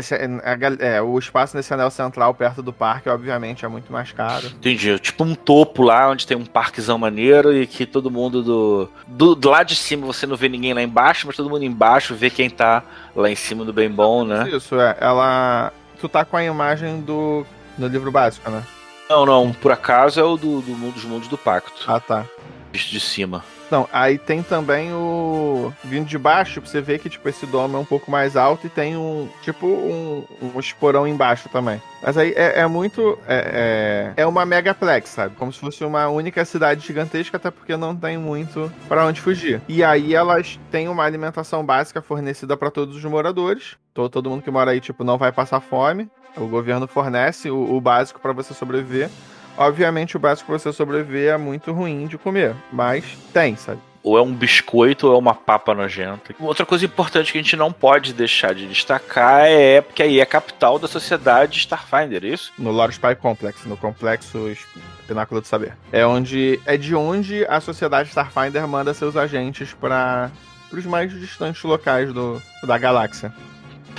gal- 0.56 0.76
é, 0.78 1.02
o 1.02 1.18
espaço 1.18 1.56
nesse 1.56 1.74
anel 1.74 1.90
central 1.90 2.32
perto 2.32 2.62
do 2.62 2.72
parque, 2.72 3.08
obviamente, 3.08 3.64
é 3.64 3.68
muito 3.68 3.92
mais 3.92 4.12
caro. 4.12 4.46
Entendi. 4.46 4.96
Tipo 5.00 5.24
um 5.24 5.34
topo 5.34 5.82
lá, 5.82 6.08
onde 6.08 6.24
tem 6.26 6.36
um 6.36 6.44
parquezão 6.46 6.96
maneiro 6.96 7.52
e 7.52 7.66
que 7.66 7.84
todo 7.86 8.08
mundo 8.08 8.40
do, 8.42 8.88
do, 9.06 9.34
do 9.34 9.48
lado 9.50 9.66
de 9.66 9.74
cima 9.74 10.06
você 10.06 10.26
não 10.26 10.36
vê 10.36 10.48
ninguém 10.48 10.72
lá 10.74 10.80
embaixo, 10.82 11.26
mas 11.26 11.34
todo 11.34 11.50
mundo 11.50 11.64
embaixo 11.64 12.14
vê 12.14 12.30
quem 12.30 12.48
tá 12.48 12.84
lá 13.16 13.28
em 13.28 13.34
cima 13.36 13.64
do 13.64 13.72
bem 13.72 13.90
bom, 13.90 14.24
né? 14.24 14.48
Isso, 14.50 14.78
é. 14.80 14.96
Ela. 15.00 15.72
Tu 16.00 16.08
tá 16.08 16.24
com 16.24 16.36
a 16.36 16.44
imagem 16.44 17.00
do. 17.00 17.44
do 17.76 17.88
livro 17.88 18.12
básico, 18.12 18.48
né? 18.48 18.62
Não, 19.10 19.26
não, 19.26 19.52
por 19.52 19.72
acaso 19.72 20.20
é 20.20 20.22
o 20.22 20.36
do, 20.36 20.60
do 20.60 20.92
dos 20.92 21.04
mundos 21.04 21.26
do 21.28 21.38
pacto, 21.38 21.84
Ah, 21.88 21.98
tá. 22.00 22.24
visto 22.72 22.90
de 22.90 22.98
cima. 23.00 23.44
Não, 23.70 23.88
aí 23.92 24.18
tem 24.18 24.42
também 24.42 24.92
o. 24.92 25.72
Vindo 25.84 26.06
de 26.06 26.18
baixo, 26.18 26.60
você 26.60 26.80
ver 26.80 26.98
que, 26.98 27.08
tipo, 27.08 27.28
esse 27.28 27.46
domo 27.46 27.76
é 27.76 27.80
um 27.80 27.84
pouco 27.84 28.10
mais 28.10 28.36
alto 28.36 28.66
e 28.66 28.70
tem 28.70 28.96
um. 28.96 29.28
Tipo, 29.42 29.66
um, 29.66 30.24
um 30.40 30.60
esporão 30.60 31.06
embaixo 31.06 31.48
também. 31.48 31.80
Mas 32.02 32.16
aí 32.16 32.32
é, 32.36 32.60
é 32.60 32.66
muito. 32.66 33.18
É, 33.26 34.14
é, 34.16 34.22
é 34.22 34.26
uma 34.26 34.46
megaplex, 34.46 35.10
sabe? 35.10 35.34
Como 35.36 35.52
se 35.52 35.58
fosse 35.58 35.84
uma 35.84 36.08
única 36.08 36.44
cidade 36.44 36.86
gigantesca, 36.86 37.36
até 37.36 37.50
porque 37.50 37.76
não 37.76 37.94
tem 37.96 38.16
muito 38.16 38.70
pra 38.88 39.04
onde 39.04 39.20
fugir. 39.20 39.60
E 39.68 39.82
aí 39.82 40.14
elas 40.14 40.58
têm 40.70 40.88
uma 40.88 41.04
alimentação 41.04 41.64
básica 41.64 42.00
fornecida 42.00 42.56
pra 42.56 42.70
todos 42.70 42.96
os 42.96 43.04
moradores. 43.04 43.76
Todo, 43.92 44.10
todo 44.10 44.30
mundo 44.30 44.42
que 44.42 44.50
mora 44.50 44.70
aí, 44.70 44.80
tipo, 44.80 45.02
não 45.02 45.18
vai 45.18 45.32
passar 45.32 45.60
fome. 45.60 46.08
O 46.36 46.46
governo 46.46 46.86
fornece 46.86 47.50
o, 47.50 47.74
o 47.74 47.80
básico 47.80 48.20
pra 48.20 48.32
você 48.32 48.52
sobreviver. 48.52 49.10
Obviamente, 49.56 50.16
o 50.16 50.20
básico 50.20 50.46
pra 50.48 50.58
você 50.58 50.72
sobreviver 50.72 51.32
é 51.32 51.36
muito 51.36 51.72
ruim 51.72 52.06
de 52.06 52.18
comer, 52.18 52.54
mas 52.72 53.04
tem, 53.32 53.56
sabe? 53.56 53.80
Ou 54.02 54.16
é 54.16 54.22
um 54.22 54.32
biscoito 54.32 55.08
ou 55.08 55.14
é 55.14 55.18
uma 55.18 55.34
papa 55.34 55.74
nojenta. 55.74 56.32
Outra 56.38 56.64
coisa 56.64 56.84
importante 56.84 57.32
que 57.32 57.38
a 57.38 57.42
gente 57.42 57.56
não 57.56 57.72
pode 57.72 58.12
deixar 58.12 58.54
de 58.54 58.66
destacar 58.66 59.46
é 59.46 59.80
porque 59.80 60.00
aí 60.00 60.20
é 60.20 60.22
a 60.22 60.26
capital 60.26 60.78
da 60.78 60.86
sociedade 60.86 61.58
Starfinder, 61.58 62.24
é 62.24 62.28
isso? 62.28 62.52
No 62.56 62.70
Lord 62.70 62.94
Spy 62.94 63.16
Complex, 63.16 63.64
no 63.64 63.76
complexo 63.76 64.56
Pináculo 65.08 65.40
do 65.40 65.46
Saber. 65.48 65.72
É 65.90 66.06
onde 66.06 66.60
é 66.66 66.76
de 66.76 66.94
onde 66.94 67.44
a 67.46 67.60
sociedade 67.60 68.10
Starfinder 68.10 68.68
manda 68.68 68.94
seus 68.94 69.16
agentes 69.16 69.74
para 69.74 70.30
os 70.72 70.86
mais 70.86 71.12
distantes 71.12 71.62
locais 71.64 72.12
do, 72.12 72.40
da 72.62 72.78
galáxia. 72.78 73.32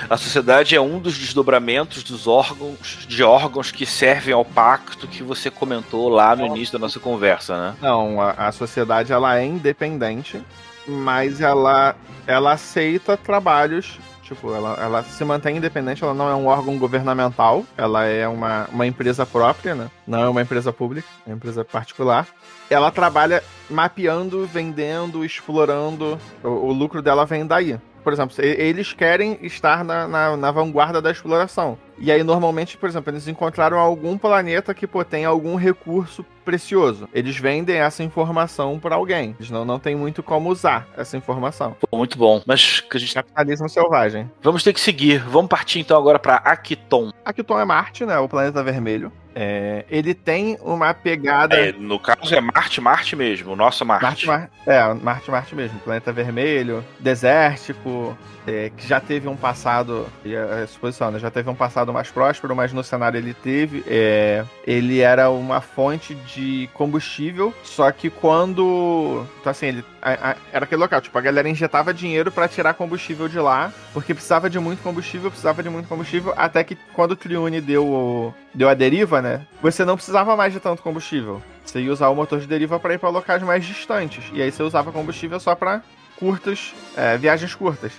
A 0.10 0.18
sociedade 0.18 0.76
é 0.76 0.82
um 0.82 1.00
dos 1.00 1.18
desdobramentos 1.18 2.04
dos 2.04 2.28
órgãos 2.28 3.06
de 3.08 3.24
órgãos 3.24 3.72
que 3.72 3.86
servem 3.86 4.34
ao 4.34 4.46
pacto 4.46 5.08
que 5.08 5.24
você 5.24 5.50
comentou 5.50 6.10
lá 6.10 6.36
no 6.36 6.46
início 6.46 6.74
da 6.74 6.80
nossa 6.80 7.00
conversa, 7.00 7.58
né? 7.58 7.76
Não, 7.82 8.22
a, 8.22 8.32
a 8.32 8.52
sociedade 8.52 9.12
ela 9.12 9.38
é 9.38 9.46
independente, 9.46 10.42
mas 10.88 11.42
ela 11.42 11.96
ela 12.26 12.54
aceita 12.54 13.18
trabalhos 13.18 13.98
Tipo, 14.28 14.54
ela, 14.54 14.74
ela 14.74 15.04
se 15.04 15.24
mantém 15.24 15.56
independente, 15.56 16.04
ela 16.04 16.14
não 16.14 16.30
é 16.30 16.36
um 16.36 16.48
órgão 16.48 16.78
governamental, 16.78 17.64
ela 17.78 18.04
é 18.04 18.28
uma, 18.28 18.68
uma 18.74 18.86
empresa 18.86 19.26
própria, 19.26 19.74
né? 19.74 19.90
Não 20.06 20.22
é 20.22 20.28
uma 20.28 20.42
empresa 20.42 20.74
pública, 20.74 21.08
é 21.26 21.30
uma 21.30 21.38
empresa 21.38 21.64
particular. 21.64 22.28
Ela 22.70 22.92
trabalha 22.92 23.42
mapeando, 23.70 24.46
vendendo, 24.46 25.24
explorando. 25.24 26.20
O, 26.44 26.50
o 26.50 26.74
lucro 26.74 27.02
dela 27.02 27.26
vem 27.26 27.48
daí 27.48 27.80
por 28.08 28.14
exemplo, 28.14 28.42
eles 28.42 28.94
querem 28.94 29.38
estar 29.42 29.84
na, 29.84 30.08
na, 30.08 30.38
na, 30.38 30.50
vanguarda 30.50 31.02
da 31.02 31.12
exploração. 31.12 31.78
E 31.98 32.12
aí, 32.12 32.24
normalmente, 32.24 32.78
por 32.78 32.88
exemplo, 32.88 33.12
eles 33.12 33.28
encontraram 33.28 33.78
algum 33.78 34.18
planeta 34.18 34.74
que 34.74 34.86
pô, 34.86 35.04
tem 35.04 35.26
algum 35.26 35.56
recurso 35.56 36.26
precioso. 36.46 37.10
Eles 37.14 37.38
vendem 37.38 37.76
essa 37.76 38.04
informação 38.04 38.80
para 38.80 38.96
alguém. 38.96 39.36
Eles 39.38 39.52
não, 39.52 39.66
não 39.66 39.78
tem 39.78 39.96
muito 39.96 40.24
como 40.24 40.50
usar 40.50 40.88
essa 40.96 41.18
informação. 41.18 41.76
Pô, 41.80 41.98
muito 41.98 42.18
bom. 42.18 42.42
Mas 42.46 42.80
que 42.80 42.96
a 42.96 43.00
gente. 43.00 43.14
Capitalismo 43.14 43.68
selvagem. 43.68 44.32
Vamos 44.42 44.64
ter 44.64 44.72
que 44.72 44.80
seguir. 44.80 45.20
Vamos 45.20 45.50
partir 45.50 45.80
então 45.80 45.98
agora 45.98 46.20
para 46.20 46.36
Akiton. 46.36 47.12
Akiton 47.26 47.60
é 47.60 47.66
Marte, 47.66 48.06
né? 48.06 48.18
O 48.20 48.30
planeta 48.30 48.64
vermelho. 48.64 49.12
É, 49.40 49.86
ele 49.88 50.16
tem 50.16 50.58
uma 50.62 50.96
pegada. 50.96 51.56
É, 51.56 51.72
no 51.72 52.00
caso 52.00 52.34
é 52.34 52.42
Marte, 52.42 52.82
Marte 52.82 53.16
mesmo, 53.16 53.54
o 53.54 53.56
nosso 53.56 53.86
Marte. 53.86 54.04
Marte, 54.04 54.26
Mar... 54.26 54.50
É, 54.66 54.94
Marte, 54.96 55.30
Marte 55.30 55.54
mesmo. 55.54 55.80
Planeta 55.82 56.12
vermelho, 56.12 56.84
desértico, 57.00 58.18
é, 58.48 58.72
que 58.76 58.88
já 58.88 59.00
teve 59.00 59.28
um 59.28 59.36
passado, 59.36 60.08
a 60.26 60.64
exposição, 60.64 61.12
né? 61.12 61.20
Já 61.20 61.30
teve 61.30 61.48
um 61.52 61.56
passado 61.56 61.87
mais 61.94 62.10
próspero, 62.10 62.56
mas 62.56 62.74
no 62.74 62.84
cenário 62.84 63.18
ele 63.18 63.34
teve. 63.34 63.84
É, 63.88 64.44
ele 64.66 65.00
era 65.00 65.30
uma 65.30 65.62
fonte 65.62 66.16
de 66.16 66.70
combustível, 66.74 67.54
só 67.64 67.92
que 67.92 68.10
quando. 68.10 69.26
Então, 69.40 69.52
assim, 69.52 69.68
ele, 69.68 69.86
a, 70.02 70.32
a, 70.32 70.36
era 70.52 70.66
aquele 70.66 70.82
local, 70.82 71.02
tipo, 71.02 71.18
a 71.18 71.22
galera 71.22 71.50
injetava 71.50 71.94
dinheiro 71.94 72.32
para 72.32 72.48
tirar 72.48 72.74
combustível 72.74 73.28
de 73.28 73.40
lá, 73.40 73.72
porque 73.94 74.14
precisava 74.14 74.50
de 74.50 74.60
muito 74.60 74.82
combustível, 74.82 75.30
precisava 75.30 75.64
de 75.64 75.70
muito 75.70 75.88
combustível, 75.88 76.34
até 76.36 76.64
que 76.64 76.76
quando 76.94 77.12
o 77.12 77.16
Triune 77.16 77.62
deu, 77.62 78.34
deu 78.54 78.70
a 78.70 78.74
deriva, 78.74 79.22
né? 79.22 79.46
Você 79.62 79.86
não 79.86 79.96
precisava 79.96 80.36
mais 80.36 80.54
de 80.54 80.60
tanto 80.60 80.82
combustível. 80.82 81.42
Você 81.66 81.82
ia 81.82 81.92
usar 81.92 82.08
o 82.10 82.16
motor 82.16 82.40
de 82.40 82.48
deriva 82.48 82.80
para 82.80 82.94
ir 82.94 82.98
para 82.98 83.10
locais 83.10 83.44
mais 83.44 83.66
distantes. 83.66 84.24
E 84.34 84.42
aí 84.42 84.52
você 84.52 84.64
usava 84.64 84.92
combustível 84.92 85.40
só 85.40 85.54
para 85.54 85.82
curtas, 86.18 86.74
é, 86.96 87.18
viagens 87.18 87.54
curtas. 87.54 87.92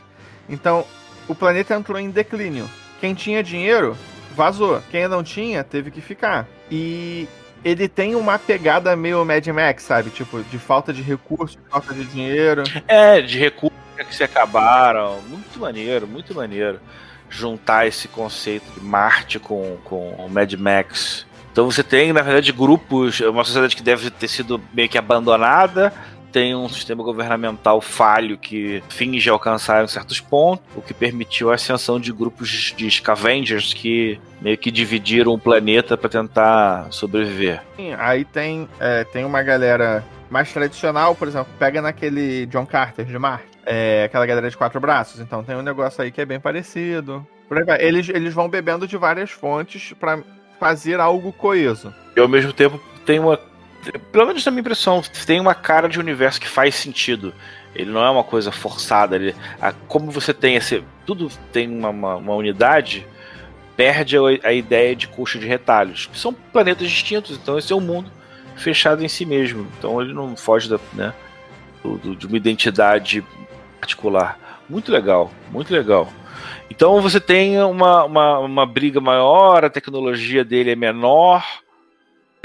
Então, 0.48 0.84
o 1.28 1.34
planeta 1.34 1.74
entrou 1.74 1.98
em 1.98 2.10
declínio. 2.10 2.68
Quem 3.00 3.14
tinha 3.14 3.42
dinheiro, 3.42 3.96
vazou. 4.34 4.82
Quem 4.90 5.06
não 5.08 5.22
tinha, 5.22 5.62
teve 5.64 5.90
que 5.90 6.00
ficar. 6.00 6.46
E 6.70 7.28
ele 7.64 7.88
tem 7.88 8.14
uma 8.14 8.38
pegada 8.38 8.94
meio 8.96 9.24
Mad 9.24 9.46
Max, 9.48 9.82
sabe? 9.82 10.10
Tipo, 10.10 10.42
de 10.42 10.58
falta 10.58 10.92
de 10.92 11.02
recursos, 11.02 11.58
falta 11.70 11.92
de 11.94 12.04
dinheiro. 12.04 12.62
É, 12.86 13.20
de 13.20 13.38
recursos 13.38 13.78
que 13.96 14.14
se 14.14 14.22
acabaram. 14.22 15.20
Muito 15.28 15.58
maneiro, 15.58 16.06
muito 16.06 16.34
maneiro. 16.34 16.80
Juntar 17.28 17.86
esse 17.86 18.08
conceito 18.08 18.64
de 18.72 18.80
Marte 18.80 19.38
com, 19.38 19.76
com 19.84 20.10
o 20.12 20.28
Mad 20.30 20.52
Max. 20.54 21.26
Então 21.52 21.70
você 21.70 21.82
tem, 21.82 22.12
na 22.12 22.22
verdade, 22.22 22.52
grupos, 22.52 23.20
uma 23.20 23.44
sociedade 23.44 23.74
que 23.74 23.82
deve 23.82 24.10
ter 24.10 24.28
sido 24.28 24.62
meio 24.72 24.88
que 24.88 24.96
abandonada, 24.96 25.92
tem 26.32 26.54
um 26.54 26.68
sistema 26.68 27.02
governamental 27.02 27.80
falho 27.80 28.38
que 28.38 28.82
finge 28.88 29.28
alcançar 29.28 29.84
em 29.84 29.88
certos 29.88 30.20
pontos, 30.20 30.64
o 30.76 30.82
que 30.82 30.94
permitiu 30.94 31.50
a 31.50 31.54
ascensão 31.54 31.98
de 31.98 32.12
grupos 32.12 32.74
de 32.76 32.90
scavengers 32.90 33.72
que 33.74 34.20
meio 34.40 34.56
que 34.56 34.70
dividiram 34.70 35.32
o 35.32 35.38
planeta 35.38 35.96
para 35.96 36.08
tentar 36.08 36.86
sobreviver. 36.90 37.62
Sim, 37.76 37.94
aí 37.98 38.24
tem, 38.24 38.68
é, 38.78 39.04
tem 39.04 39.24
uma 39.24 39.42
galera 39.42 40.04
mais 40.30 40.52
tradicional, 40.52 41.14
por 41.14 41.28
exemplo, 41.28 41.52
pega 41.58 41.80
naquele 41.80 42.46
John 42.46 42.66
Carter 42.66 43.04
de 43.04 43.18
Marte, 43.18 43.46
é, 43.64 44.04
aquela 44.04 44.26
galera 44.26 44.50
de 44.50 44.56
quatro 44.56 44.80
braços. 44.80 45.20
Então 45.20 45.42
tem 45.42 45.56
um 45.56 45.62
negócio 45.62 46.02
aí 46.02 46.10
que 46.10 46.20
é 46.20 46.26
bem 46.26 46.38
parecido. 46.38 47.26
Eles, 47.78 48.08
eles 48.10 48.34
vão 48.34 48.48
bebendo 48.48 48.86
de 48.86 48.96
várias 48.96 49.30
fontes 49.30 49.94
para 49.98 50.18
fazer 50.60 51.00
algo 51.00 51.32
coeso. 51.32 51.94
E 52.14 52.20
ao 52.20 52.28
mesmo 52.28 52.52
tempo 52.52 52.78
tem 53.06 53.18
uma 53.18 53.40
pelo 54.12 54.26
menos 54.26 54.44
na 54.44 54.50
minha 54.50 54.60
impressão, 54.60 55.02
tem 55.26 55.40
uma 55.40 55.54
cara 55.54 55.88
de 55.88 55.98
universo 55.98 56.40
que 56.40 56.48
faz 56.48 56.74
sentido. 56.74 57.32
Ele 57.74 57.90
não 57.90 58.04
é 58.04 58.10
uma 58.10 58.24
coisa 58.24 58.50
forçada. 58.50 59.16
Ele, 59.16 59.34
a, 59.60 59.72
como 59.72 60.10
você 60.10 60.34
tem 60.34 60.56
esse. 60.56 60.82
Tudo 61.06 61.30
tem 61.52 61.68
uma, 61.68 61.90
uma, 61.90 62.16
uma 62.16 62.34
unidade, 62.34 63.06
perde 63.76 64.16
a, 64.16 64.20
a, 64.42 64.52
ideia 64.52 64.94
de 64.96 65.08
coxa 65.08 65.38
de 65.38 65.46
retalhos. 65.46 66.08
São 66.12 66.32
planetas 66.32 66.88
distintos, 66.90 67.36
então 67.36 67.58
esse 67.58 67.72
é 67.72 67.76
um 67.76 67.80
mundo 67.80 68.10
fechado 68.56 69.04
em 69.04 69.08
si 69.08 69.24
mesmo. 69.24 69.66
Então 69.78 70.00
ele 70.00 70.12
não 70.12 70.36
foge 70.36 70.68
da, 70.68 70.78
né, 70.92 71.14
do, 71.82 72.16
de 72.16 72.26
uma 72.26 72.36
identidade 72.36 73.24
particular. 73.80 74.38
Muito 74.68 74.90
legal, 74.90 75.30
muito 75.50 75.72
legal. 75.72 76.08
Então 76.70 77.00
você 77.00 77.18
tem 77.18 77.58
uma, 77.62 78.04
uma, 78.04 78.38
uma 78.40 78.66
briga 78.66 79.00
maior, 79.00 79.64
a 79.64 79.70
tecnologia 79.70 80.44
dele 80.44 80.72
é 80.72 80.76
menor 80.76 81.44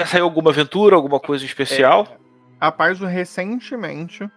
já 0.04 0.06
saiu 0.06 0.24
alguma 0.24 0.50
aventura, 0.50 0.94
alguma 0.94 1.18
coisa 1.18 1.44
especial? 1.44 2.06
É, 2.10 2.16
a 2.60 2.70
Paizo 2.70 3.06
recentemente 3.06 4.28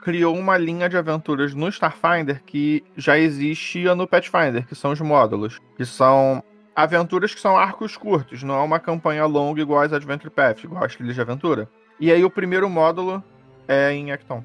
criou 0.00 0.36
uma 0.36 0.56
linha 0.56 0.88
de 0.88 0.96
aventuras 0.96 1.54
no 1.54 1.68
Starfinder 1.68 2.42
que 2.44 2.84
já 2.96 3.18
existia 3.18 3.94
no 3.94 4.06
Pathfinder, 4.06 4.66
que 4.66 4.74
são 4.74 4.92
os 4.92 5.00
módulos, 5.00 5.58
que 5.76 5.84
são 5.84 6.42
aventuras 6.74 7.34
que 7.34 7.40
são 7.40 7.58
arcos 7.58 7.96
curtos, 7.96 8.44
não 8.44 8.54
é 8.54 8.62
uma 8.62 8.78
campanha 8.78 9.26
longa 9.26 9.60
igual 9.60 9.82
as 9.82 9.92
Adventure 9.92 10.30
Path, 10.30 10.62
igual 10.62 10.84
as 10.84 10.94
trilhas 10.94 11.16
de 11.16 11.20
aventura. 11.20 11.68
E 11.98 12.12
aí 12.12 12.24
o 12.24 12.30
primeiro 12.30 12.70
módulo 12.70 13.22
é 13.66 13.92
em 13.92 14.12
Acton. 14.12 14.44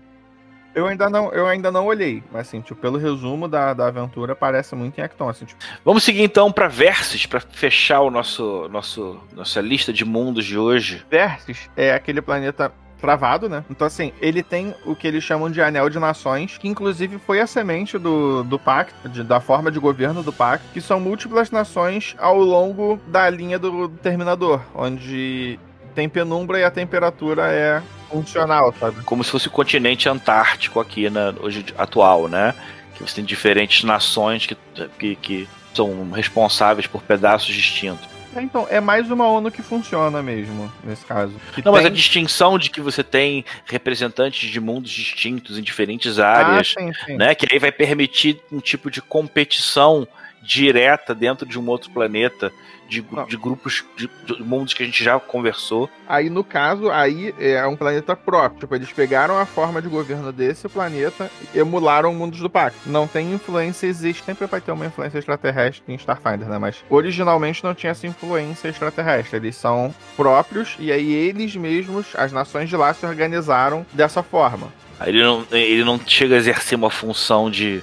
Eu 0.76 0.88
ainda 0.88 1.10
não, 1.10 1.32
eu 1.32 1.48
ainda 1.48 1.72
não 1.72 1.86
olhei, 1.86 2.24
mas 2.32 2.48
assim, 2.48 2.62
tipo, 2.62 2.80
pelo 2.80 2.98
resumo 2.98 3.48
da, 3.48 3.74
da 3.74 3.88
aventura, 3.88 4.36
parece 4.36 4.76
muito 4.76 5.00
em 5.00 5.04
Acton, 5.04 5.30
assim, 5.30 5.46
tipo. 5.46 5.62
Vamos 5.86 6.04
seguir 6.04 6.24
então 6.24 6.52
para 6.52 6.68
Versus, 6.68 7.26
para 7.26 7.40
fechar 7.40 8.02
o 8.02 8.10
nosso, 8.10 8.68
nosso 8.70 9.20
nossa 9.34 9.62
lista 9.62 9.94
de 9.94 10.04
mundos 10.04 10.46
de 10.46 10.58
hoje. 10.58 11.06
Versus 11.10 11.70
é 11.76 11.94
aquele 11.94 12.22
planeta 12.22 12.72
travado, 13.04 13.50
né? 13.50 13.66
Então, 13.70 13.86
assim, 13.86 14.14
ele 14.22 14.42
tem 14.42 14.74
o 14.86 14.96
que 14.96 15.06
eles 15.06 15.26
chamam 15.26 15.52
de 15.52 15.62
Anel 15.62 15.90
de 15.90 16.00
Nações, 16.00 16.58
que 16.58 16.70
inclusive 16.70 17.20
foi 17.20 17.42
a 17.42 17.46
semente 17.46 17.98
do, 17.98 18.46
do 18.46 18.58
pacto, 18.58 19.10
de, 19.10 19.24
da 19.24 19.42
forma 19.42 19.70
de 19.70 19.78
governo 19.78 20.24
do 20.24 20.32
pacto, 20.32 20.66
que 20.74 20.80
são 20.80 21.02
múltiplas 21.02 21.52
nações 21.52 22.16
ao 22.18 22.38
longo 22.38 22.98
da 23.08 23.30
linha 23.30 23.60
do, 23.60 23.90
do 23.90 23.98
Terminador, 23.98 24.62
onde 24.74 25.60
tem 25.94 26.08
penumbra 26.08 26.60
e 26.60 26.64
a 26.64 26.72
temperatura 26.72 27.52
é 27.52 27.84
funcional, 28.14 28.74
sabe? 28.80 29.02
Como 29.04 29.24
se 29.24 29.32
fosse 29.32 29.48
o 29.48 29.52
continente 29.52 30.08
antártico 30.08 30.80
aqui 30.80 31.10
na, 31.10 31.34
hoje 31.40 31.66
atual, 31.78 32.28
né? 32.28 32.54
Que 32.96 33.02
você 33.02 33.16
tem 33.16 33.26
diferentes 33.26 33.84
nações 33.84 34.46
que, 34.46 34.58
que, 35.00 35.16
que 35.16 35.50
são 35.74 36.12
responsáveis 36.12 36.88
por 36.88 37.02
pedaços 37.02 37.54
distintos. 37.54 38.14
É, 38.36 38.42
então, 38.42 38.68
é 38.70 38.80
mais 38.80 39.12
uma 39.12 39.28
ONU 39.28 39.52
que 39.52 39.62
funciona 39.62 40.22
mesmo, 40.24 40.72
nesse 40.84 41.06
caso. 41.06 41.34
Não, 41.58 41.64
tem... 41.64 41.72
mas 41.72 41.86
a 41.86 41.90
distinção 41.90 42.58
de 42.58 42.70
que 42.70 42.82
você 42.82 43.04
tem 43.04 43.46
representantes 43.66 44.50
de 44.50 44.60
mundos 44.60 44.92
distintos 44.92 45.58
em 45.58 45.62
diferentes 45.62 46.20
áreas, 46.20 46.74
ah, 46.78 46.82
sim, 46.82 46.94
sim. 47.06 47.18
né? 47.18 47.36
Que 47.36 47.48
aí 47.52 47.60
vai 47.60 47.72
permitir 47.72 48.40
um 48.52 48.60
tipo 48.60 48.90
de 48.90 49.02
competição 49.02 50.08
direta 50.44 51.16
dentro 51.16 51.46
de 51.46 51.58
um 51.58 51.68
outro 51.68 51.90
planeta 51.90 52.52
de, 52.88 53.04
de 53.28 53.38
grupos 53.38 53.84
de, 53.96 54.10
de, 54.26 54.44
mundos 54.44 54.74
que 54.74 54.84
a 54.84 54.86
gente 54.86 55.04
já 55.04 55.20
conversou. 55.20 55.90
Aí, 56.08 56.30
no 56.30 56.44
caso, 56.44 56.92
aí 56.92 57.34
é 57.40 57.66
um 57.66 57.76
planeta 57.76 58.16
próprio. 58.16 58.60
Tipo, 58.60 58.76
eles 58.76 58.92
pegaram 58.92 59.38
a 59.38 59.46
forma 59.46 59.82
de 59.82 59.88
governo 59.88 60.32
desse 60.32 60.68
planeta 60.68 61.32
e 61.54 61.60
emularam 61.60 62.14
mundos 62.14 62.40
do 62.40 62.50
Pacto. 62.50 62.78
Não 62.86 63.08
tem 63.08 63.34
influência, 63.34 63.88
existe. 63.88 64.24
Sempre 64.24 64.46
vai 64.46 64.62
ter 64.62 64.72
uma 64.72 64.86
influência 64.86 65.18
extraterrestre 65.18 65.92
em 65.92 65.96
Starfinder, 65.96 66.48
né? 66.48 66.58
Mas 66.58 66.84
originalmente 66.90 67.64
não 67.64 67.74
tinha 67.74 67.92
essa 67.92 68.06
influência 68.06 68.68
extraterrestre. 68.68 69.38
Eles 69.38 69.56
são 69.56 69.94
próprios 70.16 70.76
e 70.78 70.92
aí 70.92 71.12
eles 71.14 71.56
mesmos, 71.56 72.08
as 72.16 72.32
nações 72.32 72.70
de 72.70 72.76
lá, 72.76 72.94
se 72.94 73.06
organizaram 73.06 73.86
dessa 73.94 74.22
forma. 74.22 74.68
Ele 75.06 75.24
não, 75.24 75.46
ele 75.52 75.84
não 75.84 76.00
chega 76.06 76.36
a 76.36 76.38
exercer 76.38 76.78
uma 76.78 76.90
função 76.90 77.50
de 77.50 77.82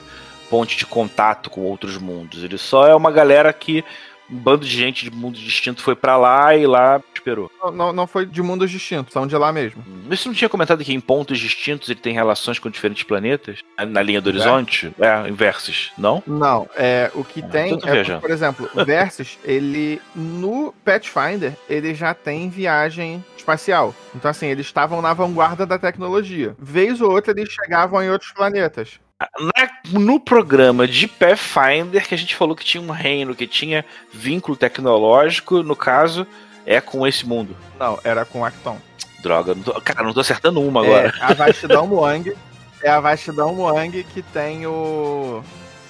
ponte 0.51 0.77
de 0.77 0.85
contato 0.85 1.49
com 1.49 1.63
outros 1.63 1.97
mundos. 1.97 2.43
Ele 2.43 2.59
só 2.59 2.87
é 2.87 2.95
uma 2.95 3.13
galera 3.13 3.53
que 3.53 3.85
um 4.31 4.37
bando 4.37 4.65
de 4.65 4.71
gente 4.71 5.05
de 5.05 5.11
mundo 5.11 5.39
distinto 5.39 5.83
foi 5.83 5.97
para 5.97 6.17
lá 6.17 6.55
e 6.55 6.67
lá 6.67 7.03
esperou. 7.13 7.51
Não, 7.63 7.71
não, 7.71 7.93
não 7.93 8.07
foi 8.07 8.25
de 8.25 8.41
mundos 8.43 8.71
distintos, 8.71 9.13
são 9.13 9.27
de 9.27 9.37
lá 9.37 9.53
mesmo. 9.53 9.83
Você 10.09 10.29
não 10.29 10.35
tinha 10.35 10.49
comentado 10.49 10.85
que 10.85 10.93
em 10.93 11.01
pontos 11.01 11.39
distintos 11.39 11.89
ele 11.89 11.99
tem 11.99 12.15
relações 12.15 12.59
com 12.59 12.71
diferentes 12.71 13.03
planetas? 13.03 13.61
Na 13.89 14.03
linha 14.03 14.21
do 14.21 14.29
horizonte? 14.29 14.93
É, 14.99 15.29
em 15.29 15.33
Versus, 15.33 15.93
não? 15.99 16.23
Não, 16.27 16.69
é, 16.77 17.11
o 17.15 17.25
que 17.25 17.43
tem 17.43 17.77
tô 17.77 17.89
é, 17.89 18.19
por 18.19 18.31
exemplo, 18.31 18.69
Versus, 18.87 19.39
ele 19.45 20.01
no 20.15 20.73
Pathfinder, 20.85 21.55
ele 21.69 21.95
já 21.95 22.15
tem 22.15 22.49
viagem 22.49 23.25
espacial. 23.37 23.95
Então 24.15 24.31
assim, 24.31 24.47
eles 24.47 24.67
estavam 24.67 25.03
na 25.03 25.13
vanguarda 25.13 25.67
da 25.67 25.79
tecnologia. 25.79 26.55
Vez 26.59 27.01
ou 27.01 27.11
outra 27.11 27.33
eles 27.33 27.53
chegavam 27.53 28.03
em 28.03 28.11
outros 28.11 28.33
planetas. 28.33 29.01
Na- 29.39 29.71
no 30.01 30.19
programa 30.19 30.87
de 30.89 31.07
Pathfinder, 31.07 32.07
que 32.07 32.15
a 32.15 32.19
gente 32.19 32.35
falou 32.35 32.57
que 32.57 32.65
tinha 32.65 32.83
um 32.83 32.91
reino 32.91 33.35
que 33.35 33.47
tinha 33.47 33.85
vínculo 34.13 34.57
tecnológico, 34.57 35.63
no 35.63 35.77
caso, 35.77 36.27
é 36.65 36.81
com 36.81 37.07
esse 37.07 37.27
mundo. 37.27 37.55
Não, 37.79 37.99
era 38.03 38.25
com 38.25 38.45
Acton. 38.45 38.79
Droga, 39.23 39.55
não 39.55 39.63
tô, 39.63 39.81
cara, 39.83 40.03
não 40.03 40.15
tô 40.15 40.21
acertando 40.21 40.61
uma 40.63 40.83
agora. 40.83 41.13
É 41.21 41.25
a 41.25 41.35
vastidão 41.35 41.87
Muang. 41.87 42.33
É 42.83 42.89
a 42.91 43.01
vastidão 43.01 43.55
Muang 43.55 44.03
que 44.05 44.23
tem 44.23 44.67
o 44.67 45.43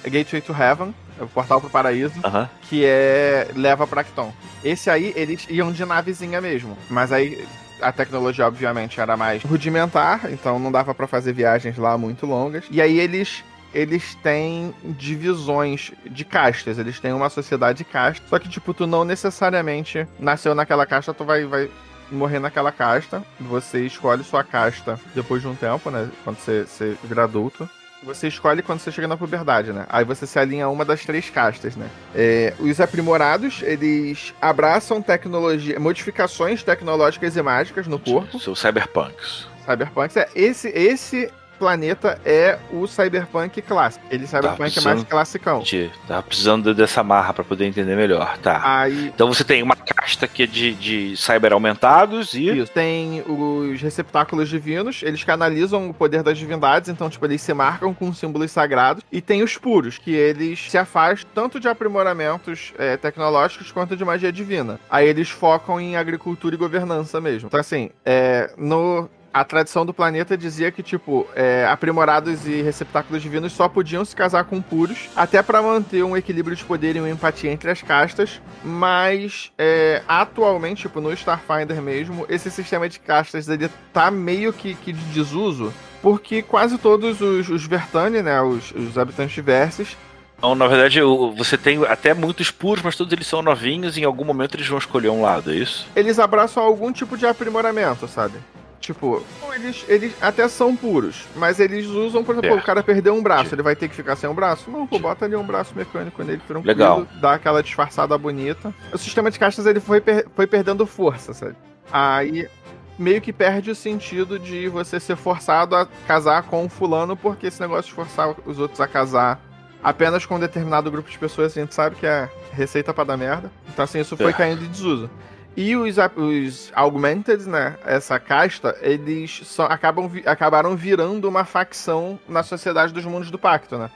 Gateway 0.03 0.41
to 0.41 0.51
Heaven, 0.53 0.93
é 1.19 1.23
o 1.23 1.27
portal 1.27 1.61
pro 1.61 1.69
paraíso, 1.69 2.15
Aham. 2.25 2.49
que 2.69 2.83
é 2.85 3.47
leva 3.55 3.87
pra 3.87 4.01
Acton. 4.01 4.33
Esse 4.61 4.89
aí 4.89 5.13
eles 5.15 5.45
iam 5.49 5.71
de 5.71 5.85
navezinha 5.85 6.41
mesmo, 6.41 6.77
mas 6.89 7.13
aí 7.13 7.47
a 7.81 7.91
tecnologia 7.91 8.47
obviamente 8.47 8.99
era 8.99 9.17
mais 9.17 9.43
rudimentar, 9.43 10.31
então 10.31 10.59
não 10.59 10.71
dava 10.71 10.93
pra 10.93 11.07
fazer 11.07 11.33
viagens 11.33 11.77
lá 11.77 11.97
muito 11.97 12.25
longas. 12.25 12.65
E 12.69 12.81
aí 12.81 12.99
eles 12.99 13.43
eles 13.73 14.15
têm 14.15 14.73
divisões 14.83 15.91
de 16.05 16.25
castas, 16.25 16.77
eles 16.77 16.99
têm 16.99 17.13
uma 17.13 17.29
sociedade 17.29 17.79
de 17.79 17.83
castas, 17.85 18.29
só 18.29 18.37
que 18.37 18.49
tipo 18.49 18.73
tu 18.73 18.85
não 18.85 19.05
necessariamente 19.05 20.05
nasceu 20.19 20.53
naquela 20.53 20.85
casta, 20.85 21.13
tu 21.13 21.23
vai 21.23 21.45
vai 21.45 21.69
morrer 22.11 22.39
naquela 22.39 22.71
casta. 22.71 23.23
Você 23.39 23.85
escolhe 23.85 24.23
sua 24.23 24.43
casta 24.43 24.99
depois 25.15 25.41
de 25.41 25.47
um 25.47 25.55
tempo, 25.55 25.89
né? 25.89 26.09
Quando 26.23 26.37
você, 26.37 26.63
você 26.63 26.97
vira 27.03 27.23
adulto. 27.23 27.69
Você 28.03 28.27
escolhe 28.27 28.61
quando 28.61 28.79
você 28.79 28.91
chega 28.91 29.07
na 29.07 29.15
puberdade, 29.15 29.71
né? 29.71 29.85
Aí 29.87 30.03
você 30.03 30.25
se 30.25 30.39
alinha 30.39 30.65
a 30.65 30.69
uma 30.69 30.83
das 30.83 31.05
três 31.05 31.29
castas, 31.29 31.75
né? 31.75 31.87
É, 32.15 32.53
os 32.59 32.81
aprimorados, 32.81 33.61
eles 33.61 34.33
abraçam 34.41 35.01
tecnologia, 35.01 35.79
modificações 35.79 36.63
tecnológicas 36.63 37.35
e 37.35 37.41
mágicas 37.41 37.85
no 37.87 37.99
corpo. 37.99 38.39
São 38.39 38.55
cyberpunks. 38.55 39.47
Cyberpunk. 39.65 40.17
É, 40.17 40.27
esse, 40.35 40.69
esse 40.69 41.31
planeta 41.61 42.19
é 42.25 42.57
o 42.71 42.87
Cyberpunk 42.87 43.61
clássico. 43.61 44.03
Ele 44.09 44.25
Cyberpunk 44.25 44.79
é 44.79 44.81
mais 44.81 45.03
classicão. 45.03 45.63
Gente, 45.63 45.93
tava 46.07 46.23
precisando 46.23 46.73
dessa 46.73 47.03
marra 47.03 47.35
pra 47.35 47.43
poder 47.43 47.65
entender 47.65 47.95
melhor. 47.95 48.35
Tá. 48.39 48.61
Aí 48.63 49.11
Então 49.13 49.27
você 49.27 49.43
tem 49.43 49.61
uma 49.61 49.75
casta 50.01 50.27
que 50.27 50.43
é 50.43 50.47
de, 50.47 50.73
de 50.73 51.15
cyber 51.15 51.53
aumentados 51.53 52.33
e. 52.33 52.49
Isso. 52.49 52.71
Tem 52.71 53.23
os 53.27 53.81
receptáculos 53.81 54.49
divinos, 54.49 55.01
eles 55.03 55.23
canalizam 55.23 55.89
o 55.89 55.93
poder 55.93 56.23
das 56.23 56.37
divindades, 56.37 56.89
então, 56.89 57.09
tipo, 57.09 57.25
eles 57.25 57.41
se 57.41 57.53
marcam 57.53 57.93
com 57.93 58.11
símbolos 58.13 58.51
sagrados. 58.51 59.03
E 59.11 59.21
tem 59.21 59.43
os 59.43 59.57
puros, 59.57 59.97
que 59.97 60.11
eles 60.11 60.69
se 60.69 60.77
afastam 60.77 61.29
tanto 61.33 61.59
de 61.59 61.67
aprimoramentos 61.67 62.73
é, 62.77 62.97
tecnológicos 62.97 63.71
quanto 63.71 63.95
de 63.95 64.03
magia 64.03 64.31
divina. 64.31 64.79
Aí 64.89 65.07
eles 65.07 65.29
focam 65.29 65.79
em 65.79 65.95
agricultura 65.95 66.55
e 66.55 66.57
governança 66.57 67.21
mesmo. 67.21 67.47
Então, 67.47 67.59
assim, 67.59 67.91
é, 68.05 68.51
no. 68.57 69.09
A 69.33 69.45
tradição 69.45 69.85
do 69.85 69.93
planeta 69.93 70.37
dizia 70.37 70.71
que, 70.71 70.83
tipo, 70.83 71.25
é, 71.33 71.65
aprimorados 71.65 72.45
e 72.45 72.61
receptáculos 72.61 73.21
divinos 73.21 73.53
só 73.53 73.69
podiam 73.69 74.03
se 74.03 74.13
casar 74.13 74.43
com 74.43 74.61
puros, 74.61 75.09
até 75.15 75.41
pra 75.41 75.61
manter 75.61 76.03
um 76.03 76.17
equilíbrio 76.17 76.55
de 76.55 76.65
poder 76.65 76.95
e 76.97 76.99
uma 76.99 77.09
empatia 77.09 77.49
entre 77.51 77.71
as 77.71 77.81
castas, 77.81 78.41
mas 78.63 79.51
é, 79.57 80.01
atualmente, 80.07 80.81
tipo, 80.81 80.99
no 80.99 81.13
Starfinder 81.13 81.81
mesmo, 81.81 82.25
esse 82.27 82.51
sistema 82.51 82.89
de 82.89 82.99
castas 82.99 83.47
ele 83.47 83.69
tá 83.93 84.11
meio 84.11 84.51
que, 84.51 84.75
que 84.75 84.91
de 84.91 85.03
desuso, 85.13 85.73
porque 86.01 86.41
quase 86.41 86.77
todos 86.77 87.21
os, 87.21 87.47
os 87.47 87.65
Vertani, 87.65 88.21
né, 88.21 88.41
os, 88.41 88.71
os 88.71 88.97
habitantes 88.97 89.33
de 89.33 89.41
Verses, 89.41 89.95
Então, 90.39 90.55
na 90.55 90.67
verdade, 90.67 90.99
você 91.37 91.57
tem 91.57 91.85
até 91.85 92.13
muitos 92.13 92.51
puros, 92.51 92.83
mas 92.83 92.95
todos 92.95 93.13
eles 93.13 93.27
são 93.27 93.41
novinhos 93.41 93.95
e 93.95 94.01
em 94.01 94.03
algum 94.03 94.25
momento 94.25 94.55
eles 94.55 94.67
vão 94.67 94.77
escolher 94.79 95.09
um 95.09 95.21
lado, 95.21 95.51
é 95.51 95.55
isso? 95.55 95.87
eles 95.95 96.19
abraçam 96.19 96.61
algum 96.63 96.91
tipo 96.91 97.17
de 97.17 97.25
aprimoramento, 97.25 98.07
sabe? 98.07 98.33
Tipo, 98.81 99.23
eles, 99.53 99.85
eles 99.87 100.13
até 100.19 100.47
são 100.49 100.75
puros, 100.75 101.25
mas 101.35 101.59
eles 101.59 101.85
usam, 101.85 102.23
por 102.23 102.33
exemplo, 102.33 102.49
Certo. 102.49 102.63
o 102.63 102.65
cara 102.65 102.81
perdeu 102.81 103.13
um 103.13 103.21
braço, 103.21 103.53
ele 103.53 103.61
vai 103.61 103.75
ter 103.75 103.87
que 103.87 103.95
ficar 103.95 104.15
sem 104.15 104.27
um 104.27 104.33
braço? 104.33 104.71
Não, 104.71 104.87
pô, 104.87 104.97
bota 104.97 105.23
ali 105.23 105.35
um 105.35 105.45
braço 105.45 105.73
mecânico 105.75 106.23
nele, 106.23 106.41
tranquilo, 106.47 106.65
Legal. 106.67 107.05
dá 107.21 107.33
aquela 107.35 107.61
disfarçada 107.61 108.17
bonita. 108.17 108.73
O 108.91 108.97
sistema 108.97 109.29
de 109.29 109.37
castas, 109.37 109.67
ele 109.67 109.79
foi, 109.79 110.01
per- 110.01 110.25
foi 110.35 110.47
perdendo 110.47 110.83
força, 110.87 111.31
sabe? 111.31 111.55
Aí, 111.93 112.49
meio 112.97 113.21
que 113.21 113.31
perde 113.31 113.69
o 113.69 113.75
sentido 113.75 114.39
de 114.39 114.67
você 114.67 114.99
ser 114.99 115.15
forçado 115.15 115.75
a 115.75 115.85
casar 116.07 116.41
com 116.43 116.67
fulano, 116.67 117.15
porque 117.15 117.47
esse 117.47 117.61
negócio 117.61 117.85
de 117.89 117.93
forçar 117.93 118.33
os 118.47 118.57
outros 118.57 118.81
a 118.81 118.87
casar 118.87 119.39
apenas 119.83 120.25
com 120.25 120.35
um 120.35 120.39
determinado 120.39 120.89
grupo 120.89 121.09
de 121.09 121.19
pessoas, 121.19 121.55
a 121.55 121.61
gente 121.61 121.75
sabe 121.75 121.95
que 121.97 122.05
é 122.07 122.27
receita 122.51 122.91
pra 122.93 123.03
dar 123.03 123.15
merda. 123.17 123.51
Então, 123.69 123.83
assim, 123.85 123.99
isso 123.99 124.17
foi 124.17 124.27
Certo. 124.27 124.37
caindo 124.37 124.63
em 124.65 124.67
desuso. 124.67 125.07
E 125.55 125.75
os, 125.75 125.97
os 126.15 126.71
Augmented, 126.73 127.47
né? 127.47 127.77
Essa 127.85 128.19
casta, 128.19 128.75
eles 128.81 129.41
só 129.43 129.65
acabam, 129.65 130.09
acabaram 130.25 130.75
virando 130.75 131.27
uma 131.27 131.43
facção 131.43 132.17
na 132.27 132.41
sociedade 132.41 132.93
dos 132.93 133.05
mundos 133.05 133.29
do 133.29 133.37
pacto, 133.37 133.77
né? 133.77 133.89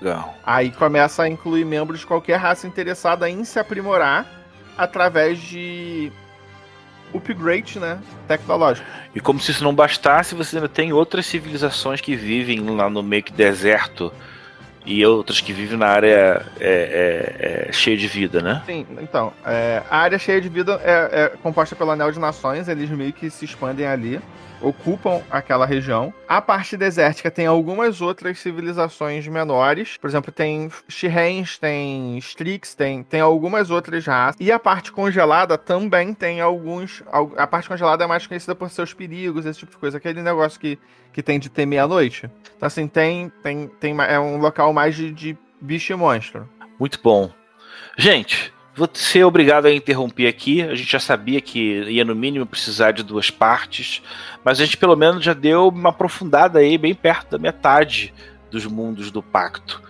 Legal. 0.00 0.36
Aí 0.44 0.70
começa 0.70 1.22
a 1.22 1.28
incluir 1.28 1.64
membros 1.64 2.00
de 2.00 2.06
qualquer 2.06 2.36
raça 2.36 2.66
interessada 2.66 3.30
em 3.30 3.44
se 3.44 3.58
aprimorar 3.58 4.26
através 4.76 5.38
de 5.38 6.12
upgrade, 7.14 7.78
né? 7.78 7.98
Tecnológico. 8.26 8.86
E 9.14 9.20
como 9.20 9.40
se 9.40 9.52
isso 9.52 9.64
não 9.64 9.74
bastasse, 9.74 10.34
você 10.34 10.56
ainda 10.56 10.68
tem 10.68 10.92
outras 10.92 11.24
civilizações 11.24 12.00
que 12.00 12.14
vivem 12.14 12.60
lá 12.60 12.90
no 12.90 13.02
meio 13.02 13.22
que 13.22 13.32
deserto 13.32 14.12
e 14.86 15.04
outras 15.04 15.40
que 15.40 15.52
vivem 15.52 15.76
na 15.76 15.88
área 15.88 16.46
é, 16.60 17.66
é, 17.68 17.68
é, 17.68 17.72
cheia 17.72 17.96
de 17.96 18.06
vida, 18.06 18.40
né? 18.40 18.62
Sim, 18.64 18.86
então, 19.02 19.32
é, 19.44 19.82
a 19.90 19.98
área 19.98 20.18
cheia 20.18 20.40
de 20.40 20.48
vida 20.48 20.80
é, 20.84 21.24
é 21.24 21.28
composta 21.42 21.74
pelo 21.74 21.90
Anel 21.90 22.12
de 22.12 22.20
Nações, 22.20 22.68
eles 22.68 22.88
meio 22.90 23.12
que 23.12 23.28
se 23.28 23.44
expandem 23.44 23.84
ali, 23.84 24.20
ocupam 24.60 25.22
aquela 25.30 25.66
região. 25.66 26.12
A 26.28 26.40
parte 26.40 26.76
desértica 26.76 27.30
tem 27.30 27.46
algumas 27.46 28.00
outras 28.00 28.38
civilizações 28.38 29.26
menores, 29.26 29.96
por 29.96 30.08
exemplo, 30.08 30.32
tem 30.32 30.70
Shirens, 30.88 31.58
tem 31.58 32.16
Strix, 32.18 32.74
tem, 32.74 33.02
tem 33.02 33.20
algumas 33.20 33.70
outras 33.70 34.04
raças. 34.06 34.36
E 34.40 34.50
a 34.50 34.58
parte 34.58 34.90
congelada 34.92 35.56
também 35.58 36.14
tem 36.14 36.40
alguns. 36.40 37.02
al- 37.12 37.32
A 37.36 37.46
parte 37.46 37.68
congelada 37.68 38.04
é 38.04 38.06
mais 38.06 38.26
conhecida 38.26 38.54
por 38.54 38.70
seus 38.70 38.92
perigos, 38.92 39.46
esse 39.46 39.60
tipo 39.60 39.72
de 39.72 39.78
coisa, 39.78 39.98
aquele 39.98 40.22
negócio 40.22 40.58
que, 40.58 40.78
que 41.12 41.22
tem 41.22 41.38
de 41.38 41.48
ter 41.48 41.66
meia-noite. 41.66 42.30
Então, 42.56 42.66
assim, 42.66 42.86
tem, 42.88 43.30
tem, 43.42 43.68
tem. 43.80 43.96
É 44.02 44.18
um 44.18 44.38
local 44.38 44.72
mais 44.72 44.94
de, 44.96 45.12
de 45.12 45.36
bicho 45.60 45.92
e 45.92 45.96
monstro. 45.96 46.48
Muito 46.78 46.98
bom. 47.02 47.30
Gente, 47.96 48.52
vou 48.76 48.88
ser 48.92 49.24
obrigado 49.24 49.66
a 49.66 49.72
interromper 49.72 50.28
aqui. 50.28 50.62
A 50.62 50.74
gente 50.74 50.92
já 50.92 51.00
sabia 51.00 51.40
que 51.40 51.82
ia 51.84 52.04
no 52.04 52.14
mínimo 52.14 52.44
precisar 52.44 52.92
de 52.92 53.02
duas 53.02 53.30
partes, 53.30 54.02
mas 54.44 54.60
a 54.60 54.64
gente 54.64 54.76
pelo 54.76 54.94
menos 54.94 55.24
já 55.24 55.32
deu 55.32 55.68
uma 55.68 55.88
aprofundada 55.88 56.58
aí, 56.58 56.76
bem 56.76 56.94
perto 56.94 57.30
da 57.30 57.38
metade 57.38 58.12
dos 58.50 58.66
mundos 58.66 59.10
do 59.10 59.22
pacto. 59.22 59.82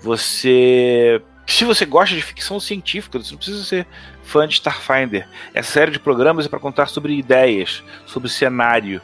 Você. 0.00 1.20
Se 1.46 1.64
você 1.64 1.86
gosta 1.86 2.14
de 2.14 2.22
ficção 2.22 2.58
científica, 2.58 3.18
você 3.18 3.30
não 3.30 3.38
precisa 3.38 3.64
ser 3.64 3.86
fã 4.24 4.46
de 4.48 4.54
Starfinder. 4.54 5.28
Essa 5.54 5.72
série 5.72 5.92
de 5.92 6.00
programas 6.00 6.44
é 6.44 6.48
para 6.48 6.58
contar 6.58 6.86
sobre 6.86 7.16
ideias, 7.16 7.84
sobre 8.04 8.28
cenário, 8.28 9.00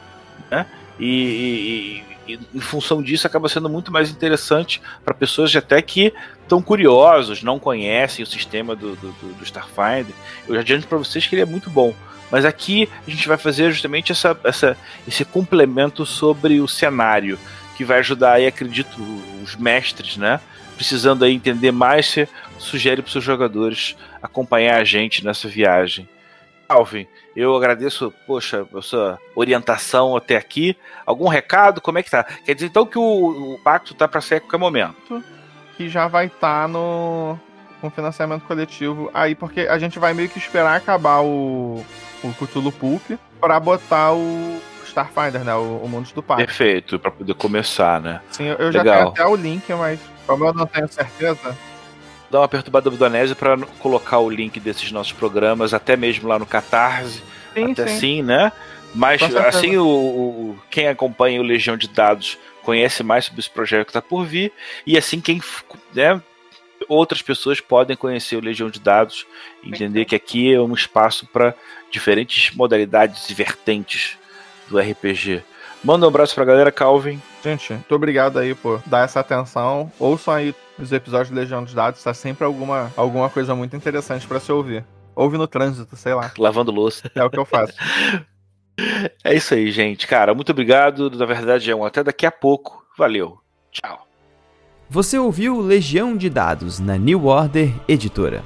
né? 0.51 0.65
E, 0.99 2.03
e- 2.27 2.39
em 2.53 2.59
função 2.59 3.01
disso 3.01 3.27
acaba 3.27 3.49
sendo 3.49 3.69
muito 3.69 3.91
mais 3.91 4.09
interessante 4.09 4.81
para 5.03 5.13
pessoas 5.13 5.51
de 5.51 5.57
até 5.57 5.81
que 5.81 6.13
estão 6.41 6.61
curiosos, 6.61 7.43
não 7.43 7.59
conhecem 7.59 8.23
o 8.23 8.27
sistema 8.27 8.75
do, 8.75 8.95
do, 8.95 9.11
do- 9.11 9.33
do 9.33 9.43
Starfinder. 9.43 10.13
Eu 10.47 10.55
já 10.55 10.61
adianto 10.61 10.87
para 10.87 10.97
vocês 10.97 11.25
que 11.27 11.35
ele 11.35 11.41
é 11.41 11.45
muito 11.45 11.69
bom. 11.69 11.93
Mas 12.31 12.45
aqui 12.45 12.89
a 13.07 13.11
gente 13.11 13.27
vai 13.27 13.37
fazer 13.37 13.71
justamente 13.71 14.11
essa, 14.11 14.35
essa, 14.43 14.75
esse 15.07 15.23
complemento 15.23 16.05
sobre 16.05 16.59
o 16.59 16.67
cenário, 16.67 17.37
que 17.77 17.85
vai 17.85 17.99
ajudar 17.99 18.33
aí, 18.33 18.47
acredito, 18.47 18.89
os 19.43 19.55
mestres, 19.55 20.17
né? 20.17 20.39
Precisando 20.75 21.23
aí 21.23 21.33
entender 21.33 21.71
mais, 21.71 22.07
você 22.07 22.27
sugere 22.57 23.01
para 23.01 23.07
os 23.07 23.11
seus 23.13 23.23
jogadores 23.23 23.95
acompanhar 24.21 24.81
a 24.81 24.83
gente 24.83 25.23
nessa 25.23 25.47
viagem. 25.47 26.09
Alvin, 26.73 27.07
eu 27.35 27.55
agradeço, 27.55 28.13
poxa, 28.25 28.67
a 28.73 28.81
sua 28.81 29.19
orientação 29.35 30.15
até 30.15 30.35
aqui. 30.35 30.75
Algum 31.05 31.27
recado? 31.27 31.81
Como 31.81 31.97
é 31.97 32.03
que 32.03 32.11
tá? 32.11 32.23
Quer 32.23 32.53
dizer 32.55 32.67
então 32.67 32.85
que 32.85 32.97
o, 32.97 33.53
o 33.53 33.59
pacto 33.63 33.93
tá 33.93 34.07
para 34.07 34.21
sair 34.21 34.37
a 34.37 34.41
qualquer 34.41 34.57
momento. 34.57 35.23
que 35.77 35.89
já 35.89 36.07
vai 36.07 36.27
estar 36.27 36.67
no 36.67 37.37
com 37.83 37.89
financiamento 37.89 38.43
coletivo 38.45 39.11
aí, 39.13 39.35
porque 39.35 39.61
a 39.61 39.77
gente 39.77 39.99
vai 39.99 40.13
meio 40.13 40.29
que 40.29 40.37
esperar 40.37 40.77
acabar 40.77 41.19
o, 41.19 41.83
o 42.23 42.33
Cthulhu 42.33 42.71
Pulp 42.71 43.01
pra 43.41 43.59
botar 43.59 44.13
o 44.13 44.61
Starfinder, 44.85 45.43
né? 45.43 45.53
O, 45.53 45.81
o 45.83 45.89
Mundos 45.89 46.13
do 46.13 46.23
Parque. 46.23 46.45
Perfeito, 46.45 46.97
para 46.97 47.11
poder 47.11 47.33
começar, 47.33 47.99
né? 47.99 48.21
Sim, 48.31 48.45
eu, 48.45 48.55
eu 48.55 48.71
já 48.71 48.83
tenho 48.83 49.09
até 49.09 49.25
o 49.25 49.35
link, 49.35 49.69
mas 49.73 49.99
como 50.25 50.45
eu 50.45 50.53
não 50.53 50.65
tenho 50.65 50.87
certeza, 50.87 51.57
dar 52.33 52.39
uma 52.39 52.47
perturbada 52.47 52.89
Donésio 52.89 53.35
para 53.35 53.55
colocar 53.79 54.17
o 54.17 54.29
link 54.29 54.59
desses 54.59 54.91
nossos 54.91 55.13
programas, 55.13 55.71
até 55.71 55.95
mesmo 55.95 56.27
lá 56.27 56.39
no 56.39 56.47
Catarse. 56.47 57.21
Sim, 57.53 57.71
até 57.71 57.87
sim. 57.87 57.95
assim, 57.95 58.21
né? 58.23 58.51
Mas 58.95 59.21
assim, 59.35 59.77
o, 59.77 59.85
o- 59.87 60.59
quem 60.69 60.87
acompanha 60.87 61.39
o 61.39 61.43
Legião 61.43 61.77
de 61.77 61.87
Dados 61.87 62.37
conhece 62.63 63.03
mais 63.03 63.25
sobre 63.25 63.39
esse 63.39 63.49
projeto 63.51 63.85
que 63.85 63.89
está 63.91 64.01
por 64.01 64.25
vir. 64.25 64.51
E 64.85 64.97
assim, 64.97 65.21
quem 65.21 65.41
né, 65.93 66.19
outras 66.87 67.21
pessoas 67.21 67.61
podem 67.61 67.95
conhecer 67.95 68.35
o 68.35 68.41
Legião 68.41 68.69
de 68.69 68.79
Dados 68.79 69.27
entender 69.63 70.05
que 70.05 70.15
aqui 70.15 70.53
é 70.53 70.59
um 70.59 70.73
espaço 70.73 71.27
para 71.27 71.53
diferentes 71.91 72.49
modalidades 72.55 73.29
e 73.29 73.33
vertentes 73.35 74.17
do 74.67 74.79
RPG. 74.79 75.43
Manda 75.83 76.05
um 76.05 76.09
abraço 76.09 76.33
pra 76.33 76.45
galera, 76.45 76.71
Calvin. 76.71 77.21
Gente, 77.43 77.73
muito 77.73 77.93
obrigado 77.93 78.39
aí 78.39 78.55
por 78.55 78.81
dar 78.85 79.03
essa 79.03 79.19
atenção. 79.19 79.91
Ouçam 79.99 80.33
aí 80.33 80.55
os 80.79 80.91
episódios 80.91 81.29
de 81.29 81.35
Legião 81.35 81.63
dos 81.63 81.73
Dados, 81.73 82.01
tá 82.01 82.13
sempre 82.13 82.45
alguma, 82.45 82.91
alguma 82.95 83.29
coisa 83.29 83.53
muito 83.53 83.75
interessante 83.75 84.25
pra 84.25 84.39
se 84.39 84.51
ouvir. 84.51 84.85
Ouve 85.15 85.37
no 85.37 85.47
trânsito, 85.47 85.95
sei 85.95 86.13
lá. 86.13 86.31
Lavando 86.37 86.71
louça. 86.71 87.11
É 87.13 87.23
o 87.23 87.29
que 87.29 87.39
eu 87.39 87.45
faço. 87.45 87.73
É 89.23 89.35
isso 89.35 89.53
aí, 89.53 89.71
gente. 89.71 90.07
Cara, 90.07 90.33
muito 90.33 90.51
obrigado. 90.51 91.07
Na 91.11 91.27
verdade, 91.27 91.69
é 91.69 91.75
um 91.75 91.85
até 91.85 92.03
daqui 92.03 92.25
a 92.25 92.31
pouco. 92.31 92.83
Valeu. 92.97 93.37
Tchau. 93.71 94.07
Você 94.89 95.15
ouviu 95.19 95.61
Legião 95.61 96.17
de 96.17 96.27
Dados 96.27 96.79
na 96.79 96.97
New 96.97 97.27
Order 97.27 97.71
Editora. 97.87 98.43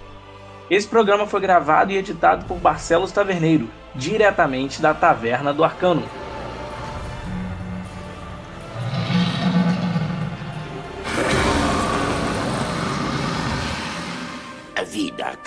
Esse 0.70 0.86
programa 0.86 1.26
foi 1.26 1.40
gravado 1.40 1.94
e 1.94 1.98
editado 1.98 2.44
por 2.44 2.58
Barcelos 2.58 3.14
Taverneiro, 3.14 3.70
diretamente 3.96 4.82
da 4.82 4.94
Taverna 4.94 5.54
do 5.54 5.64
Arcano. 5.64 6.04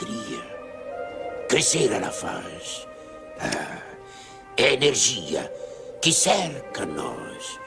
Vida 0.01 0.41
a 0.41 0.41
cria. 0.41 1.47
Crescer 1.49 1.93
ela 1.93 2.11
faz. 2.11 2.87
Ah, 3.41 3.83
é 4.57 4.75
energia 4.75 5.53
que 6.01 6.13
cerca 6.13 6.87
nós 6.87 7.59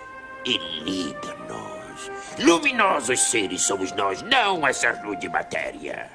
e 0.45 0.57
liga 0.83 1.35
nós. 1.47 2.11
Luminosos 2.39 3.19
seres 3.19 3.61
somos 3.61 3.91
nós, 3.93 4.21
não 4.21 4.65
essa 4.65 4.91
luz 5.03 5.19
de 5.19 5.29
matéria. 5.29 6.09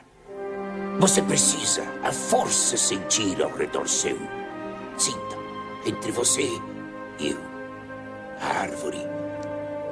Você 0.99 1.23
precisa 1.23 1.85
a 2.03 2.12
força 2.12 2.77
sentir 2.77 3.41
ao 3.43 3.51
redor 3.51 3.89
seu. 3.89 4.19
Sinta 4.97 5.37
entre 5.87 6.11
você 6.11 6.49
e 7.21 7.31
eu. 7.31 7.39
A 8.41 8.61
árvore, 8.62 9.01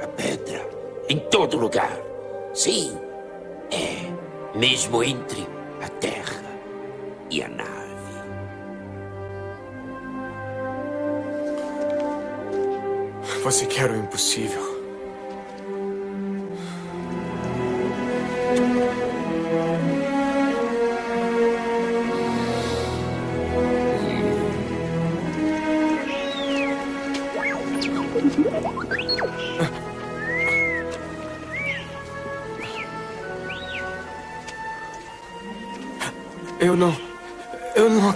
a 0.03 0.07
pedra, 0.09 0.69
em 1.09 1.19
todo 1.19 1.57
lugar. 1.57 1.97
Sim, 2.55 2.99
é, 3.71 4.59
mesmo 4.59 5.03
entre 5.03 5.56
a 5.87 5.89
terra 5.89 6.43
e 7.31 7.43
a 7.43 7.49
nave. 7.49 7.67
Você 13.45 13.67
quer 13.67 13.91
o 13.91 13.97
impossível. 13.97 14.66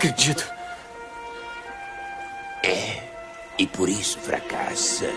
Acredito. 0.01 0.51
E 3.59 3.67
por 3.67 3.87
isso 3.87 4.19
fracassa. 4.21 5.11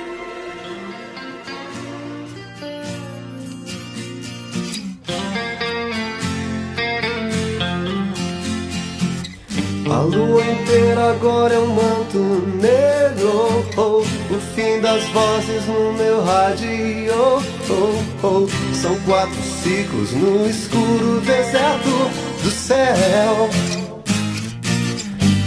A 9.90 10.00
lua 10.02 10.44
inteira 10.46 11.12
agora 11.12 11.54
é 11.54 11.60
um 11.60 11.68
manto 11.68 12.18
negro. 12.60 13.66
Oh, 13.78 14.02
o 14.02 14.40
fim 14.54 14.82
das 14.82 15.02
vozes 15.14 15.66
no 15.66 15.94
meu 15.94 16.26
rádio. 16.26 16.68
Oh, 17.72 18.28
oh, 18.28 18.76
são 18.76 19.00
quatro 19.06 19.42
ciclos 19.42 20.12
no 20.12 20.50
escuro 20.50 21.22
deserto 21.22 22.44
do 22.44 22.52
céu. 22.52 23.83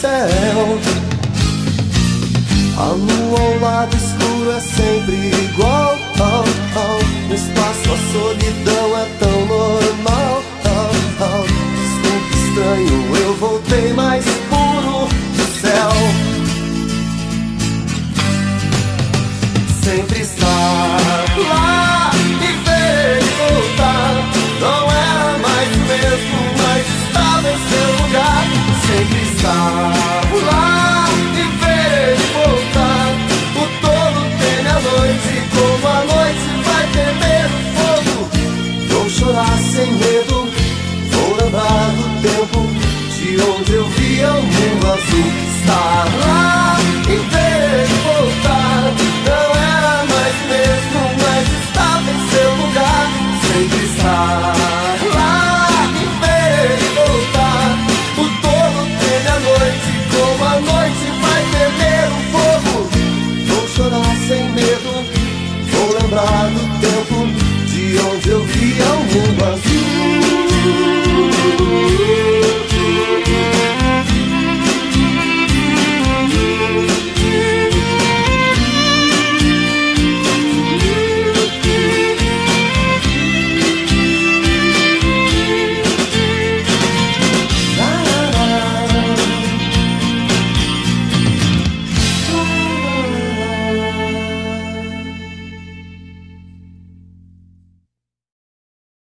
céu. 0.00 0.78
A 2.78 2.86
lua 2.86 3.40
ao 3.40 3.58
lado 3.60 3.96
escuro 3.96 4.52
é 4.52 4.60
sempre 4.60 5.16
igual. 5.44 5.87